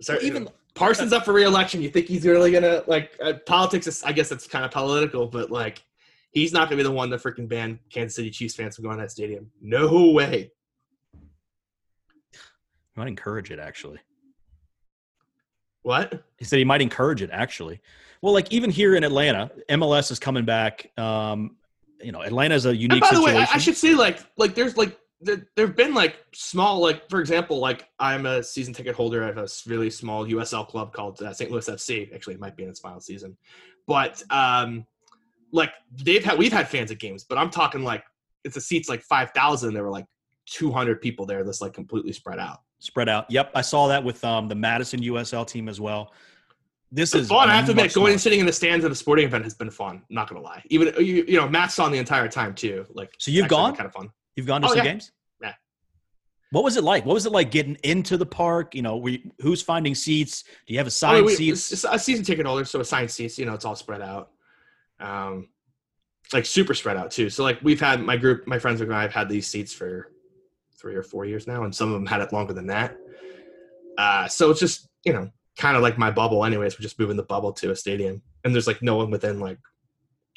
So 0.00 0.14
Well, 0.14 0.22
even- 0.24 0.42
even 0.42 0.54
Parson's 0.74 1.12
up 1.12 1.24
for 1.24 1.32
reelection. 1.32 1.82
You 1.82 1.90
think 1.90 2.06
he's 2.06 2.24
really 2.24 2.52
gonna 2.52 2.82
like 2.86 3.16
uh, 3.22 3.34
politics? 3.46 3.86
Is, 3.86 4.02
I 4.04 4.12
guess 4.12 4.30
it's 4.30 4.46
kind 4.46 4.64
of 4.64 4.70
political, 4.70 5.26
but 5.26 5.50
like 5.50 5.82
he's 6.30 6.52
not 6.52 6.68
gonna 6.68 6.76
be 6.78 6.82
the 6.84 6.90
one 6.90 7.10
to 7.10 7.16
freaking 7.16 7.48
ban 7.48 7.78
Kansas 7.90 8.14
City 8.16 8.30
Chiefs 8.30 8.54
fans 8.54 8.76
from 8.76 8.84
going 8.84 8.96
to 8.96 9.02
that 9.02 9.10
stadium. 9.10 9.50
No 9.60 10.10
way. 10.10 10.52
I 11.14 13.00
might 13.00 13.08
encourage 13.08 13.50
it 13.50 13.58
actually. 13.58 13.98
What? 15.82 16.22
He 16.38 16.44
said 16.44 16.58
he 16.58 16.64
might 16.64 16.82
encourage 16.82 17.22
it 17.22 17.30
actually. 17.32 17.80
Well, 18.20 18.32
like 18.32 18.52
even 18.52 18.70
here 18.70 18.96
in 18.96 19.04
Atlanta, 19.04 19.50
MLS 19.70 20.10
is 20.10 20.18
coming 20.18 20.44
back. 20.44 20.90
Um, 20.98 21.56
you 22.02 22.12
know, 22.12 22.22
Atlanta 22.22 22.54
is 22.54 22.66
a 22.66 22.70
And 22.70 22.78
unique 22.78 23.00
by 23.00 23.10
the 23.10 23.16
situation. 23.16 23.36
way, 23.36 23.46
I, 23.50 23.54
I 23.54 23.58
should 23.58 23.76
say 23.76 23.94
like 23.94 24.20
like 24.36 24.54
there's 24.54 24.76
like 24.76 24.98
there 25.20 25.48
there've 25.56 25.76
been 25.76 25.94
like 25.94 26.16
small 26.32 26.80
like 26.80 27.08
for 27.10 27.20
example 27.20 27.58
like 27.58 27.88
I'm 27.98 28.26
a 28.26 28.42
season 28.42 28.74
ticket 28.74 28.94
holder 28.94 29.22
of 29.24 29.38
a 29.38 29.48
really 29.68 29.90
small 29.90 30.26
USL 30.26 30.66
club 30.66 30.92
called 30.92 31.20
uh, 31.22 31.32
St. 31.32 31.50
Louis 31.50 31.68
FC. 31.68 32.14
Actually, 32.14 32.34
it 32.34 32.40
might 32.40 32.56
be 32.56 32.64
in 32.64 32.68
its 32.68 32.80
final 32.80 33.00
season, 33.00 33.36
but 33.86 34.22
um, 34.30 34.86
like 35.52 35.70
they've 35.92 36.24
had 36.24 36.38
we've 36.38 36.52
had 36.52 36.68
fans 36.68 36.90
at 36.90 36.98
games, 36.98 37.24
but 37.24 37.38
I'm 37.38 37.50
talking 37.50 37.82
like 37.82 38.04
it's 38.44 38.56
a 38.56 38.60
seats 38.60 38.88
like 38.88 39.02
five 39.02 39.30
thousand. 39.30 39.74
There 39.74 39.82
were 39.82 39.90
like 39.90 40.06
200 40.46 41.00
people 41.00 41.26
there. 41.26 41.44
That's 41.44 41.60
like 41.60 41.72
completely 41.72 42.12
spread 42.12 42.38
out. 42.38 42.58
Spread 42.80 43.08
out. 43.08 43.30
Yep, 43.30 43.50
I 43.54 43.60
saw 43.60 43.88
that 43.88 44.02
with 44.04 44.24
um, 44.24 44.48
the 44.48 44.54
Madison 44.54 45.00
USL 45.00 45.46
team 45.46 45.68
as 45.68 45.80
well. 45.80 46.12
This 46.92 47.12
It's 47.14 47.22
is 47.24 47.28
fun. 47.28 47.50
I 47.50 47.54
have 47.56 47.66
to 47.66 47.72
admit, 47.72 47.92
going 47.92 48.12
and 48.12 48.20
sitting 48.20 48.40
in 48.40 48.46
the 48.46 48.52
stands 48.52 48.84
at 48.84 48.90
a 48.90 48.94
sporting 48.94 49.26
event 49.26 49.44
has 49.44 49.52
been 49.54 49.70
fun. 49.70 49.96
I'm 49.96 50.02
not 50.14 50.28
gonna 50.28 50.40
lie. 50.40 50.62
Even 50.70 50.94
you, 50.98 51.24
you 51.28 51.36
know, 51.36 51.48
Matt's 51.48 51.78
on 51.78 51.92
the 51.92 51.98
entire 51.98 52.28
time 52.28 52.54
too. 52.54 52.86
Like, 52.94 53.14
So 53.18 53.30
you've 53.30 53.48
gone? 53.48 53.74
Kind 53.76 53.86
of 53.86 53.92
fun. 53.92 54.10
You've 54.36 54.46
gone 54.46 54.62
to 54.62 54.66
Oh, 54.68 54.70
some 54.70 54.78
yeah. 54.78 54.84
games. 54.84 55.12
Yeah. 55.42 55.52
What 56.50 56.64
was 56.64 56.76
it 56.78 56.84
like? 56.84 57.04
What 57.04 57.12
was 57.14 57.26
it 57.26 57.32
like 57.32 57.50
getting 57.50 57.76
into 57.82 58.16
the 58.16 58.24
park? 58.24 58.74
You 58.74 58.80
know, 58.82 58.96
we, 58.96 59.30
who's 59.40 59.60
finding 59.60 59.94
seats? 59.94 60.44
Do 60.66 60.72
you 60.72 60.78
have 60.78 60.86
assigned 60.86 61.16
mean, 61.16 61.26
we- 61.26 61.34
seats? 61.34 61.72
it's 61.72 61.84
a 61.84 61.98
season 61.98 62.24
ticket 62.24 62.46
holder, 62.46 62.64
so 62.64 62.80
assigned 62.80 63.10
seats. 63.10 63.38
You 63.38 63.44
know, 63.44 63.52
it's 63.54 63.64
all 63.66 63.74
spread 63.76 64.00
out. 64.00 64.30
Um, 65.00 65.48
like 66.32 66.46
super 66.46 66.72
spread 66.74 66.96
out 66.96 67.10
too. 67.10 67.28
So 67.28 67.42
like 67.42 67.58
we've 67.62 67.80
had 67.80 68.00
my 68.00 68.16
group, 68.16 68.46
my 68.46 68.58
friends 68.58 68.80
and 68.80 68.94
I 68.94 69.02
have 69.02 69.12
had 69.12 69.28
these 69.28 69.46
seats 69.46 69.72
for 69.74 70.10
three 70.80 70.94
or 70.94 71.02
four 71.02 71.24
years 71.24 71.46
now, 71.46 71.64
and 71.64 71.74
some 71.74 71.88
of 71.88 71.94
them 71.94 72.06
had 72.06 72.20
it 72.20 72.32
longer 72.32 72.52
than 72.52 72.66
that. 72.68 72.96
Uh, 73.96 74.28
so 74.28 74.50
it's 74.50 74.60
just 74.60 74.88
you 75.04 75.12
know 75.12 75.30
kind 75.56 75.76
of 75.76 75.82
like 75.82 75.98
my 75.98 76.10
bubble. 76.10 76.44
Anyways, 76.44 76.78
we're 76.78 76.82
just 76.82 76.98
moving 76.98 77.16
the 77.16 77.22
bubble 77.24 77.52
to 77.54 77.70
a 77.70 77.76
stadium, 77.76 78.22
and 78.44 78.54
there's 78.54 78.66
like 78.66 78.82
no 78.82 78.96
one 78.96 79.10
within 79.10 79.40
like 79.40 79.58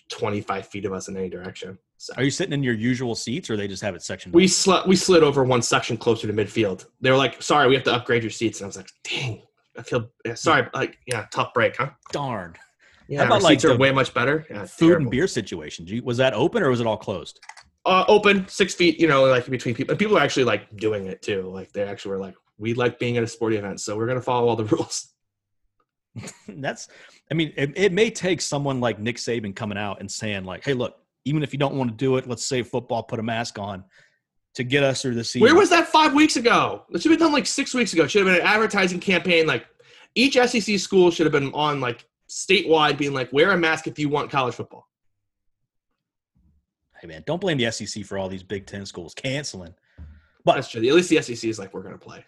25 0.10 0.68
feet 0.68 0.86
of 0.86 0.94
us 0.94 1.08
in 1.08 1.16
any 1.18 1.30
direction. 1.30 1.78
So 1.98 2.14
Are 2.18 2.24
you 2.24 2.32
sitting 2.32 2.54
in 2.54 2.64
your 2.64 2.74
usual 2.74 3.14
seats, 3.14 3.50
or 3.50 3.56
they 3.58 3.68
just 3.68 3.84
have 3.84 3.94
it 3.96 4.02
sectioned? 4.02 4.34
we 4.34 4.48
slid 4.48 4.88
we 4.88 4.96
slid 4.96 5.24
over 5.24 5.44
one 5.44 5.62
section 5.62 5.98
closer 5.98 6.28
to 6.28 6.34
midfield. 6.34 6.86
They 7.02 7.12
were 7.12 7.18
like, 7.18 7.42
"Sorry, 7.42 7.68
we 7.68 7.76
have 7.76 7.84
to 7.86 7.94
upgrade 7.94 8.24
your 8.24 8.32
seats," 8.32 8.60
and 8.60 8.66
I 8.66 8.68
was 8.68 8.78
like, 8.78 8.90
"Dang." 9.04 9.44
I 9.78 9.84
feel 9.84 10.10
yeah, 10.26 10.34
sorry, 10.34 10.68
like 10.74 10.98
yeah, 11.08 11.28
tough 11.32 11.54
break, 11.54 11.78
huh? 11.78 11.92
darn 12.12 12.56
Yeah, 13.08 13.22
about, 13.22 13.36
our 13.36 13.40
like, 13.40 13.62
seats 13.62 13.66
are 13.72 13.78
way 13.78 13.92
much 13.92 14.14
better. 14.14 14.46
Yeah, 14.50 14.66
food 14.66 14.88
terrible. 14.88 15.04
and 15.04 15.12
beer 15.12 15.28
situation. 15.28 15.88
You- 15.88 16.04
Was 16.04 16.18
that 16.18 16.34
open 16.34 16.62
or 16.62 16.70
was 16.70 16.82
it 16.82 16.88
all 16.88 16.98
closed? 16.98 17.40
Uh, 17.86 18.06
open 18.08 18.48
six 18.48 18.74
feet, 18.74 19.00
you 19.00 19.08
know, 19.08 19.26
like 19.26 19.48
between 19.48 19.76
people. 19.76 19.92
And 19.92 20.00
people 20.00 20.18
are 20.18 20.22
actually 20.22 20.44
like 20.44 20.76
doing 20.78 21.08
it 21.08 21.22
too. 21.22 21.44
Like 21.44 21.72
they 21.72 21.84
actually 21.84 22.12
were 22.12 22.20
like, 22.20 22.36
we 22.58 22.74
like 22.74 23.00
being 23.00 23.18
at 23.18 23.24
a 23.24 23.28
sporting 23.28 23.60
event, 23.60 23.82
so 23.82 23.98
we're 23.98 24.08
gonna 24.08 24.22
follow 24.22 24.48
all 24.48 24.56
the 24.56 24.66
rules. 24.76 25.08
That's, 26.48 26.90
I 27.32 27.34
mean, 27.34 27.54
it, 27.56 27.72
it 27.76 27.92
may 27.94 28.12
take 28.12 28.42
someone 28.42 28.80
like 28.80 29.00
Nick 29.00 29.16
Saban 29.16 29.56
coming 29.56 29.78
out 29.78 30.00
and 30.00 30.12
saying 30.12 30.44
like, 30.44 30.64
"Hey, 30.64 30.74
look, 30.74 30.98
even 31.26 31.42
if 31.44 31.54
you 31.54 31.60
don't 31.60 31.76
want 31.76 31.90
to 31.90 31.96
do 31.96 32.18
it, 32.18 32.28
let's 32.28 32.46
save 32.46 32.68
football, 32.68 33.04
put 33.04 33.20
a 33.20 33.24
mask 33.24 33.58
on 33.58 33.84
to 34.56 34.64
get 34.64 34.84
us 34.84 35.02
through 35.02 35.16
the 35.16 35.24
season." 35.24 35.42
Where 35.42 35.56
was 35.56 35.70
that 35.70 35.88
five 35.88 36.14
weeks 36.14 36.36
ago? 36.36 36.84
It 36.92 37.02
should 37.02 37.12
have 37.12 37.20
been 37.20 37.26
done 37.26 37.34
like 37.34 37.48
six 37.48 37.74
weeks 37.74 37.94
ago. 37.94 38.04
It 38.04 38.12
should 38.12 38.26
have 38.26 38.34
been 38.36 38.42
an 38.42 38.48
advertising 38.48 39.00
campaign. 39.00 39.48
Like 39.48 39.66
each 40.14 40.34
SEC 40.34 40.78
school 40.78 41.10
should 41.10 41.26
have 41.26 41.34
been 41.34 41.52
on 41.54 41.80
like 41.80 42.06
statewide, 42.30 42.98
being 42.98 43.14
like, 43.14 43.32
wear 43.34 43.52
a 43.52 43.58
mask 43.58 43.88
if 43.88 43.98
you 43.98 44.10
want 44.10 44.30
college 44.30 44.56
football. 44.56 44.88
Hey 47.02 47.08
man, 47.08 47.24
don't 47.26 47.42
blame 47.42 47.58
the 47.58 47.72
SEC 47.72 48.06
for 48.06 48.20
all 48.20 48.30
these 48.30 48.44
Big 48.44 48.68
Ten 48.68 48.86
schools 48.86 49.16
canceling. 49.16 49.74
But 50.46 50.56
That's 50.56 50.70
true. 50.70 50.86
At 50.88 50.94
least 50.94 51.10
the 51.10 51.22
SEC 51.22 51.50
is 51.50 51.58
like, 51.58 51.74
we're 51.74 51.82
gonna 51.82 51.98
play. 51.98 52.24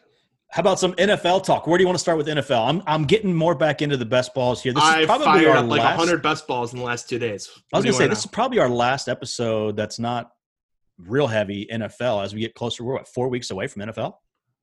how 0.50 0.62
about 0.62 0.80
some 0.80 0.94
NFL 0.94 1.44
talk? 1.44 1.68
Where 1.68 1.78
do 1.78 1.84
you 1.84 1.88
want 1.88 1.96
to 1.96 2.02
start 2.02 2.18
with 2.18 2.28
NFL? 2.28 2.68
I'm 2.68 2.82
I'm 2.88 3.06
getting 3.06 3.34
more 3.36 3.54
back 3.54 3.84
into 3.84 3.98
the 3.98 4.06
best 4.06 4.34
balls 4.34 4.64
here. 4.64 4.74
This 4.74 4.84
is 4.84 4.90
I 4.90 5.06
probably 5.06 5.26
fired 5.26 5.48
our 5.48 5.58
up 5.58 5.70
like 5.70 5.82
last. 5.82 6.00
hundred 6.00 6.24
best 6.24 6.48
balls 6.48 6.74
in 6.74 6.80
the 6.80 6.86
last 6.86 7.08
two 7.08 7.20
days. 7.20 7.50
I 7.72 7.78
was 7.78 7.86
gonna 7.86 7.94
say 7.94 8.06
wanna 8.06 8.10
this 8.10 8.20
is 8.20 8.26
probably 8.26 8.60
our 8.60 8.70
last 8.70 9.08
episode 9.08 9.76
that's 9.76 10.00
not 10.00 10.32
real 10.98 11.28
heavy 11.28 11.68
NFL 11.72 12.24
as 12.24 12.34
we 12.34 12.42
get 12.42 12.56
closer. 12.56 12.84
We're 12.84 12.94
what 12.94 13.08
four 13.08 13.30
weeks 13.30 13.52
away 13.52 13.68
from 13.68 13.84
NFL. 13.84 14.16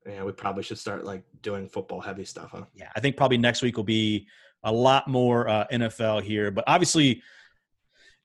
Yeah, 0.07 0.25
we 0.25 0.33
probably 0.33 0.63
should 0.65 0.79
start 0.79 1.05
like 1.05 1.23
doing 1.43 1.69
football 1.69 2.01
heavy 2.01 2.25
stuff, 2.25 2.51
huh? 2.53 2.65
Yeah, 2.75 2.89
I 2.97 3.01
think 3.01 3.17
probably 3.17 3.39
next 3.39 3.63
week 3.63 3.77
will 3.77 3.85
be 3.85 4.27
a 4.65 4.73
lot 4.73 5.07
more 5.07 5.49
uh, 5.49 5.67
NFL 5.71 6.23
here. 6.23 6.51
But 6.51 6.65
obviously, 6.67 7.23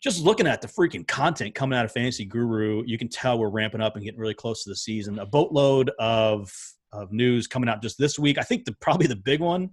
just 0.05 0.23
looking 0.23 0.45
at 0.45 0.61
the 0.61 0.67
freaking 0.67 1.05
content 1.07 1.55
coming 1.55 1.75
out 1.75 1.83
of 1.83 1.91
Fantasy 1.91 2.25
Guru, 2.25 2.83
you 2.85 2.95
can 2.95 3.09
tell 3.09 3.39
we're 3.39 3.49
ramping 3.49 3.81
up 3.81 3.95
and 3.95 4.05
getting 4.05 4.19
really 4.19 4.35
close 4.35 4.63
to 4.63 4.69
the 4.69 4.75
season. 4.75 5.17
A 5.17 5.25
boatload 5.25 5.89
of 5.97 6.53
of 6.93 7.11
news 7.11 7.47
coming 7.47 7.67
out 7.67 7.81
just 7.81 7.97
this 7.97 8.19
week. 8.19 8.37
I 8.37 8.43
think 8.43 8.65
the 8.65 8.75
probably 8.79 9.07
the 9.07 9.15
big 9.15 9.41
one. 9.41 9.71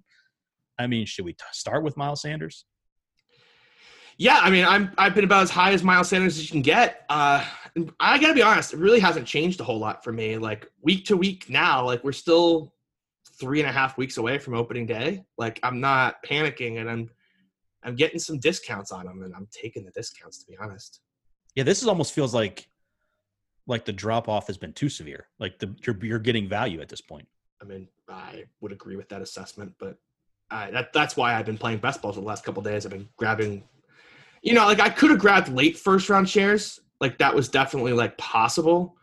I 0.79 0.87
mean, 0.87 1.05
should 1.05 1.27
we 1.27 1.35
t- 1.35 1.45
start 1.53 1.85
with 1.85 1.99
Miles 1.99 2.23
Sanders? 2.23 2.65
Yeah, 4.17 4.39
I 4.41 4.49
mean, 4.49 4.65
I'm 4.65 4.91
I've 4.97 5.15
been 5.15 5.25
about 5.25 5.43
as 5.43 5.51
high 5.51 5.73
as 5.73 5.83
Miles 5.83 6.09
Sanders 6.09 6.39
as 6.39 6.45
you 6.45 6.51
can 6.51 6.63
get. 6.63 7.05
Uh, 7.11 7.45
I 8.01 8.19
gotta 8.19 8.33
be 8.33 8.41
honest, 8.41 8.73
it 8.73 8.79
really 8.79 9.01
hasn't 9.01 9.27
changed 9.27 9.61
a 9.61 9.65
whole 9.65 9.79
lot 9.79 10.03
for 10.03 10.13
me. 10.13 10.39
Like 10.39 10.67
week 10.81 11.05
to 11.07 11.17
week 11.17 11.51
now, 11.51 11.85
like 11.85 12.03
we're 12.03 12.13
still 12.13 12.73
three 13.39 13.61
and 13.61 13.69
a 13.69 13.73
half 13.73 13.99
weeks 13.99 14.17
away 14.17 14.39
from 14.39 14.55
opening 14.55 14.87
day. 14.87 15.27
Like 15.37 15.61
I'm 15.63 15.79
not 15.79 16.25
panicking, 16.25 16.81
and 16.81 16.89
I'm 16.89 17.11
I'm 17.85 17.97
getting 17.97 18.19
some 18.19 18.39
discounts 18.39 18.93
on 18.93 19.07
them, 19.07 19.23
and 19.23 19.35
I'm 19.35 19.49
taking 19.51 19.85
the 19.85 19.91
discounts 19.91 20.39
to 20.39 20.47
be 20.47 20.57
honest. 20.59 21.01
Yeah, 21.55 21.65
this 21.65 21.83
is 21.83 21.89
almost 21.89 22.13
feels 22.13 22.35
like 22.35 22.69
like 23.67 23.85
the 23.85 23.93
drop 23.93 24.29
off 24.29 24.47
has 24.47 24.57
been 24.57 24.73
too 24.73 24.89
severe. 24.89 25.29
Like 25.39 25.59
the 25.59 25.75
you're 25.87 25.97
you're 26.05 26.19
getting 26.19 26.49
value 26.49 26.81
at 26.81 26.89
this 26.89 27.01
point. 27.01 27.29
I 27.61 27.65
mean, 27.65 27.89
I 28.09 28.45
would 28.61 28.73
agree 28.73 28.97
with 28.97 29.09
that 29.11 29.23
assessment, 29.23 29.73
but 29.79 29.97
I, 30.51 30.71
that 30.71 30.93
that's 30.93 31.17
why 31.17 31.35
I've 31.35 31.47
been 31.47 31.59
playing 31.59 31.79
best 31.79 32.03
balls 32.03 32.17
the 32.17 32.23
last 32.23 32.45
couple 32.45 32.63
days. 32.63 32.85
I've 32.85 32.93
been 32.93 33.09
grabbing, 33.17 33.63
you 34.43 34.55
know, 34.55 34.67
like 34.67 34.81
I 34.81 34.89
could 34.89 35.11
have 35.11 35.19
grabbed 35.19 35.49
late 35.49 35.79
first 35.79 36.09
round 36.09 36.29
shares, 36.29 36.81
like 37.01 37.19
that 37.19 37.35
was 37.35 37.49
definitely 37.49 37.93
like 37.93 38.19
possible, 38.19 38.97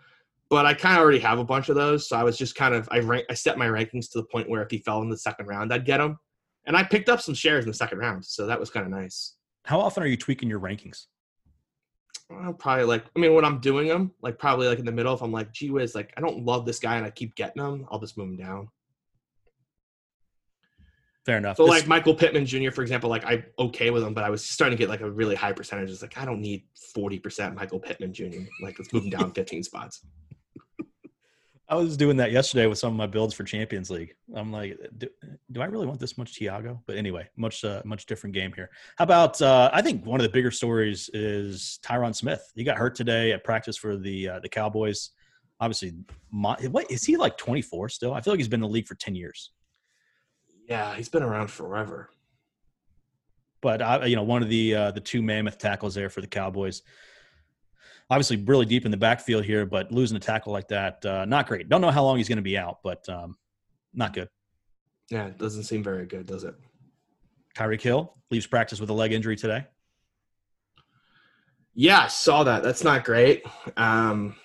but 0.49 0.65
I 0.65 0.73
kind 0.73 0.97
of 0.97 1.01
already 1.01 1.19
have 1.19 1.39
a 1.39 1.43
bunch 1.43 1.69
of 1.69 1.75
those, 1.75 2.07
so 2.07 2.17
I 2.17 2.23
was 2.23 2.37
just 2.37 2.55
kind 2.55 2.75
of 2.75 2.87
I 2.91 2.99
rank 2.99 3.25
I 3.29 3.33
set 3.33 3.57
my 3.57 3.67
rankings 3.67 4.11
to 4.11 4.19
the 4.19 4.25
point 4.25 4.49
where 4.49 4.61
if 4.61 4.69
he 4.69 4.79
fell 4.79 5.01
in 5.01 5.09
the 5.09 5.17
second 5.17 5.47
round, 5.47 5.73
I'd 5.73 5.85
get 5.85 6.01
him, 6.01 6.19
and 6.65 6.75
I 6.77 6.83
picked 6.83 7.09
up 7.09 7.21
some 7.21 7.33
shares 7.33 7.65
in 7.65 7.69
the 7.71 7.75
second 7.77 7.97
round, 7.99 8.25
so 8.25 8.45
that 8.47 8.59
was 8.59 8.69
kind 8.69 8.85
of 8.85 8.91
nice. 8.91 9.35
How 9.65 9.79
often 9.79 10.03
are 10.03 10.07
you 10.07 10.17
tweaking 10.17 10.49
your 10.49 10.59
rankings? 10.59 11.05
Probably 12.59 12.83
like 12.83 13.05
I 13.15 13.19
mean 13.19 13.33
when 13.33 13.43
I'm 13.43 13.59
doing 13.59 13.87
them, 13.87 14.11
like 14.21 14.37
probably 14.37 14.67
like 14.67 14.77
in 14.79 14.85
the 14.85 14.91
middle, 14.91 15.13
if 15.15 15.21
I'm 15.21 15.31
like, 15.31 15.51
gee 15.51 15.71
whiz, 15.71 15.95
like 15.95 16.13
I 16.15 16.21
don't 16.21 16.45
love 16.45 16.65
this 16.65 16.79
guy 16.79 16.95
and 16.97 17.05
I 17.05 17.09
keep 17.09 17.35
getting 17.35 17.63
him, 17.63 17.87
I'll 17.89 17.99
just 17.99 18.17
move 18.17 18.27
him 18.29 18.37
down. 18.37 18.67
Fair 21.25 21.37
enough. 21.37 21.57
So 21.57 21.63
This- 21.65 21.71
like 21.71 21.87
Michael 21.87 22.15
Pittman 22.15 22.45
Jr. 22.45 22.71
for 22.71 22.81
example, 22.81 23.09
like 23.09 23.25
I'm 23.25 23.43
okay 23.57 23.89
with 23.89 24.03
him, 24.03 24.13
but 24.13 24.23
I 24.23 24.29
was 24.29 24.45
starting 24.45 24.77
to 24.77 24.81
get 24.81 24.89
like 24.89 25.01
a 25.01 25.09
really 25.09 25.35
high 25.35 25.53
percentage. 25.53 25.89
It's 25.89 26.01
like 26.01 26.17
I 26.17 26.25
don't 26.25 26.41
need 26.41 26.63
forty 26.93 27.19
percent 27.19 27.55
Michael 27.55 27.79
Pittman 27.79 28.13
Jr. 28.13 28.41
Like 28.61 28.77
let's 28.79 28.93
move 28.93 29.03
him 29.05 29.09
down 29.09 29.31
fifteen 29.35 29.63
spots. 29.63 30.05
I 31.69 31.75
was 31.75 31.95
doing 31.95 32.17
that 32.17 32.32
yesterday 32.32 32.65
with 32.65 32.79
some 32.79 32.91
of 32.91 32.97
my 32.97 33.05
builds 33.05 33.36
for 33.36 33.43
Champions 33.43 33.91
League. 33.91 34.15
I'm 34.34 34.51
like, 34.51 34.79
do, 34.97 35.08
do 35.51 35.62
I 35.62 35.65
really 35.65 35.86
want 35.86 35.99
this 35.99 36.17
much 36.17 36.34
Thiago? 36.39 36.79
But 36.88 36.97
anyway, 36.97 37.29
much 37.38 37.63
uh, 37.63 37.84
much 37.86 38.08
different 38.08 38.34
game 38.34 38.51
here. 38.55 38.71
How 38.97 39.03
about? 39.03 39.39
Uh, 39.39 39.69
I 39.71 39.84
think 39.84 40.03
one 40.03 40.19
of 40.19 40.23
the 40.23 40.32
bigger 40.32 40.50
stories 40.50 41.12
is 41.13 41.79
Tyron 41.83 42.15
Smith. 42.15 42.52
He 42.56 42.63
got 42.63 42.77
hurt 42.77 42.96
today 42.96 43.33
at 43.33 43.43
practice 43.43 43.77
for 43.77 43.98
the 43.98 44.29
uh, 44.29 44.39
the 44.39 44.50
Cowboys. 44.50 45.12
Obviously, 45.60 45.93
my, 46.31 46.56
what 46.71 46.89
is 46.89 47.04
he 47.04 47.17
like 47.17 47.37
24 47.37 47.89
still? 47.89 48.13
I 48.13 48.21
feel 48.21 48.33
like 48.33 48.39
he's 48.39 48.48
been 48.48 48.63
in 48.63 48.69
the 48.69 48.73
league 48.73 48.87
for 48.87 48.96
10 48.96 49.13
years. 49.13 49.52
Yeah, 50.69 50.96
he's 50.96 51.10
been 51.10 51.23
around 51.23 51.52
forever. 51.52 52.10
But 53.62 53.81
I, 53.81 54.06
you 54.06 54.15
know, 54.15 54.23
one 54.23 54.41
of 54.41 54.50
the 54.50 54.73
uh, 54.73 54.91
the 54.91 55.02
two 55.02 55.21
mammoth 55.21 55.60
tackles 55.60 55.93
there 55.93 56.10
for 56.10 56.21
the 56.21 56.27
Cowboys. 56.27 56.81
Obviously, 58.10 58.37
really 58.37 58.65
deep 58.65 58.85
in 58.85 58.91
the 58.91 58.97
backfield 58.97 59.45
here, 59.45 59.65
but 59.65 59.91
losing 59.91 60.17
a 60.17 60.19
tackle 60.19 60.51
like 60.51 60.67
that, 60.69 61.05
uh, 61.05 61.25
not 61.25 61.47
great. 61.47 61.69
Don't 61.69 61.81
know 61.81 61.91
how 61.91 62.03
long 62.03 62.17
he's 62.17 62.27
going 62.27 62.37
to 62.37 62.41
be 62.41 62.57
out, 62.57 62.79
but 62.83 63.07
um, 63.07 63.37
not 63.93 64.13
good. 64.13 64.29
Yeah, 65.12 65.27
it 65.27 65.37
doesn't 65.37 65.63
seem 65.63 65.83
very 65.83 66.05
good, 66.05 66.25
does 66.25 66.43
it? 66.43 66.55
Tyreek 67.55 67.81
Hill 67.81 68.15
leaves 68.31 68.47
practice 68.47 68.79
with 68.79 68.89
a 68.89 68.93
leg 68.93 69.12
injury 69.12 69.35
today. 69.35 69.65
Yeah, 71.75 72.01
I 72.01 72.07
saw 72.07 72.43
that. 72.43 72.63
That's 72.63 72.83
not 72.83 73.05
great. 73.05 73.43
Um, 73.77 74.35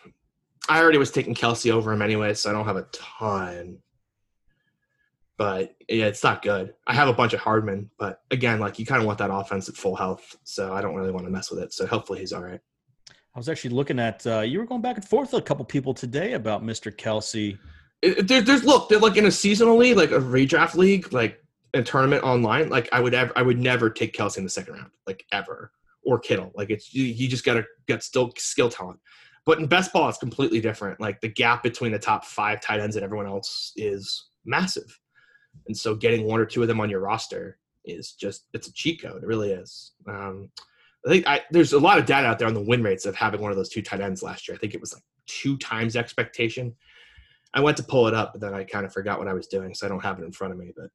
I 0.69 0.81
already 0.81 0.99
was 0.99 1.11
taking 1.11 1.35
Kelce 1.35 1.71
over 1.71 1.93
him 1.93 2.03
anyway, 2.03 2.35
so 2.35 2.51
I 2.51 2.53
don't 2.53 2.65
have 2.67 2.77
a 2.77 2.87
ton. 2.93 3.79
but 5.37 5.75
yeah, 5.89 6.07
it's 6.07 6.23
not 6.23 6.43
good. 6.43 6.75
I 6.87 6.95
have 6.95 7.09
a 7.09 7.13
bunch 7.13 7.33
of 7.33 7.41
Hardman, 7.41 7.91
but 7.99 8.23
again, 8.31 8.61
like 8.61 8.79
you 8.79 8.87
kind 8.87 9.01
of 9.01 9.07
want 9.07 9.19
that 9.19 9.33
offense 9.33 9.69
at 9.69 9.75
full 9.75 9.97
health, 9.97 10.37
so 10.45 10.73
I 10.73 10.81
don't 10.81 10.95
really 10.95 11.11
want 11.11 11.27
to 11.27 11.33
mess 11.33 11.51
with 11.51 11.61
it. 11.61 11.73
So 11.73 11.87
hopefully 11.87 12.21
he's 12.21 12.33
all 12.33 12.43
right. 12.43 12.61
I 13.35 13.39
was 13.39 13.49
actually 13.49 13.71
looking 13.71 13.99
at 13.99 14.25
uh, 14.27 14.41
you 14.41 14.61
were 14.61 14.67
going 14.67 14.81
back 14.81 14.97
and 14.97 15.05
forth 15.05 15.33
with 15.33 15.43
a 15.43 15.45
couple 15.45 15.65
people 15.65 15.93
today 15.93 16.35
about 16.35 16.63
Mr. 16.63 16.95
Kelce. 16.95 17.59
It, 18.01 18.29
there, 18.29 18.41
there's 18.41 18.65
look, 18.65 18.89
they're 18.89 19.01
like 19.01 19.17
in 19.17 19.27
a 19.27 19.31
seasonal 19.31 19.77
league, 19.77 19.97
like 19.97 20.13
a 20.13 20.21
redraft 20.21 20.77
league, 20.77 21.13
like 21.13 21.43
a 21.75 21.83
tournament 21.83 22.23
online. 22.23 22.69
Like 22.69 22.89
I 22.93 23.01
would 23.01 23.13
ever, 23.13 23.33
I 23.35 23.43
would 23.43 23.59
never 23.59 23.91
take 23.91 24.15
Kelce 24.17 24.39
in 24.39 24.45
the 24.45 24.51
second 24.51 24.75
round, 24.75 24.91
like 25.07 25.25
ever, 25.33 25.73
or 26.05 26.21
Kittle. 26.21 26.53
Like 26.55 26.71
it's 26.71 26.95
you, 26.95 27.05
you 27.05 27.29
just 27.29 27.45
gotta 27.45 27.65
get 27.89 28.05
still 28.05 28.33
skill 28.37 28.69
talent. 28.69 29.01
But 29.47 29.59
in 29.59 29.67
best 29.67 29.93
ball, 29.93 30.09
it's 30.09 30.19
completely 30.19 30.61
different. 30.61 31.01
Like 31.01 31.21
the 31.21 31.29
gap 31.29 31.65
between 31.65 31.91
the 31.91 31.99
top 31.99 32.25
five 32.25 32.61
tight 32.61 32.81
ends 32.81 32.95
and 32.95 33.05
everyone 33.05 33.27
else 33.27 33.73
is 33.75 34.29
massive, 34.45 35.01
and 35.67 35.77
so 35.77 35.97
getting 35.97 36.27
one 36.29 36.39
or 36.39 36.47
two 36.47 36.63
of 36.63 36.69
them 36.69 36.81
on 36.81 36.89
your 36.89 37.01
roster 37.01 37.59
is 37.85 38.13
just 38.13 38.47
it's 38.55 38.69
a 38.69 38.73
cheat 38.73 39.03
code. 39.03 39.25
It 39.25 39.27
really 39.27 39.51
is. 39.51 39.93
Um, 40.07 40.51
I 41.07 41.11
think 41.11 41.27
I, 41.27 41.43
there's 41.51 41.73
a 41.73 41.79
lot 41.79 41.99
of 41.99 42.07
data 42.07 42.27
out 42.27 42.39
there 42.39 42.49
on 42.49 42.55
the 42.55 42.63
win 42.63 42.83
rates 42.83 43.05
of 43.05 43.15
having 43.15 43.41
one 43.41 43.51
of 43.51 43.57
those 43.57 43.69
two 43.69 43.83
tight 43.83 44.01
ends 44.01 44.23
last 44.23 44.49
year. 44.49 44.57
I 44.57 44.59
think 44.59 44.75
it 44.75 44.81
was 44.81 44.95
like 44.95 45.03
two 45.27 45.57
times 45.59 45.97
expectation. 45.97 46.75
I 47.53 47.61
went 47.61 47.77
to 47.77 47.83
pull 47.83 48.09
it 48.09 48.15
up, 48.15 48.33
but 48.33 48.41
then 48.41 48.55
I 48.55 48.65
kind 48.65 48.87
of 48.87 48.93
forgot 48.93 49.19
what 49.19 49.29
I 49.29 49.35
was 49.35 49.47
doing, 49.47 49.75
so 49.75 49.87
I 49.87 49.89
don't 49.89 50.03
have 50.03 50.19
it 50.19 50.25
in 50.25 50.33
front 50.33 50.53
of 50.53 50.59
me. 50.59 50.73
But 50.75 50.91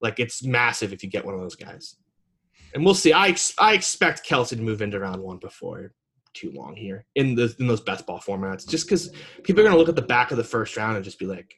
like, 0.00 0.18
it's 0.18 0.44
massive 0.44 0.92
if 0.92 1.02
you 1.02 1.08
get 1.08 1.24
one 1.24 1.34
of 1.34 1.40
those 1.40 1.54
guys, 1.56 1.96
and 2.74 2.84
we'll 2.84 2.94
see. 2.94 3.12
I 3.12 3.28
ex- 3.28 3.54
I 3.58 3.74
expect 3.74 4.28
Kelce 4.28 4.50
to 4.50 4.56
move 4.56 4.82
into 4.82 4.98
round 4.98 5.22
one 5.22 5.38
before 5.38 5.92
too 6.34 6.52
long 6.52 6.76
here 6.76 7.06
in 7.14 7.34
the 7.34 7.54
in 7.58 7.66
those 7.66 7.80
best 7.80 8.06
ball 8.06 8.20
formats, 8.20 8.68
just 8.68 8.86
because 8.86 9.12
people 9.44 9.60
are 9.60 9.64
going 9.64 9.74
to 9.74 9.78
look 9.78 9.88
at 9.88 9.96
the 9.96 10.02
back 10.02 10.30
of 10.30 10.36
the 10.36 10.44
first 10.44 10.76
round 10.76 10.96
and 10.96 11.04
just 11.04 11.18
be 11.18 11.26
like, 11.26 11.54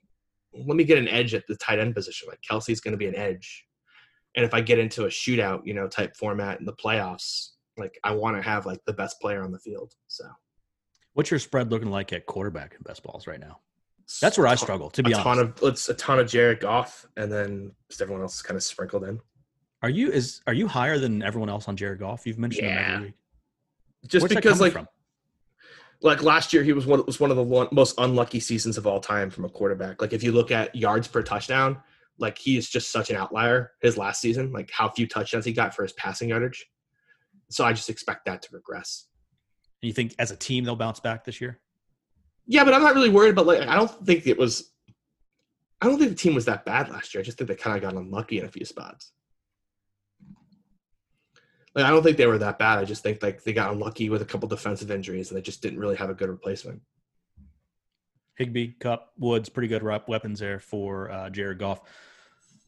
"Let 0.54 0.76
me 0.76 0.84
get 0.84 0.98
an 0.98 1.08
edge 1.08 1.34
at 1.34 1.46
the 1.48 1.56
tight 1.56 1.78
end 1.78 1.94
position." 1.94 2.28
Like 2.28 2.40
Kelce's 2.48 2.80
going 2.80 2.92
to 2.92 2.98
be 2.98 3.08
an 3.08 3.16
edge, 3.16 3.66
and 4.34 4.44
if 4.44 4.54
I 4.54 4.60
get 4.60 4.78
into 4.78 5.04
a 5.04 5.08
shootout, 5.08 5.62
you 5.66 5.74
know, 5.74 5.88
type 5.88 6.16
format 6.16 6.58
in 6.60 6.66
the 6.66 6.72
playoffs, 6.72 7.50
like 7.76 7.98
I 8.04 8.12
want 8.12 8.36
to 8.36 8.42
have 8.42 8.66
like 8.66 8.80
the 8.86 8.92
best 8.92 9.20
player 9.20 9.42
on 9.42 9.52
the 9.52 9.58
field. 9.58 9.94
So 10.08 10.24
What's 11.14 11.30
your 11.30 11.40
spread 11.40 11.70
looking 11.70 11.90
like 11.90 12.12
at 12.12 12.24
quarterback 12.26 12.72
in 12.74 12.78
best 12.84 13.02
balls 13.02 13.26
right 13.26 13.40
now? 13.40 13.60
That's 14.20 14.36
where 14.38 14.46
I 14.46 14.54
struggle, 14.56 14.90
to 14.90 15.02
be 15.02 15.12
a 15.12 15.16
honest. 15.18 15.24
ton 15.24 15.38
of 15.38 15.58
it's 15.70 15.88
a 15.88 15.94
ton 15.94 16.18
of 16.18 16.28
Jared 16.28 16.60
Goff, 16.60 17.06
and 17.16 17.30
then 17.30 17.72
just 17.88 18.00
everyone 18.02 18.22
else 18.22 18.34
is 18.36 18.42
kind 18.42 18.56
of 18.56 18.62
sprinkled 18.62 19.04
in. 19.04 19.20
Are 19.82 19.90
you 19.90 20.10
is 20.10 20.40
are 20.46 20.52
you 20.54 20.66
higher 20.68 20.98
than 20.98 21.22
everyone 21.22 21.48
else 21.48 21.68
on 21.68 21.76
Jared 21.76 21.98
Goff? 22.00 22.26
You've 22.26 22.38
mentioned 22.38 22.66
him 22.68 22.74
Yeah. 22.74 22.92
every 22.94 23.06
week. 23.06 23.14
Just 24.06 24.22
Where's 24.24 24.34
because, 24.34 24.60
like, 24.60 24.74
like 26.02 26.22
last 26.22 26.52
year, 26.52 26.62
he 26.64 26.72
was 26.72 26.84
one 26.86 27.04
was 27.06 27.20
one 27.20 27.30
of 27.30 27.36
the 27.36 27.68
most 27.72 27.94
unlucky 27.98 28.40
seasons 28.40 28.76
of 28.76 28.86
all 28.86 29.00
time 29.00 29.30
from 29.30 29.44
a 29.44 29.48
quarterback. 29.48 30.00
Like 30.00 30.12
if 30.12 30.22
you 30.22 30.32
look 30.32 30.50
at 30.50 30.74
yards 30.74 31.06
per 31.08 31.22
touchdown, 31.22 31.78
like 32.22 32.38
he 32.38 32.56
is 32.56 32.70
just 32.70 32.90
such 32.90 33.10
an 33.10 33.16
outlier. 33.16 33.72
His 33.82 33.98
last 33.98 34.20
season, 34.20 34.52
like 34.52 34.70
how 34.70 34.88
few 34.88 35.06
touchdowns 35.06 35.44
he 35.44 35.52
got 35.52 35.74
for 35.74 35.82
his 35.82 35.92
passing 35.92 36.30
yardage. 36.30 36.64
So 37.50 37.64
I 37.64 37.72
just 37.74 37.90
expect 37.90 38.24
that 38.24 38.40
to 38.42 38.48
regress. 38.52 39.08
And 39.82 39.88
you 39.88 39.92
think 39.92 40.14
as 40.18 40.30
a 40.30 40.36
team 40.36 40.64
they'll 40.64 40.76
bounce 40.76 41.00
back 41.00 41.24
this 41.24 41.40
year? 41.40 41.60
Yeah, 42.46 42.64
but 42.64 42.72
I'm 42.72 42.82
not 42.82 42.94
really 42.94 43.10
worried 43.10 43.30
about 43.30 43.46
like 43.46 43.68
I 43.68 43.74
don't 43.74 43.90
think 44.06 44.26
it 44.26 44.38
was. 44.38 44.72
I 45.80 45.86
don't 45.86 45.98
think 45.98 46.10
the 46.10 46.16
team 46.16 46.34
was 46.34 46.44
that 46.44 46.64
bad 46.64 46.88
last 46.88 47.12
year. 47.12 47.20
I 47.20 47.24
just 47.24 47.36
think 47.36 47.48
they 47.48 47.56
kind 47.56 47.76
of 47.76 47.82
got 47.82 48.00
unlucky 48.00 48.38
in 48.38 48.44
a 48.44 48.48
few 48.48 48.64
spots. 48.64 49.12
Like 51.74 51.84
I 51.84 51.90
don't 51.90 52.02
think 52.02 52.16
they 52.16 52.26
were 52.26 52.38
that 52.38 52.58
bad. 52.58 52.78
I 52.78 52.84
just 52.84 53.02
think 53.02 53.22
like 53.22 53.42
they 53.42 53.52
got 53.52 53.72
unlucky 53.72 54.08
with 54.08 54.22
a 54.22 54.26
couple 54.26 54.48
defensive 54.48 54.90
injuries 54.90 55.30
and 55.30 55.36
they 55.36 55.42
just 55.42 55.62
didn't 55.62 55.80
really 55.80 55.96
have 55.96 56.10
a 56.10 56.14
good 56.14 56.28
replacement. 56.28 56.82
Higbee, 58.36 58.72
Kupp, 58.80 59.12
Woods, 59.18 59.48
pretty 59.48 59.68
good 59.68 59.82
rep 59.82 60.08
weapons 60.08 60.38
there 60.38 60.58
for 60.58 61.10
uh, 61.10 61.30
Jared 61.30 61.58
Goff. 61.58 61.82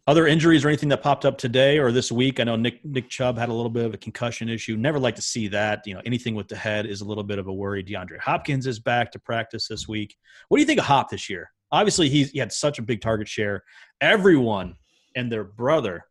Other 0.07 0.27
injuries 0.27 0.65
or 0.65 0.69
anything 0.69 0.91
that 0.91 1.03
popped 1.03 1.25
up 1.25 1.39
today 1.39 1.79
or 1.79 1.91
this 1.91 2.13
week? 2.13 2.39
I 2.39 2.45
know 2.45 2.57
Nick 2.57 2.85
Nick 2.85 3.09
Chubb 3.09 3.39
had 3.39 3.49
a 3.49 3.55
little 3.55 3.71
bit 3.71 3.87
of 3.87 3.95
a 3.95 3.97
concussion 3.97 4.51
issue. 4.51 4.77
Never 4.77 4.99
like 4.99 5.15
to 5.15 5.23
see 5.23 5.49
that. 5.49 5.87
You 5.87 5.95
know, 5.95 6.03
anything 6.05 6.35
with 6.35 6.47
the 6.47 6.57
head 6.57 6.85
is 6.85 7.01
a 7.01 7.07
little 7.07 7.25
bit 7.25 7.39
of 7.39 7.47
a 7.47 7.53
worry. 7.53 7.83
DeAndre 7.83 8.19
Hopkins 8.19 8.67
is 8.67 8.79
back 8.79 9.11
to 9.13 9.19
practice 9.19 9.67
this 9.67 9.89
week. 9.89 10.17
What 10.49 10.59
do 10.59 10.61
you 10.61 10.67
think 10.67 10.79
of 10.79 10.85
Hop 10.85 11.09
this 11.09 11.31
year? 11.31 11.51
Obviously, 11.73 12.11
he's 12.11 12.31
he 12.33 12.39
had 12.39 12.53
such 12.53 12.79
a 12.79 12.83
big 12.83 13.01
target 13.01 13.29
share. 13.29 13.65
Everyone 14.03 14.77
and 15.17 15.33
their 15.33 15.45
brother 15.45 16.05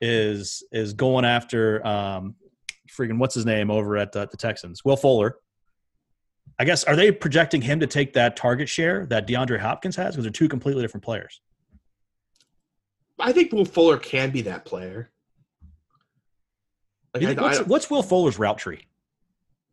is 0.00 0.64
is 0.72 0.92
going 0.92 1.24
after 1.24 1.86
um 1.86 2.34
freaking 2.90 3.18
what's 3.18 3.36
his 3.36 3.46
name 3.46 3.70
over 3.70 3.96
at 3.96 4.14
uh, 4.16 4.26
the 4.28 4.36
Texans, 4.36 4.84
Will 4.84 4.96
Fuller. 4.96 5.36
I 6.58 6.64
guess 6.64 6.82
are 6.82 6.96
they 6.96 7.12
projecting 7.12 7.62
him 7.62 7.78
to 7.78 7.86
take 7.86 8.12
that 8.14 8.34
target 8.34 8.68
share 8.68 9.06
that 9.06 9.28
DeAndre 9.28 9.60
Hopkins 9.60 9.94
has? 9.94 10.16
Because 10.16 10.24
they're 10.24 10.32
two 10.32 10.48
completely 10.48 10.82
different 10.82 11.04
players. 11.04 11.40
I 13.20 13.32
think 13.32 13.52
Will 13.52 13.64
Fuller 13.64 13.98
can 13.98 14.30
be 14.30 14.42
that 14.42 14.64
player. 14.64 15.10
Like 17.14 17.22
I, 17.24 17.26
think- 17.26 17.38
I 17.38 17.42
what's, 17.42 17.58
what's 17.60 17.90
Will 17.90 18.02
Fuller's 18.02 18.38
route 18.38 18.58
tree? 18.58 18.86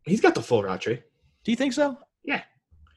he's 0.05 0.21
got 0.21 0.33
the 0.35 0.41
full 0.41 0.63
route 0.63 0.79
tree. 0.79 1.01
Do 1.43 1.51
you 1.51 1.57
think 1.57 1.73
so? 1.73 1.97
Yeah, 2.23 2.41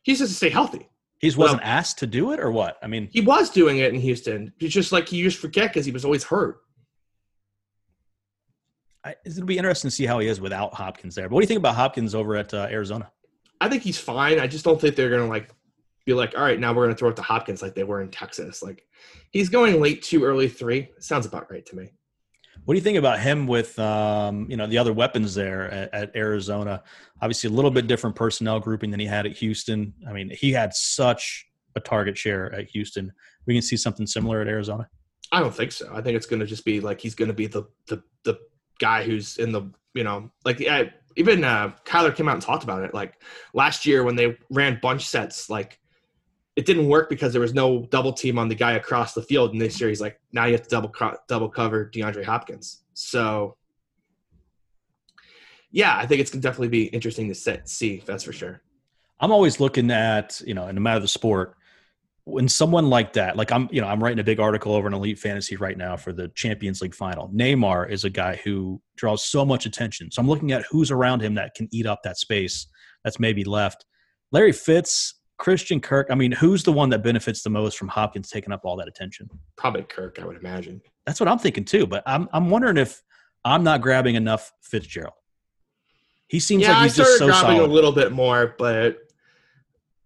he 0.02 0.12
just 0.12 0.20
has 0.20 0.28
to 0.30 0.34
stay 0.36 0.48
healthy. 0.48 0.88
He 1.18 1.26
just 1.28 1.36
wasn't 1.36 1.62
asked 1.62 1.98
to 1.98 2.06
do 2.06 2.32
it, 2.32 2.40
or 2.40 2.50
what? 2.50 2.78
I 2.82 2.86
mean, 2.86 3.08
He 3.12 3.20
was 3.20 3.50
doing 3.50 3.78
it 3.78 3.92
in 3.92 4.00
Houston. 4.00 4.52
It's 4.60 4.72
just 4.72 4.90
like 4.92 5.12
you 5.12 5.22
just 5.24 5.38
forget 5.38 5.70
because 5.70 5.84
he 5.84 5.92
was 5.92 6.04
always 6.04 6.24
hurt. 6.24 6.60
I, 9.04 9.14
it'll 9.24 9.44
be 9.44 9.58
interesting 9.58 9.90
to 9.90 9.94
see 9.94 10.06
how 10.06 10.18
he 10.18 10.28
is 10.28 10.40
without 10.40 10.72
Hopkins 10.74 11.14
there. 11.14 11.28
But 11.28 11.34
what 11.34 11.40
do 11.40 11.44
you 11.44 11.48
think 11.48 11.58
about 11.58 11.74
Hopkins 11.74 12.14
over 12.14 12.36
at 12.36 12.52
uh, 12.54 12.68
Arizona? 12.70 13.10
I 13.60 13.68
think 13.68 13.82
he's 13.82 13.98
fine. 13.98 14.38
I 14.38 14.46
just 14.46 14.64
don't 14.64 14.80
think 14.80 14.96
they're 14.96 15.10
gonna 15.10 15.26
like 15.26 15.50
be 16.06 16.14
like, 16.14 16.36
all 16.36 16.42
right, 16.42 16.58
now 16.58 16.72
we're 16.72 16.84
gonna 16.84 16.96
throw 16.96 17.10
it 17.10 17.16
to 17.16 17.22
Hopkins 17.22 17.62
like 17.62 17.74
they 17.74 17.84
were 17.84 18.02
in 18.02 18.10
Texas. 18.10 18.62
Like 18.62 18.86
he's 19.30 19.48
going 19.48 19.80
late 19.80 20.02
two, 20.02 20.24
early 20.24 20.48
three. 20.48 20.88
Sounds 20.98 21.26
about 21.26 21.50
right 21.50 21.64
to 21.66 21.76
me. 21.76 21.90
What 22.64 22.74
do 22.74 22.78
you 22.78 22.84
think 22.84 22.98
about 22.98 23.20
him 23.20 23.46
with 23.46 23.78
um, 23.78 24.46
you 24.50 24.56
know 24.56 24.66
the 24.66 24.78
other 24.78 24.92
weapons 24.92 25.34
there 25.34 25.70
at, 25.70 25.94
at 25.94 26.16
Arizona? 26.16 26.82
Obviously, 27.22 27.48
a 27.48 27.52
little 27.52 27.70
bit 27.70 27.86
different 27.86 28.16
personnel 28.16 28.60
grouping 28.60 28.90
than 28.90 29.00
he 29.00 29.06
had 29.06 29.26
at 29.26 29.32
Houston. 29.32 29.94
I 30.08 30.12
mean, 30.12 30.30
he 30.30 30.52
had 30.52 30.74
such 30.74 31.46
a 31.76 31.80
target 31.80 32.18
share 32.18 32.52
at 32.52 32.68
Houston. 32.70 33.12
We 33.46 33.54
can 33.54 33.62
see 33.62 33.76
something 33.76 34.06
similar 34.06 34.40
at 34.40 34.48
Arizona. 34.48 34.88
I 35.32 35.40
don't 35.40 35.54
think 35.54 35.72
so. 35.72 35.90
I 35.94 36.02
think 36.02 36.16
it's 36.16 36.26
gonna 36.26 36.46
just 36.46 36.64
be 36.64 36.80
like 36.80 37.00
he's 37.00 37.14
gonna 37.14 37.32
be 37.32 37.46
the 37.46 37.64
the 37.86 38.02
the 38.24 38.38
guy 38.78 39.04
who's 39.04 39.36
in 39.38 39.52
the 39.52 39.62
you 39.94 40.04
know 40.04 40.30
like 40.44 40.60
yeah, 40.60 40.84
even 41.16 41.44
uh, 41.44 41.72
Kyler 41.84 42.14
came 42.14 42.28
out 42.28 42.34
and 42.34 42.42
talked 42.42 42.64
about 42.64 42.82
it. 42.82 42.94
Like 42.94 43.22
last 43.54 43.86
year 43.86 44.04
when 44.04 44.16
they 44.16 44.36
ran 44.50 44.78
bunch 44.82 45.06
sets, 45.08 45.48
like 45.48 45.80
it 46.56 46.66
didn't 46.66 46.88
work 46.88 47.08
because 47.08 47.32
there 47.32 47.40
was 47.40 47.54
no 47.54 47.86
double 47.90 48.12
team 48.12 48.38
on 48.38 48.48
the 48.48 48.54
guy 48.54 48.72
across 48.72 49.14
the 49.14 49.22
field. 49.22 49.52
And 49.52 49.60
this 49.60 49.80
year 49.80 49.88
he's 49.88 50.00
like, 50.00 50.20
now 50.32 50.46
you 50.46 50.52
have 50.52 50.62
to 50.62 50.68
double 50.68 50.92
double 51.28 51.48
cover 51.48 51.90
DeAndre 51.94 52.24
Hopkins. 52.24 52.82
So 52.94 53.56
yeah, 55.70 55.96
I 55.96 56.06
think 56.06 56.20
it's 56.20 56.30
gonna 56.30 56.42
definitely 56.42 56.68
be 56.68 56.84
interesting 56.84 57.28
to 57.28 57.62
see. 57.64 58.02
That's 58.04 58.24
for 58.24 58.32
sure. 58.32 58.62
I'm 59.20 59.32
always 59.32 59.60
looking 59.60 59.90
at, 59.90 60.40
you 60.44 60.54
know, 60.54 60.66
in 60.66 60.74
no 60.74 60.80
matter 60.80 61.00
the 61.00 61.08
sport, 61.08 61.56
when 62.24 62.48
someone 62.48 62.88
like 62.88 63.14
that, 63.14 63.36
like 63.36 63.52
I'm, 63.52 63.68
you 63.72 63.80
know, 63.80 63.86
I'm 63.86 64.02
writing 64.02 64.18
a 64.18 64.24
big 64.24 64.40
article 64.40 64.74
over 64.74 64.86
in 64.86 64.94
Elite 64.94 65.18
Fantasy 65.18 65.56
right 65.56 65.76
now 65.76 65.96
for 65.96 66.12
the 66.12 66.28
Champions 66.28 66.80
League 66.80 66.94
final. 66.94 67.28
Neymar 67.28 67.90
is 67.90 68.04
a 68.04 68.10
guy 68.10 68.36
who 68.44 68.80
draws 68.96 69.24
so 69.24 69.44
much 69.44 69.66
attention. 69.66 70.10
So 70.10 70.20
I'm 70.20 70.28
looking 70.28 70.52
at 70.52 70.64
who's 70.70 70.90
around 70.90 71.22
him 71.22 71.34
that 71.34 71.54
can 71.54 71.68
eat 71.72 71.86
up 71.86 72.00
that 72.04 72.18
space 72.18 72.66
that's 73.04 73.18
maybe 73.18 73.44
left. 73.44 73.84
Larry 74.32 74.52
Fitz, 74.52 75.14
Christian 75.40 75.80
Kirk. 75.80 76.08
I 76.10 76.14
mean, 76.14 76.32
who's 76.32 76.62
the 76.62 76.70
one 76.70 76.90
that 76.90 77.02
benefits 77.02 77.42
the 77.42 77.48
most 77.48 77.78
from 77.78 77.88
Hopkins 77.88 78.28
taking 78.28 78.52
up 78.52 78.60
all 78.62 78.76
that 78.76 78.86
attention? 78.86 79.28
Probably 79.56 79.82
Kirk, 79.82 80.18
I 80.20 80.26
would 80.26 80.36
imagine. 80.36 80.82
That's 81.06 81.18
what 81.18 81.28
I'm 81.28 81.38
thinking 81.38 81.64
too. 81.64 81.86
But 81.86 82.02
I'm, 82.06 82.28
I'm 82.34 82.50
wondering 82.50 82.76
if 82.76 83.02
I'm 83.44 83.64
not 83.64 83.80
grabbing 83.80 84.16
enough 84.16 84.52
Fitzgerald. 84.60 85.14
He 86.28 86.40
seems 86.40 86.62
yeah, 86.62 86.74
like 86.74 86.82
he's 86.82 87.00
I 87.00 87.04
started 87.04 87.10
just 87.10 87.18
so 87.18 87.26
grabbing 87.26 87.56
solid. 87.56 87.70
a 87.70 87.72
little 87.72 87.90
bit 87.90 88.12
more, 88.12 88.54
but 88.58 88.98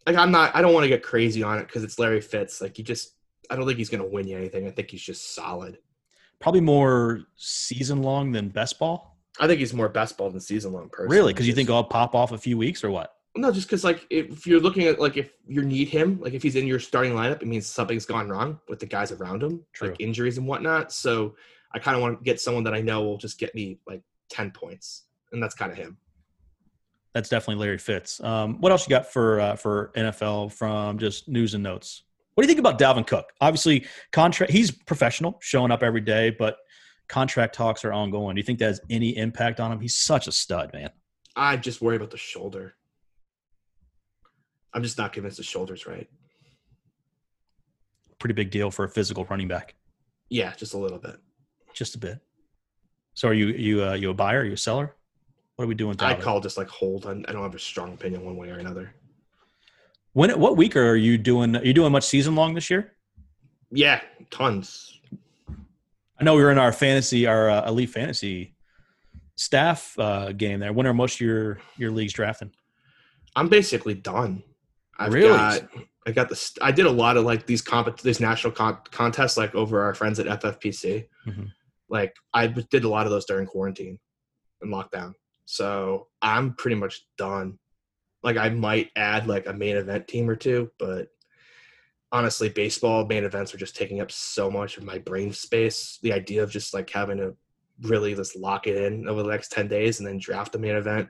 like 0.06 0.16
I'm 0.16 0.30
not. 0.30 0.54
I 0.54 0.62
don't 0.62 0.72
want 0.72 0.84
to 0.84 0.88
get 0.88 1.02
crazy 1.02 1.42
on 1.42 1.58
it 1.58 1.66
because 1.66 1.82
it's 1.82 1.98
Larry 1.98 2.20
Fitz. 2.20 2.60
Like 2.60 2.78
you 2.78 2.84
just, 2.84 3.14
I 3.50 3.56
don't 3.56 3.66
think 3.66 3.78
he's 3.78 3.90
going 3.90 4.02
to 4.02 4.08
win 4.08 4.28
you 4.28 4.38
anything. 4.38 4.68
I 4.68 4.70
think 4.70 4.90
he's 4.90 5.02
just 5.02 5.34
solid. 5.34 5.78
Probably 6.40 6.60
more 6.60 7.22
season 7.34 8.02
long 8.02 8.30
than 8.30 8.48
best 8.50 8.78
ball. 8.78 9.18
I 9.40 9.48
think 9.48 9.58
he's 9.58 9.74
more 9.74 9.88
best 9.88 10.16
ball 10.16 10.30
than 10.30 10.40
season 10.40 10.72
long 10.72 10.88
person. 10.90 11.10
Really? 11.10 11.32
Because 11.32 11.48
you 11.48 11.54
think 11.54 11.68
I'll 11.68 11.82
pop 11.82 12.14
off 12.14 12.30
a 12.30 12.38
few 12.38 12.56
weeks 12.56 12.84
or 12.84 12.90
what? 12.90 13.13
No, 13.36 13.50
just 13.50 13.66
because 13.66 13.84
like 13.84 14.06
if 14.10 14.46
you're 14.46 14.60
looking 14.60 14.84
at 14.84 15.00
like 15.00 15.16
if 15.16 15.32
you 15.46 15.62
need 15.62 15.88
him, 15.88 16.20
like 16.20 16.34
if 16.34 16.42
he's 16.42 16.56
in 16.56 16.66
your 16.66 16.78
starting 16.78 17.12
lineup, 17.12 17.42
it 17.42 17.46
means 17.46 17.66
something's 17.66 18.06
gone 18.06 18.28
wrong 18.28 18.60
with 18.68 18.78
the 18.78 18.86
guys 18.86 19.10
around 19.10 19.42
him, 19.42 19.64
True. 19.72 19.88
like 19.88 20.00
injuries 20.00 20.38
and 20.38 20.46
whatnot. 20.46 20.92
So 20.92 21.34
I 21.72 21.78
kind 21.78 21.96
of 21.96 22.02
want 22.02 22.18
to 22.18 22.24
get 22.24 22.40
someone 22.40 22.64
that 22.64 22.74
I 22.74 22.80
know 22.80 23.02
will 23.02 23.18
just 23.18 23.38
get 23.38 23.54
me 23.54 23.78
like 23.86 24.02
ten 24.28 24.50
points, 24.52 25.04
and 25.32 25.42
that's 25.42 25.54
kind 25.54 25.72
of 25.72 25.78
him. 25.78 25.98
That's 27.12 27.28
definitely 27.28 27.64
Larry 27.64 27.78
Fitz. 27.78 28.22
Um, 28.22 28.60
what 28.60 28.72
else 28.72 28.86
you 28.86 28.90
got 28.90 29.12
for 29.12 29.40
uh, 29.40 29.56
for 29.56 29.90
NFL 29.96 30.52
from 30.52 30.98
just 30.98 31.28
news 31.28 31.54
and 31.54 31.62
notes? 31.62 32.04
What 32.34 32.42
do 32.42 32.48
you 32.48 32.54
think 32.54 32.60
about 32.60 32.78
Dalvin 32.78 33.06
Cook? 33.06 33.32
Obviously, 33.40 33.86
contract. 34.12 34.52
He's 34.52 34.70
professional, 34.70 35.38
showing 35.40 35.70
up 35.70 35.82
every 35.82 36.00
day, 36.00 36.30
but 36.30 36.58
contract 37.08 37.54
talks 37.54 37.84
are 37.84 37.92
ongoing. 37.92 38.34
Do 38.34 38.40
you 38.40 38.44
think 38.44 38.58
that 38.60 38.66
has 38.66 38.80
any 38.90 39.16
impact 39.16 39.60
on 39.60 39.72
him? 39.72 39.80
He's 39.80 39.96
such 39.96 40.26
a 40.26 40.32
stud, 40.32 40.72
man. 40.72 40.90
I 41.36 41.56
just 41.56 41.80
worry 41.80 41.96
about 41.96 42.10
the 42.10 42.16
shoulder. 42.16 42.74
I'm 44.74 44.82
just 44.82 44.98
not 44.98 45.12
convinced 45.12 45.36
the 45.36 45.44
shoulder's 45.44 45.86
right. 45.86 46.08
pretty 48.18 48.34
big 48.34 48.50
deal 48.50 48.70
for 48.70 48.84
a 48.84 48.88
physical 48.88 49.24
running 49.26 49.48
back. 49.48 49.74
Yeah, 50.28 50.52
just 50.56 50.74
a 50.74 50.78
little 50.78 50.98
bit. 50.98 51.16
Just 51.72 51.94
a 51.94 51.98
bit. 51.98 52.20
So 53.14 53.28
are 53.28 53.34
you 53.34 53.46
you 53.48 53.84
uh, 53.84 53.94
you 53.94 54.10
a 54.10 54.14
buyer? 54.14 54.40
Are 54.40 54.44
you 54.44 54.54
a 54.54 54.56
seller? 54.56 54.94
What 55.56 55.64
are 55.64 55.68
we 55.68 55.74
doing? 55.74 55.96
I 56.00 56.14
call 56.14 56.40
just 56.40 56.58
like 56.58 56.68
hold. 56.68 57.06
I 57.06 57.10
I 57.10 57.32
don't 57.32 57.42
have 57.42 57.54
a 57.54 57.58
strong 57.58 57.92
opinion 57.92 58.24
one 58.24 58.36
way 58.36 58.50
or 58.50 58.58
another. 58.58 58.92
When 60.12 60.30
what 60.38 60.56
week 60.56 60.76
are 60.76 60.96
you 60.96 61.16
doing? 61.16 61.56
Are 61.56 61.64
you 61.64 61.72
doing 61.72 61.92
much 61.92 62.04
season 62.04 62.34
long 62.34 62.54
this 62.54 62.70
year? 62.70 62.92
Yeah, 63.70 64.00
tons. 64.30 65.00
I 66.18 66.24
know 66.24 66.34
we 66.34 66.42
were 66.42 66.50
in 66.50 66.58
our 66.58 66.72
fantasy, 66.72 67.26
our 67.26 67.50
uh, 67.50 67.68
elite 67.68 67.90
fantasy 67.90 68.54
staff 69.36 69.96
uh, 69.98 70.32
game 70.32 70.60
there. 70.60 70.72
When 70.72 70.86
are 70.86 70.94
most 70.94 71.16
of 71.16 71.20
your 71.20 71.58
your 71.76 71.90
leagues 71.90 72.12
drafting? 72.12 72.52
I'm 73.36 73.48
basically 73.48 73.94
done. 73.94 74.42
I've 74.98 75.12
Really? 75.12 75.28
got 75.28 75.62
I 76.06 76.12
got 76.12 76.28
this. 76.28 76.52
I 76.60 76.70
did 76.70 76.84
a 76.86 76.90
lot 76.90 77.16
of 77.16 77.24
like 77.24 77.46
these 77.46 77.62
comp 77.62 77.98
these 78.00 78.20
national 78.20 78.52
con- 78.52 78.78
contests 78.90 79.36
like 79.38 79.54
over 79.54 79.82
our 79.82 79.94
friends 79.94 80.18
at 80.20 80.26
FFPC. 80.26 81.08
Mhm. 81.26 81.50
Like 81.88 82.14
I 82.34 82.46
did 82.48 82.84
a 82.84 82.88
lot 82.88 83.06
of 83.06 83.10
those 83.12 83.24
during 83.24 83.46
quarantine 83.46 83.98
and 84.60 84.72
lockdown. 84.72 85.14
So 85.46 86.08
I'm 86.22 86.54
pretty 86.54 86.76
much 86.76 87.06
done. 87.16 87.58
Like 88.22 88.36
I 88.36 88.48
might 88.50 88.90
add 88.96 89.26
like 89.26 89.46
a 89.46 89.52
main 89.52 89.76
event 89.76 90.06
team 90.08 90.28
or 90.28 90.36
two, 90.36 90.70
but 90.78 91.08
honestly, 92.12 92.48
baseball 92.48 93.06
main 93.06 93.24
events 93.24 93.54
are 93.54 93.58
just 93.58 93.74
taking 93.76 94.00
up 94.00 94.10
so 94.10 94.50
much 94.50 94.76
of 94.76 94.84
my 94.84 94.98
brain 94.98 95.32
space. 95.32 95.98
The 96.02 96.12
idea 96.12 96.42
of 96.42 96.50
just 96.50 96.72
like 96.74 96.88
having 96.90 97.16
to 97.18 97.34
really 97.82 98.14
just 98.14 98.36
lock 98.36 98.66
it 98.66 98.76
in 98.76 99.08
over 99.08 99.22
the 99.22 99.30
next 99.30 99.50
10 99.52 99.68
days 99.68 99.98
and 99.98 100.06
then 100.06 100.18
draft 100.18 100.52
the 100.52 100.58
main 100.58 100.76
event 100.76 101.08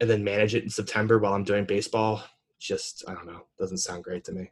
and 0.00 0.08
then 0.08 0.22
manage 0.22 0.54
it 0.54 0.62
in 0.64 0.70
September 0.70 1.18
while 1.18 1.32
I'm 1.34 1.44
doing 1.44 1.64
baseball, 1.64 2.22
just 2.60 3.02
I 3.08 3.14
don't 3.14 3.26
know, 3.26 3.46
doesn't 3.58 3.78
sound 3.78 4.04
great 4.04 4.22
to 4.24 4.32
me. 4.32 4.50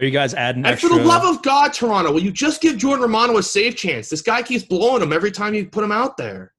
Are 0.00 0.04
you 0.04 0.10
guys 0.12 0.32
adding 0.32 0.64
And 0.64 0.72
extra? 0.74 0.90
for 0.90 0.96
the 0.98 1.04
love 1.04 1.24
of 1.24 1.42
God, 1.42 1.72
Toronto, 1.72 2.12
will 2.12 2.22
you 2.22 2.30
just 2.30 2.60
give 2.60 2.78
Jordan 2.78 3.02
Romano 3.02 3.36
a 3.38 3.42
save 3.42 3.74
chance? 3.74 4.08
This 4.08 4.22
guy 4.22 4.42
keeps 4.42 4.62
blowing 4.64 5.02
him 5.02 5.12
every 5.12 5.32
time 5.32 5.54
you 5.54 5.66
put 5.66 5.82
him 5.82 5.90
out 5.90 6.16
there. 6.16 6.52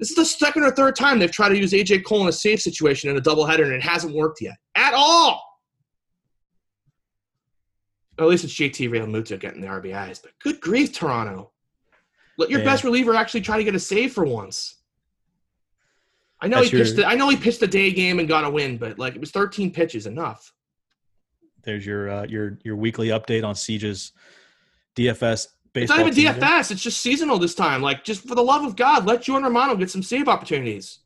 This 0.00 0.10
is 0.10 0.16
the 0.16 0.24
second 0.24 0.64
or 0.64 0.72
third 0.72 0.96
time 0.96 1.20
they've 1.20 1.30
tried 1.30 1.50
to 1.50 1.56
use 1.56 1.72
AJ 1.72 2.04
Cole 2.04 2.22
in 2.22 2.28
a 2.28 2.32
save 2.32 2.60
situation 2.60 3.08
in 3.08 3.16
a 3.16 3.20
doubleheader, 3.20 3.62
and 3.62 3.72
it 3.72 3.82
hasn't 3.82 4.16
worked 4.16 4.40
yet 4.40 4.56
at 4.74 4.92
all. 4.94 5.40
Or 8.18 8.24
at 8.24 8.30
least 8.30 8.42
it's 8.44 8.54
JT 8.54 8.88
Realmuto 8.90 9.38
getting 9.38 9.60
the 9.60 9.68
RBIs. 9.68 10.20
But 10.20 10.32
good 10.40 10.60
grief, 10.60 10.92
Toronto! 10.92 11.52
Let 12.36 12.50
your 12.50 12.60
Yeah. 12.60 12.64
best 12.66 12.82
reliever 12.82 13.14
actually 13.14 13.42
try 13.42 13.56
to 13.58 13.64
get 13.64 13.76
a 13.76 13.80
save 13.80 14.12
for 14.12 14.24
once. 14.24 14.82
I 16.44 16.46
know 16.46 16.56
That's 16.58 16.70
he 16.70 16.76
pitched. 16.76 16.88
your- 16.90 16.96
The, 16.98 17.06
I 17.06 17.14
know 17.14 17.28
he 17.30 17.36
pitched 17.36 17.60
the 17.60 17.66
day 17.66 17.90
game 17.90 18.18
and 18.18 18.28
got 18.28 18.44
a 18.44 18.50
win, 18.50 18.76
but 18.76 18.98
like 18.98 19.14
it 19.14 19.20
was 19.20 19.30
13 19.30 19.70
pitches, 19.72 20.06
enough. 20.06 20.52
There's 21.62 21.86
your 21.86 22.10
uh, 22.10 22.26
your 22.28 22.58
your 22.62 22.76
weekly 22.76 23.08
update 23.08 23.44
on 23.44 23.54
Siege's 23.54 24.12
DFS 24.94 25.48
It's 25.74 25.88
not 25.90 26.00
even. 26.00 26.12
DFS. 26.12 26.70
It's 26.70 26.82
just 26.82 27.00
seasonal 27.00 27.38
this 27.38 27.54
time. 27.54 27.80
Like, 27.80 28.04
just 28.04 28.28
for 28.28 28.34
the 28.34 28.42
love 28.42 28.62
of 28.64 28.76
God, 28.76 29.06
let 29.06 29.22
Jordan 29.22 29.44
Romano 29.46 29.74
get 29.74 29.90
some 29.90 30.02
save 30.02 30.28
opportunities. 30.28 30.98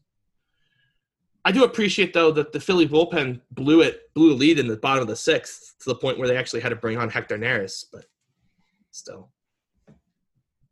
I 1.44 1.52
do 1.52 1.62
appreciate 1.62 2.12
though 2.12 2.32
that 2.32 2.52
the 2.52 2.58
Philly 2.60 2.88
bullpen 2.88 3.40
blew 3.52 3.80
it, 3.82 4.12
blew 4.14 4.32
a 4.32 4.34
lead 4.34 4.58
in 4.58 4.66
the 4.66 4.76
bottom 4.76 5.02
of 5.02 5.08
the 5.08 5.14
sixth 5.16 5.76
to 5.78 5.90
the 5.90 5.94
point 5.94 6.18
where 6.18 6.26
they 6.26 6.36
actually 6.36 6.60
had 6.60 6.70
to 6.70 6.76
bring 6.76 6.98
on 6.98 7.08
Hector 7.08 7.38
Neris. 7.38 7.84
But 7.92 8.04
still, 8.90 9.30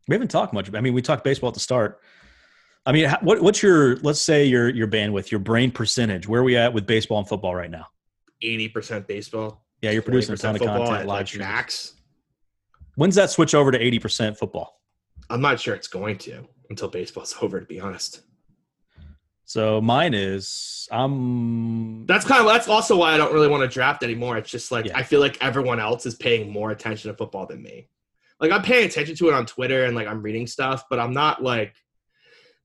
We 0.09 0.15
haven't 0.15 0.27
talked 0.29 0.53
much. 0.53 0.71
I 0.73 0.81
mean, 0.81 0.93
we 0.93 1.01
talked 1.01 1.23
baseball 1.23 1.47
at 1.47 1.53
the 1.53 1.59
start. 1.61 2.01
I 2.87 2.93
mean, 2.93 3.09
what, 3.21 3.41
what's 3.41 3.61
your 3.61 3.97
let's 3.97 4.21
say 4.21 4.45
your 4.45 4.69
your 4.69 4.87
bandwidth, 4.87 5.29
your 5.29 5.41
brain 5.41 5.71
percentage? 5.71 6.25
Where 6.25 6.39
are 6.39 6.43
we 6.45 6.55
at 6.55 6.73
with 6.73 6.87
baseball 6.87 7.19
and 7.19 7.27
football 7.27 7.53
right 7.53 7.69
now? 7.69 7.85
eighty 8.41 8.69
percent 8.69 9.07
baseball. 9.07 9.65
Yeah, 9.81 9.91
you're 9.91 10.01
producing 10.01 10.33
a 10.33 10.37
ton 10.37 10.55
of 10.55 10.61
content, 10.61 11.01
at, 11.01 11.05
live 11.05 11.27
like 11.27 11.37
max. 11.37 11.95
When's 12.95 13.15
that 13.15 13.29
switch 13.29 13.53
over 13.53 13.71
to 13.71 13.77
eighty 13.77 13.99
percent 13.99 14.37
football? 14.37 14.79
I'm 15.29 15.41
not 15.41 15.59
sure 15.59 15.75
it's 15.75 15.89
going 15.89 16.17
to 16.19 16.47
until 16.69 16.87
baseball's 16.87 17.35
over. 17.41 17.59
To 17.59 17.65
be 17.65 17.81
honest, 17.81 18.21
So 19.43 19.81
mine 19.81 20.13
is 20.13 20.87
I'm 20.89 22.05
that's 22.05 22.23
kind 22.23 22.39
of 22.39 22.47
that's 22.47 22.69
also 22.69 22.95
why 22.95 23.13
I 23.13 23.17
don't 23.17 23.33
really 23.33 23.49
want 23.49 23.63
to 23.63 23.67
draft 23.67 24.01
anymore. 24.01 24.37
It's 24.37 24.49
just 24.49 24.71
like 24.71 24.85
Yeah. 24.85 24.97
I 24.97 25.03
feel 25.03 25.19
like 25.19 25.37
everyone 25.41 25.81
else 25.81 26.05
is 26.05 26.15
paying 26.15 26.49
more 26.49 26.71
attention 26.71 27.11
to 27.11 27.17
football 27.17 27.45
than 27.47 27.61
me. 27.61 27.89
Like 28.39 28.51
I'm 28.51 28.61
paying 28.61 28.85
attention 28.85 29.17
to 29.17 29.27
it 29.27 29.33
on 29.33 29.45
Twitter 29.45 29.83
and 29.83 29.93
like 29.93 30.07
I'm 30.07 30.21
reading 30.21 30.47
stuff, 30.47 30.85
but 30.89 30.99
I'm 30.99 31.11
not 31.11 31.43
like 31.43 31.75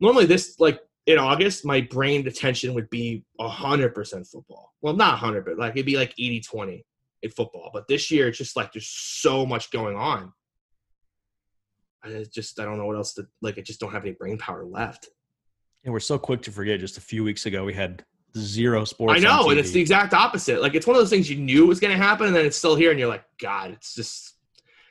normally 0.02 0.26
this 0.26 0.60
like 0.60 0.80
in 1.06 1.18
August 1.18 1.64
my 1.64 1.80
brain 1.80 2.26
attention 2.26 2.74
would 2.74 2.90
be 2.90 3.24
hundred 3.40 3.94
percent 3.94 4.26
football. 4.26 4.74
Well, 4.82 4.94
not 4.94 5.18
hundred, 5.18 5.46
but 5.46 5.56
like 5.58 5.72
it'd 5.72 5.86
be 5.86 5.96
like 5.96 6.14
80-20 6.16 6.82
in 7.22 7.30
football. 7.30 7.70
But 7.72 7.88
this 7.88 8.10
year 8.10 8.28
it's 8.28 8.36
just 8.38 8.56
like 8.56 8.72
there's 8.72 8.88
so 8.88 9.46
much 9.46 9.70
going 9.70 9.96
on. 9.96 10.32
I 12.04 12.24
just 12.32 12.58
I 12.60 12.64
don't 12.64 12.78
know 12.78 12.86
what 12.86 12.96
else 12.96 13.14
to 13.14 13.26
like. 13.40 13.58
I 13.58 13.62
just 13.62 13.80
don't 13.80 13.92
have 13.92 14.02
any 14.04 14.12
brain 14.12 14.36
power 14.36 14.64
left. 14.64 15.08
and 15.84 15.92
we're 15.92 16.00
so 16.00 16.18
quick 16.18 16.42
to 16.42 16.50
forget. 16.50 16.80
Just 16.80 16.98
a 16.98 17.00
few 17.00 17.22
weeks 17.24 17.46
ago, 17.46 17.64
we 17.64 17.74
had 17.74 18.04
zero 18.36 18.84
sports. 18.84 19.14
I 19.16 19.18
know, 19.22 19.50
and 19.50 19.58
it's 19.58 19.70
the 19.70 19.80
exact 19.80 20.12
opposite. 20.12 20.60
Like 20.60 20.74
it's 20.74 20.86
one 20.86 20.96
of 20.96 21.00
those 21.00 21.10
things 21.10 21.30
you 21.30 21.36
knew 21.36 21.66
was 21.66 21.78
going 21.78 21.96
to 21.96 22.02
happen, 22.02 22.26
and 22.26 22.34
then 22.34 22.44
it's 22.44 22.56
still 22.56 22.74
here, 22.74 22.90
and 22.90 22.98
you're 22.98 23.08
like, 23.08 23.24
God, 23.40 23.70
it's 23.70 23.94
just. 23.94 24.34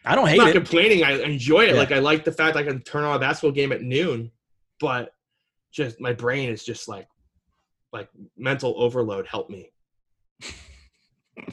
I 0.06 0.16
don't 0.16 0.24
I'm 0.26 0.32
hate 0.32 0.38
not 0.38 0.50
it. 0.50 0.54
complaining. 0.54 1.04
I 1.04 1.22
enjoy 1.22 1.66
it. 1.66 1.74
Yeah. 1.74 1.80
Like 1.82 1.92
I 1.92 2.00
like 2.00 2.24
the 2.24 2.32
fact 2.32 2.56
I 2.56 2.64
can 2.64 2.82
turn 2.82 3.04
on 3.04 3.16
a 3.16 3.20
basketball 3.20 3.52
game 3.52 3.72
at 3.74 3.82
noon, 3.84 4.32
but 4.82 5.14
just 5.72 6.02
my 6.02 6.12
brain 6.12 6.50
is 6.50 6.66
just 6.66 6.88
like, 6.88 7.08
like 7.94 8.10
mental 8.38 8.74
overload. 8.78 9.28
Help 9.28 9.50
me. 9.50 9.72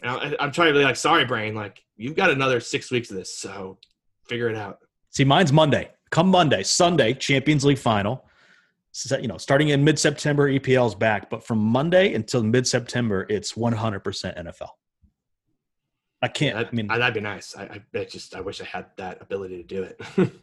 I, 0.02 0.34
I'm 0.40 0.50
trying 0.50 0.72
to 0.72 0.78
be 0.78 0.84
like, 0.84 0.96
sorry, 0.96 1.24
brain. 1.24 1.54
Like 1.54 1.82
you've 1.96 2.16
got 2.16 2.30
another 2.30 2.58
six 2.58 2.90
weeks 2.90 3.10
of 3.10 3.16
this, 3.16 3.36
so 3.36 3.78
figure 4.26 4.48
it 4.48 4.56
out. 4.56 4.78
See, 5.10 5.24
mine's 5.24 5.52
Monday. 5.52 5.90
Come 6.10 6.28
Monday, 6.28 6.62
Sunday, 6.62 7.12
Champions 7.12 7.64
League 7.64 7.78
final. 7.78 8.24
So, 8.92 9.18
you 9.18 9.28
know, 9.28 9.38
starting 9.38 9.68
in 9.68 9.84
mid-September, 9.84 10.50
EPL's 10.50 10.94
back, 10.94 11.28
but 11.28 11.44
from 11.44 11.58
Monday 11.58 12.14
until 12.14 12.42
mid-September, 12.42 13.26
it's 13.28 13.52
100% 13.52 14.02
NFL. 14.02 14.68
I 16.20 16.28
can't. 16.28 16.56
That, 16.56 16.68
I 16.68 16.74
mean, 16.74 16.86
that'd 16.88 17.14
be 17.14 17.20
nice. 17.20 17.54
I, 17.56 17.80
I, 17.94 18.04
just 18.04 18.34
I 18.34 18.40
wish 18.40 18.60
I 18.60 18.64
had 18.64 18.86
that 18.96 19.20
ability 19.20 19.58
to 19.58 19.62
do 19.62 19.82
it. 19.82 20.00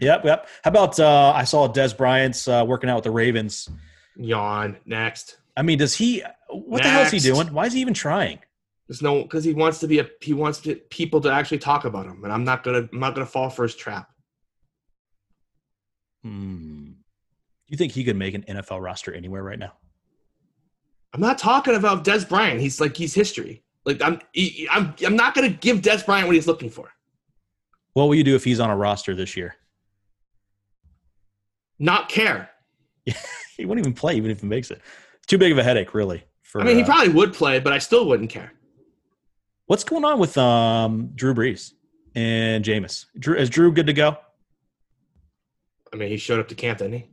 yep, 0.00 0.24
yep. 0.24 0.48
How 0.64 0.70
about 0.70 0.98
uh, 0.98 1.32
I 1.34 1.44
saw 1.44 1.68
Dez 1.68 1.96
Bryant's 1.96 2.48
uh, 2.48 2.64
working 2.66 2.90
out 2.90 2.96
with 2.96 3.04
the 3.04 3.10
Ravens. 3.10 3.68
Yawn. 4.16 4.76
Next. 4.84 5.38
I 5.56 5.62
mean, 5.62 5.78
does 5.78 5.94
he? 5.94 6.22
What 6.48 6.82
the 6.82 6.88
hell 6.88 7.02
is 7.02 7.10
he 7.10 7.18
doing? 7.18 7.52
Why 7.52 7.66
is 7.66 7.72
he 7.72 7.80
even 7.80 7.94
trying? 7.94 8.40
There's 8.88 9.02
no 9.02 9.22
because 9.22 9.44
he 9.44 9.52
wants 9.52 9.78
to 9.80 9.86
be 9.86 10.00
a 10.00 10.08
he 10.20 10.32
wants 10.32 10.58
to, 10.62 10.74
people 10.74 11.20
to 11.20 11.30
actually 11.30 11.58
talk 11.58 11.84
about 11.84 12.06
him, 12.06 12.24
and 12.24 12.32
I'm 12.32 12.42
not 12.42 12.64
gonna 12.64 12.88
I'm 12.92 12.98
not 12.98 13.14
gonna 13.14 13.26
fall 13.26 13.48
for 13.48 13.62
his 13.62 13.76
trap. 13.76 14.10
Hmm. 16.24 16.86
Do 16.86 16.94
you 17.68 17.76
think 17.76 17.92
he 17.92 18.02
could 18.02 18.16
make 18.16 18.34
an 18.34 18.42
NFL 18.42 18.82
roster 18.82 19.14
anywhere 19.14 19.44
right 19.44 19.60
now? 19.60 19.74
I'm 21.12 21.20
not 21.20 21.38
talking 21.38 21.76
about 21.76 22.04
Dez 22.04 22.28
Bryant. 22.28 22.60
He's 22.60 22.80
like 22.80 22.96
he's 22.96 23.14
history. 23.14 23.62
Like 23.84 24.02
I'm 24.02 24.20
he, 24.32 24.68
I'm 24.68 24.92
I'm 25.06 25.14
not 25.14 25.34
gonna 25.34 25.50
give 25.50 25.82
Dez 25.82 26.04
Bryant 26.04 26.26
what 26.26 26.34
he's 26.34 26.48
looking 26.48 26.70
for. 26.70 26.90
What 27.92 28.06
will 28.06 28.16
you 28.16 28.24
do 28.24 28.34
if 28.34 28.42
he's 28.42 28.58
on 28.58 28.70
a 28.70 28.76
roster 28.76 29.14
this 29.14 29.36
year? 29.36 29.54
Not 31.80 32.08
care. 32.08 32.50
Yeah, 33.04 33.14
He 33.56 33.66
won't 33.66 33.80
even 33.80 33.94
play, 33.94 34.14
even 34.14 34.30
if 34.30 34.40
he 34.40 34.46
makes 34.46 34.70
it. 34.70 34.80
It's 35.16 35.26
too 35.26 35.38
big 35.38 35.50
of 35.50 35.58
a 35.58 35.62
headache, 35.62 35.92
really. 35.94 36.22
For, 36.42 36.60
I 36.60 36.64
mean, 36.64 36.76
he 36.76 36.82
uh, 36.82 36.86
probably 36.86 37.12
would 37.12 37.34
play, 37.34 37.58
but 37.58 37.72
I 37.72 37.78
still 37.78 38.06
wouldn't 38.06 38.30
care. 38.30 38.52
What's 39.66 39.84
going 39.84 40.04
on 40.04 40.18
with 40.18 40.36
um, 40.38 41.10
Drew 41.14 41.34
Brees 41.34 41.72
and 42.14 42.64
Jameis? 42.64 43.06
Drew, 43.18 43.36
is 43.36 43.50
Drew 43.50 43.72
good 43.72 43.86
to 43.86 43.92
go? 43.92 44.16
I 45.92 45.96
mean, 45.96 46.08
he 46.08 46.16
showed 46.16 46.40
up 46.40 46.48
to 46.48 46.54
camp, 46.54 46.78
didn't 46.78 46.94
he? 46.94 47.06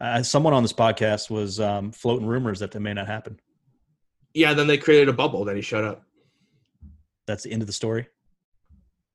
Uh, 0.00 0.22
someone 0.22 0.54
on 0.54 0.62
this 0.62 0.72
podcast 0.72 1.30
was 1.30 1.60
um, 1.60 1.92
floating 1.92 2.26
rumors 2.26 2.60
that 2.60 2.70
that 2.70 2.80
may 2.80 2.94
not 2.94 3.06
happen. 3.06 3.38
Yeah. 4.32 4.54
Then 4.54 4.66
they 4.66 4.78
created 4.78 5.08
a 5.08 5.12
bubble. 5.12 5.44
Then 5.44 5.56
he 5.56 5.62
showed 5.62 5.84
up. 5.84 6.02
That's 7.26 7.42
the 7.42 7.52
end 7.52 7.62
of 7.62 7.66
the 7.66 7.72
story. 7.72 8.08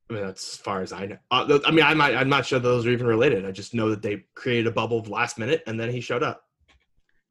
I 0.10 0.14
mean, 0.14 0.24
that's 0.24 0.54
as 0.54 0.58
far 0.58 0.82
as 0.82 0.94
I 0.94 1.08
know. 1.08 1.18
Uh, 1.32 1.60
I 1.66 1.72
mean, 1.72 1.84
I'm 1.84 1.98
not, 1.98 2.16
I'm 2.16 2.30
not 2.30 2.46
sure 2.46 2.60
those 2.60 2.86
are 2.86 2.92
even 2.92 3.08
related. 3.08 3.46
I 3.46 3.52
just 3.52 3.74
know 3.74 3.90
that 3.90 4.02
they 4.02 4.24
created 4.36 4.68
a 4.68 4.72
bubble 4.72 5.04
last 5.04 5.40
minute, 5.40 5.64
and 5.66 5.80
then 5.80 5.90
he 5.90 6.00
showed 6.00 6.22
up. 6.22 6.44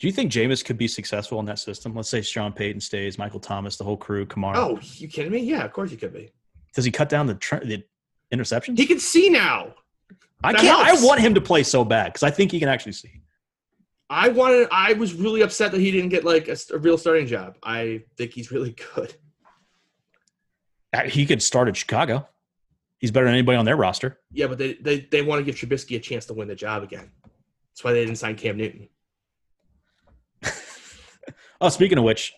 Do 0.00 0.08
you 0.08 0.12
think 0.12 0.32
Jameis 0.32 0.64
could 0.64 0.76
be 0.76 0.88
successful 0.88 1.38
in 1.38 1.46
that 1.46 1.60
system? 1.60 1.94
Let's 1.94 2.08
say 2.08 2.20
Sean 2.20 2.52
Payton 2.52 2.80
stays, 2.80 3.16
Michael 3.16 3.38
Thomas, 3.38 3.76
the 3.76 3.84
whole 3.84 3.96
crew, 3.96 4.26
Kamara. 4.26 4.56
Oh, 4.56 4.80
you 4.94 5.06
kidding 5.06 5.30
me? 5.30 5.38
Yeah, 5.38 5.64
of 5.64 5.72
course 5.72 5.90
he 5.90 5.96
could 5.96 6.12
be. 6.12 6.32
Does 6.74 6.84
he 6.84 6.90
cut 6.90 7.08
down 7.08 7.26
the 7.26 7.36
tr- 7.36 7.64
the 7.64 7.84
interceptions? 8.32 8.76
He 8.76 8.86
can 8.86 8.98
see 8.98 9.30
now. 9.30 9.74
I 10.42 10.52
that 10.52 10.60
can't. 10.60 10.86
I 10.86 11.04
want 11.04 11.20
him 11.20 11.32
to 11.34 11.40
play 11.40 11.62
so 11.62 11.84
bad 11.84 12.06
because 12.06 12.24
I 12.24 12.30
think 12.30 12.50
he 12.50 12.58
can 12.58 12.68
actually 12.68 12.92
see. 12.92 13.20
I 14.10 14.28
wanted. 14.28 14.66
I 14.72 14.94
was 14.94 15.14
really 15.14 15.42
upset 15.42 15.70
that 15.72 15.80
he 15.80 15.92
didn't 15.92 16.10
get 16.10 16.24
like 16.24 16.48
a, 16.48 16.56
a 16.72 16.78
real 16.78 16.98
starting 16.98 17.26
job. 17.26 17.56
I 17.62 18.02
think 18.16 18.32
he's 18.32 18.50
really 18.50 18.74
good. 18.94 19.14
He 21.06 21.24
could 21.24 21.42
start 21.42 21.68
at 21.68 21.76
Chicago. 21.76 22.28
He's 23.04 23.10
better 23.10 23.26
than 23.26 23.34
anybody 23.34 23.58
on 23.58 23.66
their 23.66 23.76
roster. 23.76 24.18
Yeah, 24.32 24.46
but 24.46 24.56
they 24.56 24.74
they, 24.80 25.00
they 25.10 25.20
want 25.20 25.38
to 25.40 25.44
give 25.44 25.56
Trubisky 25.56 25.94
a 25.96 26.00
chance 26.00 26.24
to 26.24 26.32
win 26.32 26.48
the 26.48 26.54
job 26.54 26.82
again. 26.82 27.10
That's 27.70 27.84
why 27.84 27.92
they 27.92 28.02
didn't 28.02 28.16
sign 28.16 28.34
Cam 28.34 28.56
Newton. 28.56 28.88
Oh, 31.60 31.68
speaking 31.68 31.98
of 31.98 32.04
which, 32.04 32.32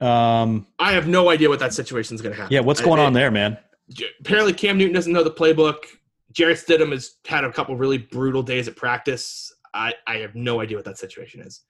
Um, 0.00 0.66
I 0.80 0.90
have 0.92 1.06
no 1.06 1.30
idea 1.30 1.48
what 1.48 1.60
that 1.60 1.72
situation 1.72 2.16
is 2.16 2.20
going 2.20 2.34
to 2.34 2.40
happen. 2.40 2.52
yeah, 2.52 2.60
what's 2.60 2.80
going 2.80 2.98
I- 2.98 3.04
on 3.04 3.12
there, 3.12 3.30
man? 3.30 3.58
Apparently, 4.20 4.52
Cam 4.52 4.76
Newton 4.76 4.92
doesn't 4.92 5.12
know 5.12 5.22
the 5.22 5.30
playbook. 5.30 5.76
Jarrett 6.32 6.58
Stidham 6.58 6.90
has 6.90 7.12
had 7.28 7.44
a 7.44 7.52
couple 7.52 7.76
really 7.76 7.98
brutal 7.98 8.42
days 8.42 8.66
at 8.66 8.74
practice. 8.74 9.52
I, 9.72 9.94
I 10.08 10.16
have 10.16 10.34
no 10.34 10.60
idea 10.60 10.76
what 10.76 10.84
that 10.86 10.98
situation 10.98 11.42
is. 11.42 11.62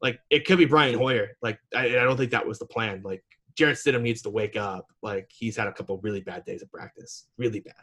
Like, 0.00 0.20
it 0.30 0.46
could 0.46 0.58
be 0.58 0.64
Brian 0.64 0.96
Hoyer. 0.96 1.30
Like, 1.42 1.58
I, 1.74 1.86
I 1.86 2.04
don't 2.04 2.16
think 2.16 2.30
that 2.30 2.46
was 2.46 2.60
the 2.60 2.66
plan. 2.66 3.02
Like, 3.04 3.24
Jarrett 3.56 3.76
Stidham 3.78 4.02
needs 4.02 4.22
to 4.22 4.30
wake 4.30 4.56
up. 4.56 4.86
Like, 5.02 5.30
he's 5.34 5.56
had 5.56 5.66
a 5.66 5.72
couple 5.72 5.98
really 5.98 6.20
bad 6.20 6.44
days 6.44 6.62
at 6.62 6.70
practice. 6.70 7.26
Really 7.38 7.60
bad. 7.60 7.74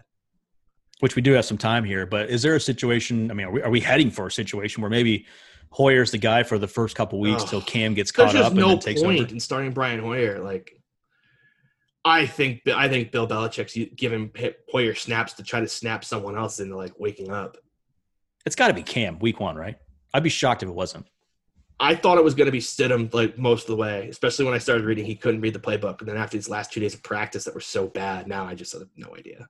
Which 1.00 1.16
we 1.16 1.22
do 1.22 1.34
have 1.34 1.46
some 1.46 1.58
time 1.58 1.84
here, 1.84 2.06
but 2.06 2.30
is 2.30 2.42
there 2.42 2.56
a 2.56 2.60
situation? 2.60 3.30
I 3.30 3.34
mean, 3.34 3.48
are 3.48 3.52
we, 3.52 3.62
are 3.62 3.70
we 3.70 3.82
heading 3.82 4.10
for 4.10 4.28
a 4.28 4.32
situation 4.32 4.82
where 4.82 4.90
maybe 4.90 5.26
Hoyer's 5.70 6.12
the 6.12 6.18
guy 6.18 6.44
for 6.44 6.58
the 6.58 6.68
first 6.68 6.96
couple 6.96 7.20
weeks 7.20 7.44
till 7.44 7.62
Cam 7.62 7.94
gets 7.94 8.12
caught 8.12 8.36
up 8.36 8.52
and 8.52 8.56
no 8.56 8.70
then 8.70 8.80
takes 8.80 9.02
point 9.02 9.20
over? 9.22 9.30
in 9.30 9.40
starting 9.40 9.74
Brian 9.74 10.00
Hoyer. 10.00 10.40
Like, 10.40 10.80
I 12.06 12.26
think 12.26 12.62
I 12.68 12.88
think 12.88 13.12
Bill 13.12 13.28
Belichick's 13.28 13.78
giving 13.96 14.32
Hoyer 14.72 14.94
snaps 14.94 15.34
to 15.34 15.44
try 15.44 15.60
to 15.60 15.68
snap 15.68 16.06
someone 16.06 16.38
else 16.38 16.60
into 16.60 16.78
like 16.78 17.00
waking 17.00 17.32
up. 17.32 17.58
It's 18.46 18.56
got 18.56 18.68
to 18.68 18.74
be 18.74 18.84
Cam 18.84 19.20
week 19.20 19.40
one, 19.40 19.56
right? 19.56 19.78
I'd 20.14 20.24
be 20.24 20.30
shocked 20.30 20.64
if 20.64 20.70
it 20.70 20.76
wasn't. 20.76 21.08
I 21.80 21.96
thought 21.96 22.18
it 22.18 22.24
was 22.24 22.36
going 22.36 22.46
to 22.46 22.52
be 22.52 22.60
Stidham 22.60 23.14
like 23.14 23.38
most 23.38 23.64
of 23.64 23.68
the 23.68 23.76
way, 23.76 24.08
especially 24.10 24.46
when 24.46 24.54
I 24.54 24.60
started 24.60 24.86
reading 24.86 25.06
he 25.06 25.16
couldn't 25.16 25.42
read 25.42 25.54
the 25.54 25.60
playbook. 25.60 26.00
And 26.00 26.08
then 26.08 26.18
after 26.18 26.38
these 26.38 26.50
last 26.50 26.72
two 26.72 26.80
days 26.80 26.94
of 26.94 27.04
practice 27.04 27.46
that 27.46 27.56
were 27.56 27.62
so 27.62 27.88
bad, 27.88 28.28
now 28.28 28.46
I 28.46 28.54
just 28.54 28.74
have 28.74 28.84
no 28.96 29.16
idea. 29.18 29.48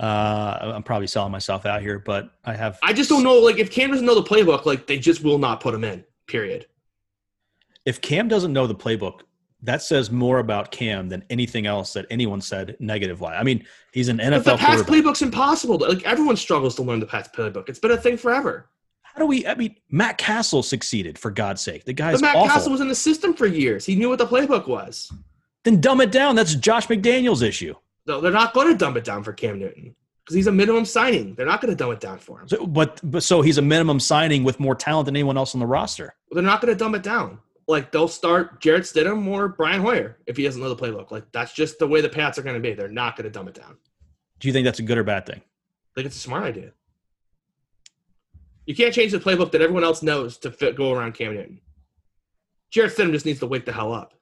Uh, 0.00 0.72
I'm 0.74 0.82
probably 0.82 1.06
selling 1.06 1.30
myself 1.32 1.66
out 1.66 1.80
here, 1.82 1.98
but 2.00 2.30
I 2.44 2.54
have. 2.54 2.78
I 2.82 2.92
just 2.92 3.08
don't 3.08 3.22
know. 3.22 3.34
Like 3.38 3.58
if 3.58 3.70
Cam 3.70 3.90
doesn't 3.90 4.04
know 4.06 4.14
the 4.16 4.22
playbook, 4.28 4.66
like 4.66 4.86
they 4.86 4.98
just 4.98 5.22
will 5.22 5.38
not 5.38 5.60
put 5.60 5.74
him 5.74 5.84
in. 5.84 6.04
Period. 6.26 6.66
If 7.84 8.00
Cam 8.00 8.28
doesn't 8.28 8.52
know 8.52 8.66
the 8.66 8.74
playbook, 8.74 9.20
that 9.62 9.82
says 9.82 10.10
more 10.10 10.38
about 10.40 10.70
Cam 10.70 11.08
than 11.08 11.24
anything 11.30 11.66
else 11.66 11.92
that 11.92 12.06
anyone 12.10 12.40
said 12.40 12.76
negative 12.80 13.20
wise. 13.20 13.36
I 13.38 13.44
mean, 13.44 13.64
he's 13.92 14.08
an 14.08 14.16
But 14.18 14.24
NFL 14.32 14.44
the 14.44 14.56
Pats 14.56 14.82
quarterback. 14.82 15.12
playbook's 15.14 15.22
impossible. 15.22 15.78
Like 15.78 16.02
everyone 16.04 16.36
struggles 16.36 16.74
to 16.76 16.82
learn 16.82 17.00
the 17.00 17.06
Pats 17.06 17.28
playbook. 17.34 17.68
It's 17.68 17.78
been 17.78 17.92
a 17.92 17.96
thing 17.96 18.16
forever. 18.16 18.68
How 19.02 19.20
do 19.20 19.26
we? 19.26 19.46
I 19.46 19.54
mean, 19.54 19.76
Matt 19.90 20.18
Cassel 20.18 20.62
succeeded 20.64 21.16
for 21.18 21.30
God's 21.30 21.62
sake. 21.62 21.84
The 21.84 21.92
guy's 21.92 22.20
But 22.20 22.26
Matt 22.26 22.36
awful. 22.36 22.48
Cassel 22.48 22.72
was 22.72 22.80
in 22.80 22.88
the 22.88 22.94
system 22.96 23.32
for 23.32 23.46
years. 23.46 23.86
He 23.86 23.94
knew 23.94 24.08
what 24.08 24.18
the 24.18 24.26
playbook 24.26 24.66
was. 24.66 25.12
then 25.62 25.80
dumb 25.80 26.00
it 26.00 26.10
down. 26.10 26.34
That's 26.34 26.54
Josh 26.56 26.88
McDaniels' 26.88 27.40
issue. 27.42 27.74
No, 28.06 28.20
they're 28.20 28.32
not 28.32 28.52
going 28.54 28.68
to 28.68 28.76
dumb 28.76 28.96
it 28.96 29.04
down 29.04 29.22
for 29.22 29.32
Cam 29.32 29.58
Newton 29.58 29.94
because 30.24 30.34
he's 30.34 30.46
a 30.46 30.52
minimum 30.52 30.84
signing. 30.84 31.34
They're 31.34 31.46
not 31.46 31.60
going 31.60 31.70
to 31.70 31.76
dumb 31.76 31.92
it 31.92 32.00
down 32.00 32.18
for 32.18 32.40
him. 32.40 32.48
So, 32.48 32.66
but 32.66 33.00
but 33.02 33.22
so 33.22 33.42
he's 33.42 33.58
a 33.58 33.62
minimum 33.62 34.00
signing 34.00 34.44
with 34.44 34.60
more 34.60 34.74
talent 34.74 35.06
than 35.06 35.16
anyone 35.16 35.36
else 35.36 35.54
on 35.54 35.60
the 35.60 35.66
roster. 35.66 36.14
Well, 36.30 36.36
They're 36.36 36.50
not 36.50 36.60
going 36.60 36.72
to 36.72 36.78
dumb 36.78 36.94
it 36.94 37.02
down. 37.02 37.38
Like 37.66 37.92
they'll 37.92 38.08
start 38.08 38.60
Jarrett 38.60 38.84
Stidham 38.84 39.26
or 39.26 39.48
Brian 39.48 39.80
Hoyer 39.80 40.18
if 40.26 40.36
he 40.36 40.42
doesn't 40.44 40.60
know 40.60 40.72
the 40.72 40.76
playbook. 40.76 41.10
Like 41.10 41.30
that's 41.32 41.54
just 41.54 41.78
the 41.78 41.86
way 41.86 42.02
the 42.02 42.10
Pats 42.10 42.38
are 42.38 42.42
going 42.42 42.56
to 42.56 42.60
be. 42.60 42.74
They're 42.74 42.88
not 42.88 43.16
going 43.16 43.24
to 43.24 43.30
dumb 43.30 43.48
it 43.48 43.54
down. 43.54 43.76
Do 44.38 44.48
you 44.48 44.52
think 44.52 44.64
that's 44.66 44.80
a 44.80 44.82
good 44.82 44.98
or 44.98 45.04
bad 45.04 45.24
thing? 45.24 45.40
I 45.40 45.94
think 45.94 46.06
it's 46.06 46.16
a 46.16 46.20
smart 46.20 46.44
idea. 46.44 46.72
You 48.66 48.74
can't 48.74 48.94
change 48.94 49.12
the 49.12 49.18
playbook 49.18 49.52
that 49.52 49.62
everyone 49.62 49.84
else 49.84 50.02
knows 50.02 50.38
to 50.38 50.50
fit, 50.50 50.76
go 50.76 50.92
around 50.92 51.14
Cam 51.14 51.34
Newton. 51.34 51.60
Jarrett 52.70 52.94
Stidham 52.96 53.12
just 53.12 53.26
needs 53.26 53.40
to 53.40 53.46
wake 53.46 53.64
the 53.66 53.72
hell 53.72 53.92
up. 53.92 54.14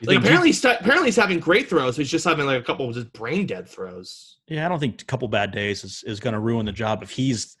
You 0.00 0.08
Like 0.08 0.18
apparently, 0.18 0.48
he's, 0.48 0.64
apparently 0.64 1.08
he's 1.08 1.16
having 1.16 1.40
great 1.40 1.68
throws. 1.68 1.96
He's 1.96 2.10
just 2.10 2.24
having 2.24 2.46
like 2.46 2.60
a 2.60 2.64
couple 2.64 2.88
of 2.88 2.94
just 2.94 3.12
brain 3.12 3.46
dead 3.46 3.68
throws. 3.68 4.38
yeah, 4.46 4.64
I 4.64 4.68
don't 4.68 4.78
think 4.80 5.02
a 5.02 5.04
couple 5.04 5.28
bad 5.28 5.50
days 5.52 5.84
is, 5.84 6.02
is 6.06 6.20
going 6.20 6.32
to 6.34 6.40
ruin 6.40 6.64
the 6.66 6.72
job 6.72 7.02
if 7.02 7.10
he's 7.10 7.56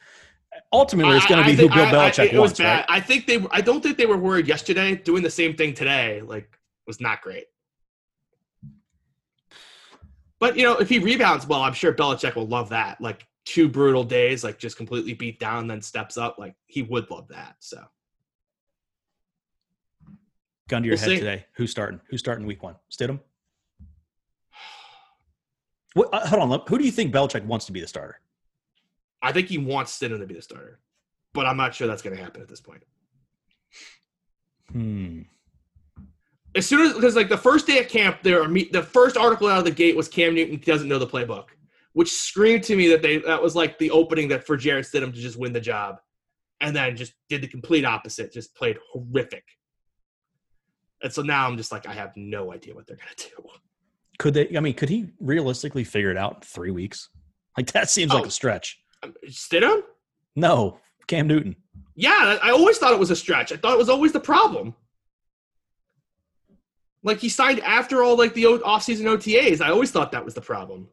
ultimately 0.72 1.16
it's 1.16 1.26
going 1.26 1.42
to 1.42 1.44
I 1.48 1.54
be 1.54 1.62
who 1.62 1.68
Bill 1.68 1.84
I- 1.84 1.88
I- 2.06 2.10
Belichick 2.10 2.32
was 2.32 2.40
wants, 2.40 2.60
right? 2.60 2.84
I 2.88 3.00
think 3.00 3.26
they. 3.26 3.44
I 3.50 3.60
don't 3.60 3.82
think 3.82 3.98
they 3.98 4.06
were 4.06 4.16
worried 4.16 4.48
yesterday. 4.48 4.94
Doing 4.96 5.22
the 5.22 5.30
same 5.30 5.54
thing 5.54 5.74
today, 5.74 6.22
like, 6.22 6.58
was 6.86 7.00
not 7.00 7.20
great. 7.22 7.44
But 10.38 10.56
you 10.56 10.62
know, 10.62 10.78
if 10.78 10.88
he 10.88 10.98
rebounds 10.98 11.46
well, 11.46 11.60
I'm 11.62 11.74
sure 11.74 11.92
Belichick 11.92 12.34
will 12.34 12.46
love 12.48 12.70
that. 12.70 13.00
Like 13.00 13.26
two 13.44 13.68
brutal 13.68 14.04
days, 14.04 14.42
like 14.42 14.58
just 14.58 14.76
completely 14.76 15.12
beat 15.12 15.38
down, 15.38 15.66
then 15.66 15.82
steps 15.82 16.16
up. 16.16 16.38
Like 16.38 16.54
he 16.66 16.82
would 16.82 17.10
love 17.10 17.28
that. 17.28 17.56
So 17.58 17.82
Gun 20.70 20.82
to 20.82 20.86
your 20.86 20.94
we'll 20.94 21.00
head 21.00 21.08
see. 21.08 21.18
today. 21.18 21.44
Who's 21.54 21.72
starting? 21.72 22.00
Who's 22.10 22.20
starting 22.20 22.46
week 22.46 22.62
one? 22.62 22.76
Stidham. 22.92 23.18
What, 25.94 26.08
uh, 26.12 26.24
hold 26.28 26.52
on. 26.52 26.62
Who 26.68 26.78
do 26.78 26.84
you 26.84 26.92
think 26.92 27.12
Belichick 27.12 27.44
wants 27.44 27.66
to 27.66 27.72
be 27.72 27.80
the 27.80 27.88
starter? 27.88 28.20
I 29.20 29.32
think 29.32 29.48
he 29.48 29.58
wants 29.58 29.98
Stidham 29.98 30.20
to 30.20 30.26
be 30.26 30.34
the 30.34 30.42
starter, 30.42 30.78
but 31.34 31.44
I'm 31.44 31.56
not 31.56 31.74
sure 31.74 31.88
that's 31.88 32.02
going 32.02 32.16
to 32.16 32.22
happen 32.22 32.40
at 32.40 32.48
this 32.48 32.60
point. 32.60 32.84
Hmm. 34.70 35.22
As 36.54 36.66
soon 36.66 36.82
as 36.82 36.94
because 36.94 37.16
like 37.16 37.28
the 37.28 37.36
first 37.36 37.66
day 37.66 37.80
at 37.80 37.88
camp, 37.88 38.18
there 38.22 38.40
are 38.40 38.48
the 38.48 38.82
first 38.82 39.16
article 39.16 39.48
out 39.48 39.58
of 39.58 39.64
the 39.64 39.72
gate 39.72 39.96
was 39.96 40.06
Cam 40.06 40.36
Newton 40.36 40.60
doesn't 40.64 40.88
know 40.88 41.00
the 41.00 41.06
playbook, 41.06 41.46
which 41.94 42.12
screamed 42.12 42.62
to 42.64 42.76
me 42.76 42.86
that 42.90 43.02
they 43.02 43.18
that 43.18 43.42
was 43.42 43.56
like 43.56 43.76
the 43.78 43.90
opening 43.90 44.28
that 44.28 44.46
for 44.46 44.56
Jarrett 44.56 44.86
Stidham 44.86 45.12
to 45.12 45.20
just 45.20 45.36
win 45.36 45.52
the 45.52 45.60
job, 45.60 45.96
and 46.60 46.76
then 46.76 46.96
just 46.96 47.14
did 47.28 47.40
the 47.40 47.48
complete 47.48 47.84
opposite, 47.84 48.32
just 48.32 48.54
played 48.54 48.78
horrific. 48.92 49.42
And 51.02 51.12
so 51.12 51.22
now 51.22 51.46
I'm 51.46 51.56
just 51.56 51.72
like 51.72 51.86
I 51.86 51.92
have 51.92 52.16
no 52.16 52.52
idea 52.52 52.74
what 52.74 52.86
they're 52.86 52.96
gonna 52.96 53.10
do. 53.16 53.48
Could 54.18 54.34
they? 54.34 54.56
I 54.56 54.60
mean, 54.60 54.74
could 54.74 54.88
he 54.90 55.10
realistically 55.18 55.84
figure 55.84 56.10
it 56.10 56.16
out 56.18 56.34
in 56.36 56.40
three 56.42 56.70
weeks? 56.70 57.08
Like 57.56 57.72
that 57.72 57.88
seems 57.90 58.12
like 58.12 58.24
Oh. 58.24 58.28
a 58.28 58.30
stretch. 58.30 58.78
Um, 59.02 59.14
Stidham? 59.26 59.82
No, 60.36 60.78
Cam 61.06 61.26
Newton. 61.26 61.56
Yeah, 61.94 62.38
I 62.42 62.50
always 62.50 62.78
thought 62.78 62.92
it 62.92 62.98
was 62.98 63.10
a 63.10 63.16
stretch. 63.16 63.50
I 63.52 63.56
thought 63.56 63.72
it 63.72 63.78
was 63.78 63.88
always 63.88 64.12
the 64.12 64.20
problem. 64.20 64.74
Like 67.02 67.18
he 67.18 67.30
signed 67.30 67.60
after 67.60 68.02
all 68.02 68.16
like 68.16 68.34
the 68.34 68.44
offseason 68.44 69.04
OTAs. 69.06 69.62
I 69.62 69.70
always 69.70 69.90
thought 69.90 70.12
that 70.12 70.24
was 70.24 70.34
the 70.34 70.40
problem. 70.42 70.88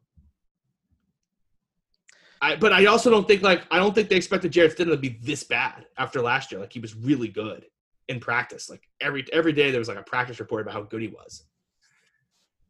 I, 2.41 2.55
but 2.55 2.71
I 2.71 2.85
also 2.85 3.09
don't 3.09 3.27
think 3.27 3.41
like 3.41 3.63
I 3.71 3.77
don't 3.77 3.93
think 3.93 4.09
they 4.09 4.15
expected 4.15 4.51
Jarrett 4.51 4.77
Stidham 4.77 4.91
to 4.91 4.97
be 4.97 5.19
this 5.21 5.43
bad 5.43 5.85
after 5.97 6.21
last 6.21 6.51
year. 6.51 6.61
Like 6.61 6.71
he 6.71 6.79
was 6.79 6.95
really 6.95 7.27
good 7.27 7.65
in 8.07 8.19
practice. 8.19 8.69
Like 8.69 8.87
every 9.01 9.25
every 9.33 9.53
day 9.53 9.71
there 9.71 9.79
was 9.79 9.87
like 9.87 9.97
a 9.97 10.03
practice 10.03 10.39
report 10.39 10.61
about 10.61 10.73
how 10.73 10.81
good 10.83 11.01
he 11.01 11.07
was. 11.07 11.43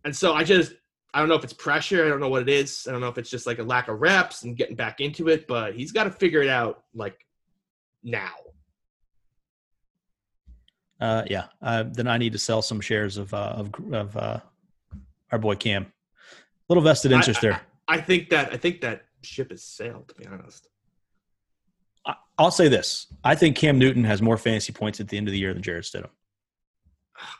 And 0.04 0.16
so 0.16 0.34
I 0.34 0.44
just 0.44 0.74
I 1.14 1.20
don't 1.20 1.30
know 1.30 1.36
if 1.36 1.44
it's 1.44 1.54
pressure. 1.54 2.06
I 2.06 2.10
don't 2.10 2.20
know 2.20 2.30
what 2.30 2.42
it 2.42 2.50
is. 2.50 2.86
I 2.88 2.92
don't 2.92 3.02
know 3.02 3.08
if 3.08 3.18
it's 3.18 3.30
just 3.30 3.48
like 3.48 3.60
a 3.60 3.64
lack 3.64 3.88
of 3.88 4.00
reps 4.00 4.44
and 4.44 4.56
getting 4.56 4.76
back 4.76 5.00
into 5.00 5.30
it. 5.30 5.48
But 5.48 5.76
he's 5.76 5.92
got 5.92 6.04
to 6.06 6.12
figure 6.12 6.42
it 6.42 6.50
out 6.50 6.84
like 6.94 7.26
now. 8.04 8.32
Uh, 11.00 11.24
yeah. 11.28 11.46
Uh, 11.62 11.84
then 11.84 12.08
I 12.08 12.18
need 12.18 12.34
to 12.34 12.40
sell 12.40 12.62
some 12.62 12.82
shares 12.82 13.18
of 13.18 13.34
uh, 13.34 13.54
of 13.56 13.72
of 13.94 14.18
uh, 14.18 14.40
our 15.32 15.40
boy 15.40 15.56
Cam. 15.56 15.92
Little 16.70 16.84
vested 16.84 17.12
interest 17.12 17.40
I- 17.40 17.42
there. 17.42 17.62
I 17.88 18.02
think 18.02 18.30
that 18.30 18.52
I 18.52 18.58
think 18.58 18.82
that 18.82 19.06
ship 19.22 19.52
has 19.52 19.64
sailed. 19.64 20.10
To 20.10 20.16
be 20.16 20.26
honest, 20.26 20.68
I, 20.68 20.70
I'll 22.38 22.52
say 22.52 22.68
this: 22.68 23.08
I 23.24 23.36
think 23.36 23.56
Cam 23.56 23.80
Newton 23.80 24.04
has 24.04 24.22
more 24.22 24.38
fantasy 24.38 24.74
points 24.74 25.00
at 25.00 25.08
the 25.08 25.18
end 25.18 25.28
of 25.28 25.32
the 25.32 25.40
year 25.40 25.54
than 25.54 25.64
Jarrett 25.64 25.86
Stidham. 25.86 26.10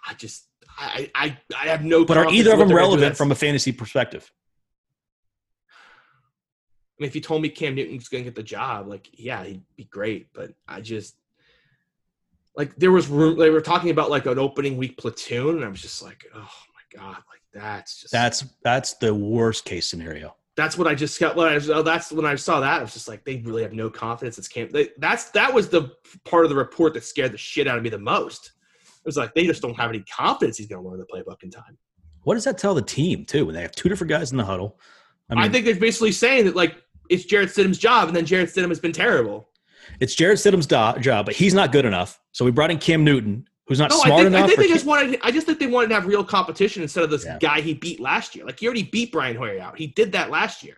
I 0.08 0.14
just 0.16 0.48
I 0.78 1.12
I 1.16 1.38
I 1.58 1.68
have 1.68 1.84
no. 1.84 2.06
But 2.06 2.18
are 2.18 2.30
either 2.30 2.54
of 2.54 2.60
them 2.60 2.68
they're 2.68 2.78
gonna 2.78 2.88
do 2.88 2.95
relevant 2.95 3.18
from 3.18 3.32
a 3.32 3.36
fantasy 3.36 3.72
perspective? 3.72 4.32
I 6.98 7.04
mean, 7.04 7.10
if 7.10 7.16
you 7.16 7.22
told 7.22 7.43
me 7.43 7.50
Cam 7.50 7.76
Newton's 7.76 8.10
going 8.10 8.24
to 8.24 8.30
get 8.30 8.36
the 8.36 8.41
job, 8.41 8.88
like 8.88 9.08
yeah, 9.14 9.43
he'd 9.43 9.62
be 9.76 9.84
great. 9.84 10.30
But 10.34 10.54
I 10.68 10.82
just 10.82 11.16
like 12.56 12.76
there 12.76 12.91
was 12.91 13.08
room. 13.08 13.38
They 13.38 13.52
were 13.52 13.62
talking 13.62 13.91
about 13.91 14.10
like 14.10 14.26
an 14.26 14.39
opening 14.39 14.78
week 14.78 14.98
platoon, 14.98 15.58
and 15.58 15.66
I 15.66 15.68
was 15.68 15.82
just 15.82 16.02
like, 16.02 16.26
oh 16.34 16.39
my 16.39 17.00
god, 17.00 17.18
like 17.30 17.41
that's 17.54 18.02
just 18.02 18.12
That's 18.12 18.45
that's 18.64 18.93
the 18.95 19.14
worst 19.14 19.64
case 19.64 19.88
scenario. 19.88 20.36
That's 20.58 20.76
what 20.76 20.88
I 20.88 20.95
just 20.95 21.20
got. 21.20 21.36
When 21.36 21.47
I, 21.47 21.55
oh, 21.72 21.84
that's 21.84 22.12
when 22.12 22.26
I 22.26 22.36
saw 22.36 22.60
that. 22.60 22.80
I 22.80 22.82
was 22.82 22.91
just 22.91 23.08
like, 23.08 23.24
they 23.24 23.38
really 23.45 23.62
have 23.62 23.74
no 23.74 23.91
confidence. 23.91 24.39
It's 24.39 24.47
Cam. 24.47 24.70
They, 24.72 24.89
that's 24.97 25.30
that 25.30 25.53
was 25.53 25.70
the 25.70 25.91
part 26.26 26.45
of 26.45 26.49
the 26.49 26.55
report 26.55 26.95
that 26.95 27.03
scared 27.03 27.32
the 27.32 27.38
shit 27.38 27.68
out 27.68 27.78
of 27.78 27.84
me 27.84 27.89
the 27.89 27.99
most. 27.99 28.53
It 28.84 29.05
was 29.05 29.18
like 29.18 29.36
they 29.36 29.45
just 29.45 29.62
don't 29.62 29.76
have 29.76 29.89
any 29.89 29.99
confidence 30.01 30.58
he's 30.58 30.68
going 30.68 30.84
to 30.84 30.89
learn 30.89 30.99
the 30.99 31.05
playbook 31.05 31.43
in 31.43 31.51
time. 31.51 31.78
What 32.24 32.34
does 32.34 32.43
that 32.43 32.58
tell 32.58 32.74
the 32.74 32.82
team 32.82 33.24
too? 33.24 33.45
When 33.45 33.53
they 33.53 33.62
have 33.62 33.72
two 33.72 33.88
different 33.88 34.10
guys 34.10 34.32
in 34.32 34.38
the 34.38 34.43
huddle. 34.43 34.80
I 35.30 35.36
mean, 35.36 35.43
I, 35.43 35.49
think 35.49 35.66
they're 35.66 35.76
basically 35.76 36.12
saying 36.12 36.45
that 36.45 36.55
like 36.55 36.76
it's 37.10 37.26
Jarrett 37.26 37.49
Stidham's 37.49 37.78
job, 37.78 38.08
and 38.08 38.18
then 38.18 38.26
Jarrett 38.26 38.49
Stidham 38.49 38.70
has 38.70 38.80
been 38.80 38.91
terrible. 38.91 39.49
it's 39.99 40.16
Jarrett 40.16 40.39
Stidham's 40.39 40.66
do- 40.66 40.99
job, 41.01 41.28
but 41.28 41.36
he's 41.36 41.53
not 41.53 41.72
good 41.72 41.86
enough. 41.86 42.20
So 42.32 42.43
we 42.43 42.51
brought 42.51 42.72
in 42.72 42.80
Cam 42.80 43.03
Newton, 43.03 43.47
who's 43.68 43.80
not 43.80 43.89
No, 43.89 43.97
I 43.99 44.05
smart 44.05 44.20
think, 44.20 44.28
enough. 44.28 44.43
I 44.43 44.47
think 44.47 44.59
they 44.59 44.68
Cam- 44.68 44.76
just 44.76 44.86
wanted. 44.86 45.20
I 45.24 45.32
just 45.32 45.45
think 45.45 45.59
they 45.59 45.68
wanted 45.68 45.89
to 45.89 45.95
have 45.95 46.05
real 46.05 46.24
competition 46.24 46.82
instead 46.84 47.03
of 47.03 47.09
this 47.09 47.26
Yeah. 47.26 47.38
guy 47.39 47.61
he 47.61 47.74
beat 47.74 47.99
last 47.99 48.36
year. 48.36 48.45
Like 48.45 48.59
he 48.59 48.65
already 48.65 48.84
beat 48.84 49.11
Brian 49.11 49.36
Hoyer 49.36 49.59
out. 49.59 49.78
He 49.78 49.88
did 49.88 50.11
that 50.13 50.30
last 50.30 50.63
year. 50.63 50.78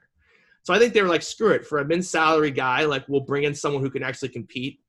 So 0.63 0.73
I 0.73 0.79
think 0.79 0.93
they 0.93 1.01
were 1.01 1.07
like, 1.07 1.21
screw 1.21 1.51
it 1.51 1.65
for 1.65 1.79
a 1.79 1.85
min 1.85 2.03
salary 2.03 2.51
guy. 2.51 2.85
Like 2.85 3.07
we'll 3.07 3.21
bring 3.21 3.43
in 3.43 3.55
someone 3.55 3.81
who 3.81 3.89
can 3.89 4.03
actually 4.03 4.29
compete, 4.29 4.79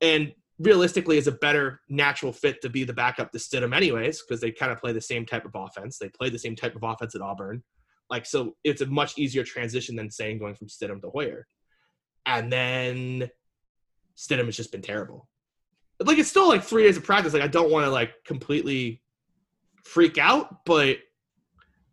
and 0.00 0.32
realistically 0.58 1.18
is 1.18 1.26
a 1.26 1.32
better 1.32 1.80
natural 1.88 2.32
fit 2.32 2.60
to 2.62 2.68
be 2.68 2.84
the 2.84 2.92
backup 2.92 3.32
to 3.32 3.38
Stidham 3.38 3.74
anyways 3.74 4.22
because 4.22 4.40
they 4.40 4.50
kind 4.52 4.70
of 4.70 4.78
play 4.78 4.92
the 4.92 5.00
same 5.00 5.26
type 5.26 5.44
of 5.44 5.52
offense. 5.54 5.98
They 5.98 6.08
play 6.08 6.28
the 6.28 6.38
same 6.38 6.54
type 6.54 6.76
of 6.76 6.82
offense 6.82 7.14
at 7.14 7.20
Auburn. 7.20 7.62
Like 8.10 8.26
so, 8.26 8.56
it's 8.62 8.82
a 8.82 8.86
much 8.86 9.18
easier 9.18 9.42
transition 9.42 9.96
than 9.96 10.10
saying 10.10 10.38
going 10.38 10.54
from 10.54 10.68
Stidham 10.68 11.00
to 11.00 11.10
Hoyer. 11.10 11.46
And 12.26 12.52
then 12.52 13.30
Stidham 14.16 14.44
has 14.44 14.56
just 14.56 14.70
been 14.70 14.82
terrible. 14.82 15.28
Like 16.06 16.18
it's 16.18 16.28
still 16.28 16.48
like 16.48 16.62
three 16.62 16.84
days 16.84 16.96
of 16.96 17.04
practice. 17.04 17.32
Like 17.32 17.42
I 17.42 17.48
don't 17.48 17.70
want 17.70 17.84
to 17.84 17.90
like 17.90 18.24
completely 18.24 19.02
freak 19.84 20.18
out, 20.18 20.64
but 20.64 20.98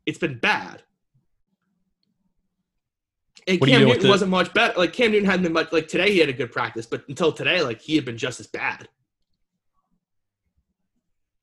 it's 0.06 0.18
been 0.20 0.40
bad. 0.40 0.84
And 3.48 3.60
Cam 3.62 3.86
Newton 3.86 4.04
the- 4.04 4.10
wasn't 4.10 4.32
much 4.32 4.54
better. 4.54 4.78
Like 4.78 4.94
Cam 4.94 5.12
Newton 5.12 5.26
hadn't 5.28 5.44
been 5.44 5.54
much. 5.54 5.72
Like 5.72 5.88
today, 5.88 6.12
he 6.12 6.20
had 6.20 6.30
a 6.30 6.34
good 6.34 6.52
practice, 6.52 6.86
but 6.86 7.04
until 7.08 7.32
today, 7.32 7.62
like 7.62 7.82
he 7.82 7.96
had 7.96 8.06
been 8.06 8.18
just 8.18 8.40
as 8.40 8.48
bad. 8.48 8.88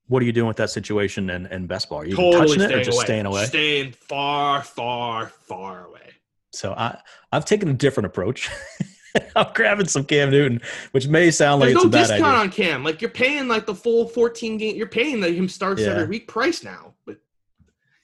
What 0.09 0.23
are 0.23 0.25
you 0.27 0.33
doing 0.33 0.47
with 0.47 0.59
that 0.59 0.71
situation 0.71 1.31
and, 1.31 1.47
and 1.47 1.67
best 1.67 1.89
ball? 1.89 2.03
Are 2.03 2.07
you 2.07 2.15
totally 2.15 2.59
touching 2.59 2.63
it 2.63 2.73
or 2.73 2.85
just 2.85 2.97
away. 2.97 3.05
staying 3.05 3.27
away? 3.27 3.45
Staying 3.47 3.93
far, 3.93 4.63
far, 4.63 5.27
far 5.27 5.87
away. 5.87 6.13
So 6.53 6.73
I 6.75 6.99
I've 7.33 7.45
taken 7.45 7.69
a 7.69 7.75
different 7.75 8.07
approach. 8.07 8.49
I'm 9.37 9.53
grabbing 9.55 9.87
some 9.89 10.05
Cam 10.05 10.31
Newton, 10.31 10.61
which 10.93 11.07
may 11.09 11.31
sound 11.31 11.61
like 11.61 11.69
There's 11.75 11.77
it's 11.77 11.85
no 11.85 11.89
a 11.89 11.93
bad 11.93 12.01
discount 12.09 12.25
idea. 12.25 12.41
on 12.41 12.51
Cam. 12.51 12.85
Like 12.85 13.01
you're 13.03 13.11
paying 13.11 13.49
like 13.49 13.67
the 13.67 13.75
full 13.75 14.09
14 14.09 14.59
game. 14.59 14.77
You're 14.77 14.87
paying 14.89 15.21
the 15.21 15.31
him 15.31 15.49
starts 15.49 15.83
Yeah. 15.83 15.89
every 15.89 16.07
week 16.07 16.29
price 16.29 16.63
now. 16.65 16.95
But 17.07 17.19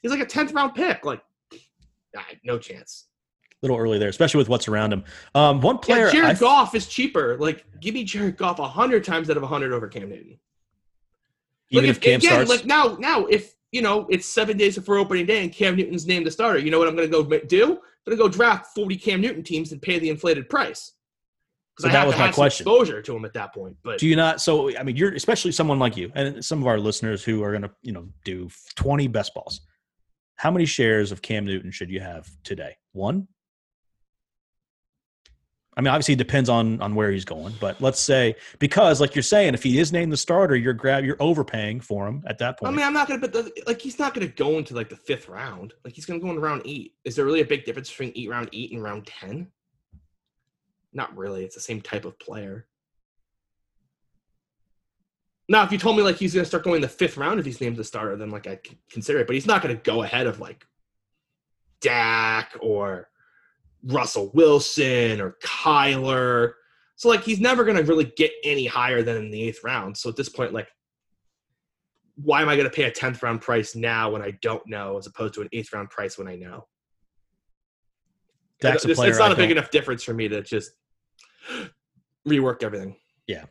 he's 0.03 0.11
like 0.11 0.21
a 0.21 0.27
10th 0.27 0.55
round 0.55 0.75
pick. 0.75 1.05
Like, 1.05 1.23
nah, 2.15 2.23
no 2.45 2.59
chance. 2.59 3.07
a 3.53 3.67
little 3.67 3.77
early 3.79 3.99
there, 3.99 4.09
especially 4.09 4.39
with 4.39 4.49
what's 4.49 4.67
around 4.69 4.93
him. 4.93 5.05
Um, 5.35 5.61
one 5.61 5.79
player, 5.79 6.07
yeah, 6.07 6.13
Jared 6.13 6.37
I- 6.37 6.41
Goff 6.41 6.75
is 6.75 6.87
cheaper. 6.87 7.37
Like, 7.39 7.65
give 7.81 7.95
me 7.95 8.05
Jared 8.05 8.37
Goff 8.37 8.59
a 8.59 8.67
hundred 8.69 9.05
times 9.05 9.31
out 9.31 9.37
of 9.37 9.43
a 9.43 9.47
hundred 9.47 9.73
over 9.73 9.87
Cam 9.89 10.09
Newton. 10.09 10.39
even 11.71 11.87
like, 11.87 11.97
if 11.97 12.01
Cam 12.01 12.17
again, 12.19 12.31
starts, 12.47 12.51
like 12.51 12.65
now, 12.67 12.97
now 12.99 13.27
if 13.27 13.55
you 13.71 13.81
know 13.81 14.07
it's 14.11 14.27
seven 14.27 14.57
days 14.59 14.77
before 14.77 14.99
opening 14.99 15.25
day 15.27 15.43
and 15.43 15.53
Cam 15.53 15.77
Newton's 15.77 16.07
named 16.07 16.27
the 16.27 16.31
starter, 16.31 16.59
you 16.59 16.71
know 16.71 16.79
what 16.79 16.89
I'm 16.89 16.97
going 16.97 17.11
to 17.11 17.13
go 17.23 17.23
do? 17.47 17.63
I'm 17.65 18.17
going 18.17 18.19
to 18.19 18.23
go 18.25 18.29
draft 18.29 18.75
40 18.75 18.97
Cam 18.97 19.21
Newton 19.21 19.43
teams 19.45 19.71
and 19.73 19.81
pay 19.81 19.99
the 20.01 20.11
inflated 20.11 20.49
price. 20.51 20.93
So 21.79 21.89
that 21.89 22.07
was 22.07 22.17
my 22.19 22.31
question. 22.31 22.65
exposure 22.65 23.01
to 23.01 23.17
him 23.17 23.25
at 23.25 23.33
that 23.33 23.55
point. 23.55 23.77
But 23.83 23.99
do 23.99 24.07
you 24.07 24.17
not? 24.17 24.41
So 24.41 24.77
I 24.77 24.83
mean, 24.83 24.97
you're 24.97 25.15
especially 25.15 25.53
someone 25.53 25.79
like 25.79 25.97
you 25.97 26.13
and 26.15 26.45
some 26.45 26.61
of 26.61 26.67
our 26.67 26.79
listeners 26.79 27.25
who 27.25 27.43
are 27.43 27.51
going 27.51 27.63
to 27.63 27.71
you 27.83 27.93
know 27.93 28.09
do 28.25 28.51
20 28.77 29.09
best 29.09 29.35
balls. 29.35 29.63
How 30.37 30.51
many 30.51 30.67
shares 30.67 31.13
of 31.13 31.23
Cam 31.23 31.47
Newton 31.47 31.71
should 31.71 31.91
you 31.91 32.01
have 32.01 32.29
today? 32.45 32.77
One. 32.93 33.29
I 35.75 35.81
mean, 35.81 35.89
obviously, 35.89 36.13
it 36.13 36.19
depends 36.19 36.51
on 36.51 36.83
on 36.83 36.95
where 36.95 37.11
he's 37.11 37.25
going, 37.25 37.55
but 37.59 37.81
let's 37.81 37.99
say 37.99 38.35
because, 38.59 39.01
like 39.01 39.15
you're 39.15 39.23
saying, 39.23 39.55
if 39.55 39.63
he 39.63 39.79
is 39.79 39.91
named 39.91 40.13
the 40.13 40.19
starter, 40.19 40.55
you're 40.55 40.75
grab 40.75 41.05
you're 41.05 41.17
overpaying 41.19 41.81
for 41.81 42.07
him 42.07 42.23
at 42.27 42.37
that 42.39 42.59
point. 42.59 42.71
I 42.71 42.77
mean, 42.77 42.85
I'm 42.85 42.93
not 42.93 43.09
gonna, 43.09 43.21
but 43.21 43.33
the, 43.33 43.51
like 43.67 43.81
he's 43.81 43.99
not 43.99 44.13
gonna 44.13 44.27
go 44.27 44.59
into 44.59 44.75
like 44.75 44.91
the 44.91 44.97
fifth 44.97 45.31
round. 45.31 45.73
Like 45.83 45.95
he's 45.95 46.05
gonna 46.05 46.21
go 46.21 46.31
in 46.31 46.39
round 46.39 46.61
eight. 46.67 46.93
Is 47.05 47.17
there 47.17 47.25
really 47.25 47.41
a 47.41 47.47
big 47.47 47.65
difference 47.65 47.89
between 47.89 48.13
eight 48.15 48.29
round 48.29 48.51
eight 48.53 48.73
and 48.73 48.83
round 48.83 49.07
ten? 49.07 49.51
Not 50.93 51.17
really. 51.17 51.45
It's 51.45 51.55
the 51.55 51.61
same 51.61 51.81
type 51.81 52.05
of 52.05 52.19
player. 52.19 52.67
Now, 55.49 55.65
if 55.65 55.73
you 55.73 55.79
told 55.79 55.97
me 55.97 56.03
like 56.03 56.17
he's 56.17 56.35
gonna 56.35 56.47
start 56.47 56.65
going 56.65 56.81
the 56.81 56.89
fifth 56.89 57.17
round 57.17 57.41
if 57.41 57.47
he's 57.47 57.61
named 57.61 57.77
the 57.77 57.85
starter, 57.85 58.17
then 58.17 58.31
like 58.31 58.47
I'd 58.47 58.61
consider 58.91 59.21
it. 59.21 59.27
But 59.27 59.35
he's 59.35 59.47
not 59.47 59.63
gonna 59.63 59.75
go 59.75 60.03
ahead 60.03 60.27
of 60.27 60.41
like 60.41 60.65
Dak 61.81 62.57
or 62.61 63.09
Russell 63.85 64.31
Wilson 64.35 65.21
or 65.21 65.37
Kyler. 65.43 66.53
So 66.97 67.09
like 67.09 67.23
he's 67.23 67.41
never 67.41 67.65
gonna 67.65 67.83
really 67.83 68.13
get 68.17 68.33
any 68.45 68.67
higher 68.67 69.03
than 69.03 69.17
in 69.17 69.31
the 69.31 69.43
eighth 69.43 69.65
round. 69.65 69.97
So 69.97 70.09
at 70.09 70.17
this 70.17 70.29
point, 70.29 70.53
like 70.53 70.69
why 72.17 72.43
am 72.43 72.49
I 72.49 72.57
going 72.57 72.69
to 72.69 72.75
pay 72.75 72.85
a 72.85 72.91
10th 72.91 73.23
round 73.23 73.41
price 73.41 73.75
now 73.75 74.11
when 74.11 74.23
I 74.23 74.33
don't 74.43 74.67
know 74.67 74.99
as 74.99 75.07
opposed 75.07 75.35
to 75.35 75.41
an 75.41 75.49
8th 75.53 75.73
round 75.73 75.91
price 75.91 76.19
when 76.19 76.29
I 76.29 76.37
know? 76.37 76.67
Dak's 78.61 78.85
a 78.85 78.91
it's, 78.91 78.99
player 78.99 79.11
it's 79.11 79.19
not 79.19 79.31
I 79.31 79.35
a 79.35 79.37
big 79.37 79.51
enough 79.51 79.71
difference 79.71 80.05
for 80.05 80.15
me 80.15 80.29
to 80.29 80.43
just 80.43 80.73
rework 82.29 82.63
everything. 82.63 82.97
Yeah. 83.27 83.45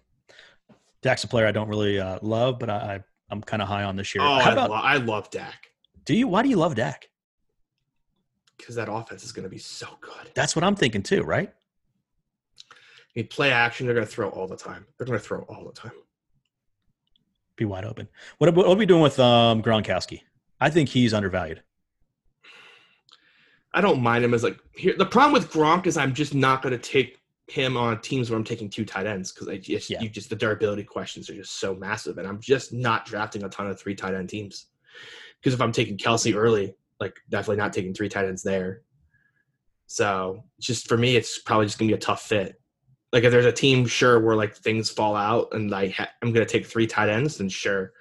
Dak's 1.02 1.24
a 1.24 1.28
player 1.28 1.48
I 1.48 1.52
don't 1.52 1.70
really 1.70 2.00
uh, 2.00 2.20
love, 2.22 2.60
but 2.60 2.70
I, 2.70 2.76
I 2.76 3.00
I'm 3.30 3.42
kind 3.42 3.62
of 3.62 3.68
high 3.68 3.84
on 3.84 3.96
this 3.96 4.14
year. 4.14 4.24
Oh, 4.24 4.40
How 4.40 4.50
I, 4.50 4.54
about 4.54 4.70
lo- 4.70 4.76
I 4.76 4.98
love 4.98 5.30
Dak 5.30 5.72
do 6.06 6.16
you? 6.16 6.28
Why 6.28 6.44
do 6.44 6.50
you 6.50 6.58
love 6.58 6.76
Dak? 6.76 7.08
because 8.58 8.76
that 8.76 8.92
offense 8.92 9.24
is 9.24 9.32
going 9.32 9.44
to 9.44 9.50
be 9.50 9.58
so 9.58 9.88
good. 10.02 10.30
That's 10.36 10.56
what 10.56 10.64
I'm 10.64 10.76
thinking 10.76 11.02
too, 11.02 11.24
right? 11.24 11.52
Mean, 13.16 13.26
play 13.26 13.52
action, 13.52 13.88
they're 13.88 13.96
going 13.96 14.06
to 14.06 14.12
throw 14.12 14.30
all 14.30 14.48
the 14.48 14.56
time. 14.56 14.86
They're 14.98 15.08
going 15.08 15.18
to 15.18 15.26
throw 15.26 15.40
all 15.50 15.66
the 15.66 15.74
time. 15.74 15.94
Be 17.56 17.66
wide 17.66 17.86
open. 17.86 18.08
What 18.38 18.50
are, 18.50 18.54
what 18.54 18.68
are 18.68 18.76
we 18.76 18.86
doing 18.86 19.02
with 19.02 19.20
um, 19.20 19.64
Gronkowski? 19.64 20.22
I 20.60 20.70
think 20.70 20.90
he's 20.90 21.12
undervalued. 21.12 21.64
I 23.74 23.82
don't 23.82 24.00
mind 24.00 24.24
him 24.24 24.36
as 24.36 24.44
like 24.44 24.60
here. 24.76 24.94
The 24.96 25.08
problem 25.08 25.34
with 25.34 25.52
Gronk 25.52 25.88
is 25.88 25.98
I'm 25.98 26.14
just 26.14 26.36
not 26.36 26.62
going 26.62 26.74
to 26.74 26.78
take 26.78 27.18
him 27.52 27.76
on 27.78 28.00
teams 28.02 28.30
where 28.30 28.38
I'm 28.38 28.44
taking 28.44 28.70
two 28.70 28.86
tight 28.86 29.06
ends 29.06 29.32
because 29.32 29.48
I 29.48 29.58
just 29.58 29.90
Yeah. 29.90 30.02
you 30.02 30.10
just 30.10 30.30
the 30.30 30.36
durability 30.36 30.84
questions 30.84 31.30
are 31.30 31.36
just 31.36 31.60
so 31.60 31.76
massive, 31.76 32.18
and 32.18 32.28
I'm 32.28 32.40
just 32.40 32.74
not 32.74 33.06
drafting 33.06 33.44
a 33.44 33.50
ton 33.50 33.68
of 33.68 33.80
three 33.80 33.96
tight 33.96 34.14
end 34.14 34.30
teams 34.30 34.68
because 35.40 35.54
if 35.54 35.62
I'm 35.62 35.72
taking 35.72 35.98
Kelce 35.98 36.36
early, 36.36 36.76
like 37.00 37.16
definitely 37.30 37.58
not 37.58 37.74
taking 37.74 37.94
three 37.94 38.10
tight 38.10 38.26
ends 38.26 38.44
there. 38.44 38.82
So 39.88 40.44
just 40.60 40.88
for 40.88 40.98
me, 40.98 41.16
it's 41.16 41.40
probably 41.40 41.66
just 41.66 41.78
gonna 41.78 41.90
be 41.90 41.96
a 41.96 42.00
tough 42.00 42.24
fit. 42.24 42.60
Like 43.12 43.24
if 43.26 43.32
there's 43.32 43.46
a 43.46 43.52
team, 43.52 43.86
sure, 43.86 44.20
where 44.22 44.36
like 44.38 44.56
things 44.56 44.90
fall 44.90 45.16
out 45.16 45.50
and 45.54 45.74
I 45.76 45.90
ha- 45.90 46.12
I'm 46.22 46.32
gonna 46.32 46.46
take 46.46 46.66
three 46.66 46.88
tight 46.88 47.10
ends, 47.10 47.38
then 47.38 47.50
sure. 47.50 47.92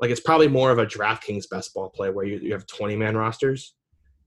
Like 0.00 0.10
it's 0.10 0.20
probably 0.20 0.48
more 0.48 0.70
of 0.70 0.78
a 0.78 0.86
DraftKings 0.86 1.48
best 1.50 1.74
ball 1.74 1.90
play 1.90 2.10
where 2.10 2.24
you, 2.24 2.38
you 2.38 2.52
have 2.52 2.66
20 2.66 2.96
man 2.96 3.16
rosters 3.16 3.74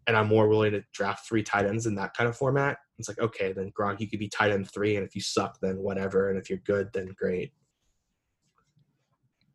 and 0.07 0.15
I'm 0.15 0.27
more 0.27 0.47
willing 0.47 0.71
to 0.71 0.83
draft 0.93 1.27
three 1.27 1.43
tight 1.43 1.65
ends 1.65 1.85
in 1.85 1.95
that 1.95 2.15
kind 2.15 2.29
of 2.29 2.35
format. 2.35 2.77
It's 2.97 3.09
like, 3.09 3.19
okay, 3.19 3.51
then 3.51 3.71
Gronk, 3.77 3.99
you 3.99 4.09
could 4.09 4.19
be 4.19 4.29
tight 4.29 4.51
end 4.51 4.71
three, 4.71 4.95
and 4.95 5.05
if 5.05 5.13
you 5.13 5.21
suck, 5.21 5.59
then 5.61 5.77
whatever, 5.77 6.29
and 6.29 6.39
if 6.39 6.49
you're 6.49 6.59
good, 6.59 6.89
then 6.93 7.13
great. 7.17 7.51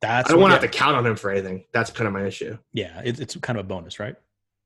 That's 0.00 0.28
I 0.28 0.32
don't 0.32 0.40
want 0.40 0.52
to 0.52 0.60
have 0.60 0.70
to 0.70 0.78
count 0.78 0.96
on 0.96 1.06
him 1.06 1.16
for 1.16 1.30
anything. 1.30 1.64
That's 1.72 1.90
kind 1.90 2.06
of 2.06 2.12
my 2.12 2.24
issue. 2.24 2.58
Yeah, 2.72 3.00
it, 3.04 3.20
it's 3.20 3.36
kind 3.36 3.58
of 3.58 3.64
a 3.64 3.68
bonus, 3.68 3.98
right? 3.98 4.16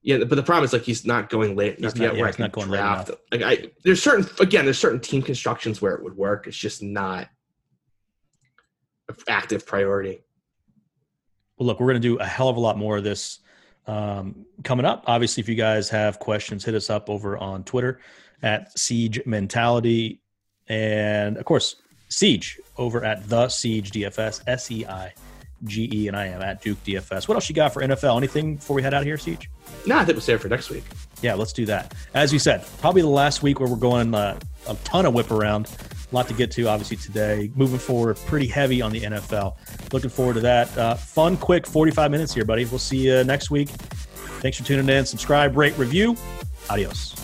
Yeah, 0.03 0.19
but 0.19 0.37
the 0.37 0.43
problem 0.43 0.65
is 0.65 0.73
like 0.73 0.83
he's 0.83 1.05
not 1.05 1.31
going 1.31 1.57
late 1.57 1.79
enough 1.79 1.95
not- 1.95 2.03
yet 2.03 2.13
yeah, 2.15 2.21
where 2.21 2.27
I 2.27 2.29
he's 2.29 2.37
can 2.37 2.43
not 2.45 2.53
going 2.53 2.69
late 2.69 2.79
draft. 2.79 3.11
Like 3.33 3.43
I, 3.43 3.71
there's 3.85 4.03
certain 4.03 4.27
again, 4.41 4.65
there's 4.65 4.79
certain 4.79 5.01
team 5.01 5.23
constructions 5.23 5.81
where 5.83 5.95
it 5.95 6.03
would 6.03 6.17
work. 6.17 6.47
It's 6.47 6.57
just 6.57 6.83
not 6.83 7.29
a 9.09 9.15
active 9.29 9.67
priority. 9.67 10.21
Well, 11.59 11.67
look, 11.67 11.81
we're 11.81 11.87
going 11.87 12.01
to 12.01 12.09
do 12.09 12.17
a 12.19 12.25
hell 12.25 12.49
of 12.49 12.57
a 12.57 12.61
lot 12.61 12.77
more 12.77 12.99
of 12.99 13.05
this 13.05 13.41
um, 13.87 14.47
coming 14.65 14.87
up. 14.87 15.05
Obviously, 15.07 15.41
if 15.41 15.49
you 15.49 15.55
guys 15.55 15.89
have 15.91 16.19
questions, 16.19 16.65
hit 16.65 16.75
us 16.75 16.91
up 16.91 17.09
over 17.09 17.39
on 17.39 17.65
Twitter 17.65 18.01
at 18.43 18.77
Siege 18.79 19.21
Mentality, 19.27 20.21
and 20.69 21.37
of 21.37 21.45
course, 21.45 21.77
Siege 22.09 22.61
over 22.77 23.05
at 23.05 23.29
the 23.29 23.49
Siege 23.49 23.91
DFS, 23.91 24.43
S 24.47 24.71
E 24.71 24.87
I 24.87 25.13
G 25.65 25.89
E, 25.93 26.09
and 26.09 26.17
I 26.17 26.27
am 26.27 26.43
at 26.43 26.61
Duke 26.61 26.83
DFS. 26.85 27.29
What 27.29 27.35
else 27.35 27.49
you 27.49 27.55
got 27.55 27.73
for 27.73 27.83
NFL? 27.83 28.17
Anything 28.17 28.57
before 28.57 28.77
we 28.77 28.83
head 28.83 28.95
out 28.95 29.03
of 29.03 29.07
here, 29.07 29.19
Siege? 29.19 29.51
Nah, 29.87 30.01
I 30.01 30.05
think 30.05 30.17
we'll 30.17 30.23
save 30.23 30.37
it 30.37 30.43
for 30.43 30.49
next 30.49 30.71
week. 30.71 30.85
Yeah, 31.23 31.35
let's 31.35 31.53
do 31.53 31.67
that. 31.67 31.95
As 32.15 32.33
we 32.33 32.39
said, 32.39 32.65
probably 32.81 33.03
the 33.03 33.09
last 33.09 33.43
week 33.43 33.59
where 33.59 33.69
we're 33.69 33.77
going 33.77 34.15
uh, 34.15 34.39
a 34.69 34.75
ton 34.85 35.07
of 35.07 35.15
whip 35.15 35.31
around. 35.31 35.71
A 36.11 36.15
lot 36.15 36.29
to 36.29 36.35
get 36.35 36.51
to, 36.53 36.69
obviously, 36.69 36.97
today. 36.97 37.51
Moving 37.57 37.79
forward, 37.79 38.17
pretty 38.27 38.47
heavy 38.47 38.81
on 38.81 38.93
the 38.93 39.01
NFL. 39.01 39.57
Looking 39.93 40.11
forward 40.11 40.35
to 40.35 40.41
that. 40.41 40.77
Uh, 40.79 40.95
fun, 40.95 41.37
quick 41.37 41.67
45 41.67 42.11
minutes 42.11 42.33
here, 42.35 42.45
buddy. 42.45 42.65
We'll 42.65 42.79
see 42.79 42.99
you 42.99 43.25
next 43.25 43.51
week. 43.51 43.69
Thanks 44.41 44.59
for 44.59 44.65
tuning 44.65 44.89
in. 44.89 45.05
Subscribe, 45.05 45.57
rate, 45.57 45.77
review. 45.77 46.17
Adios. 46.71 47.15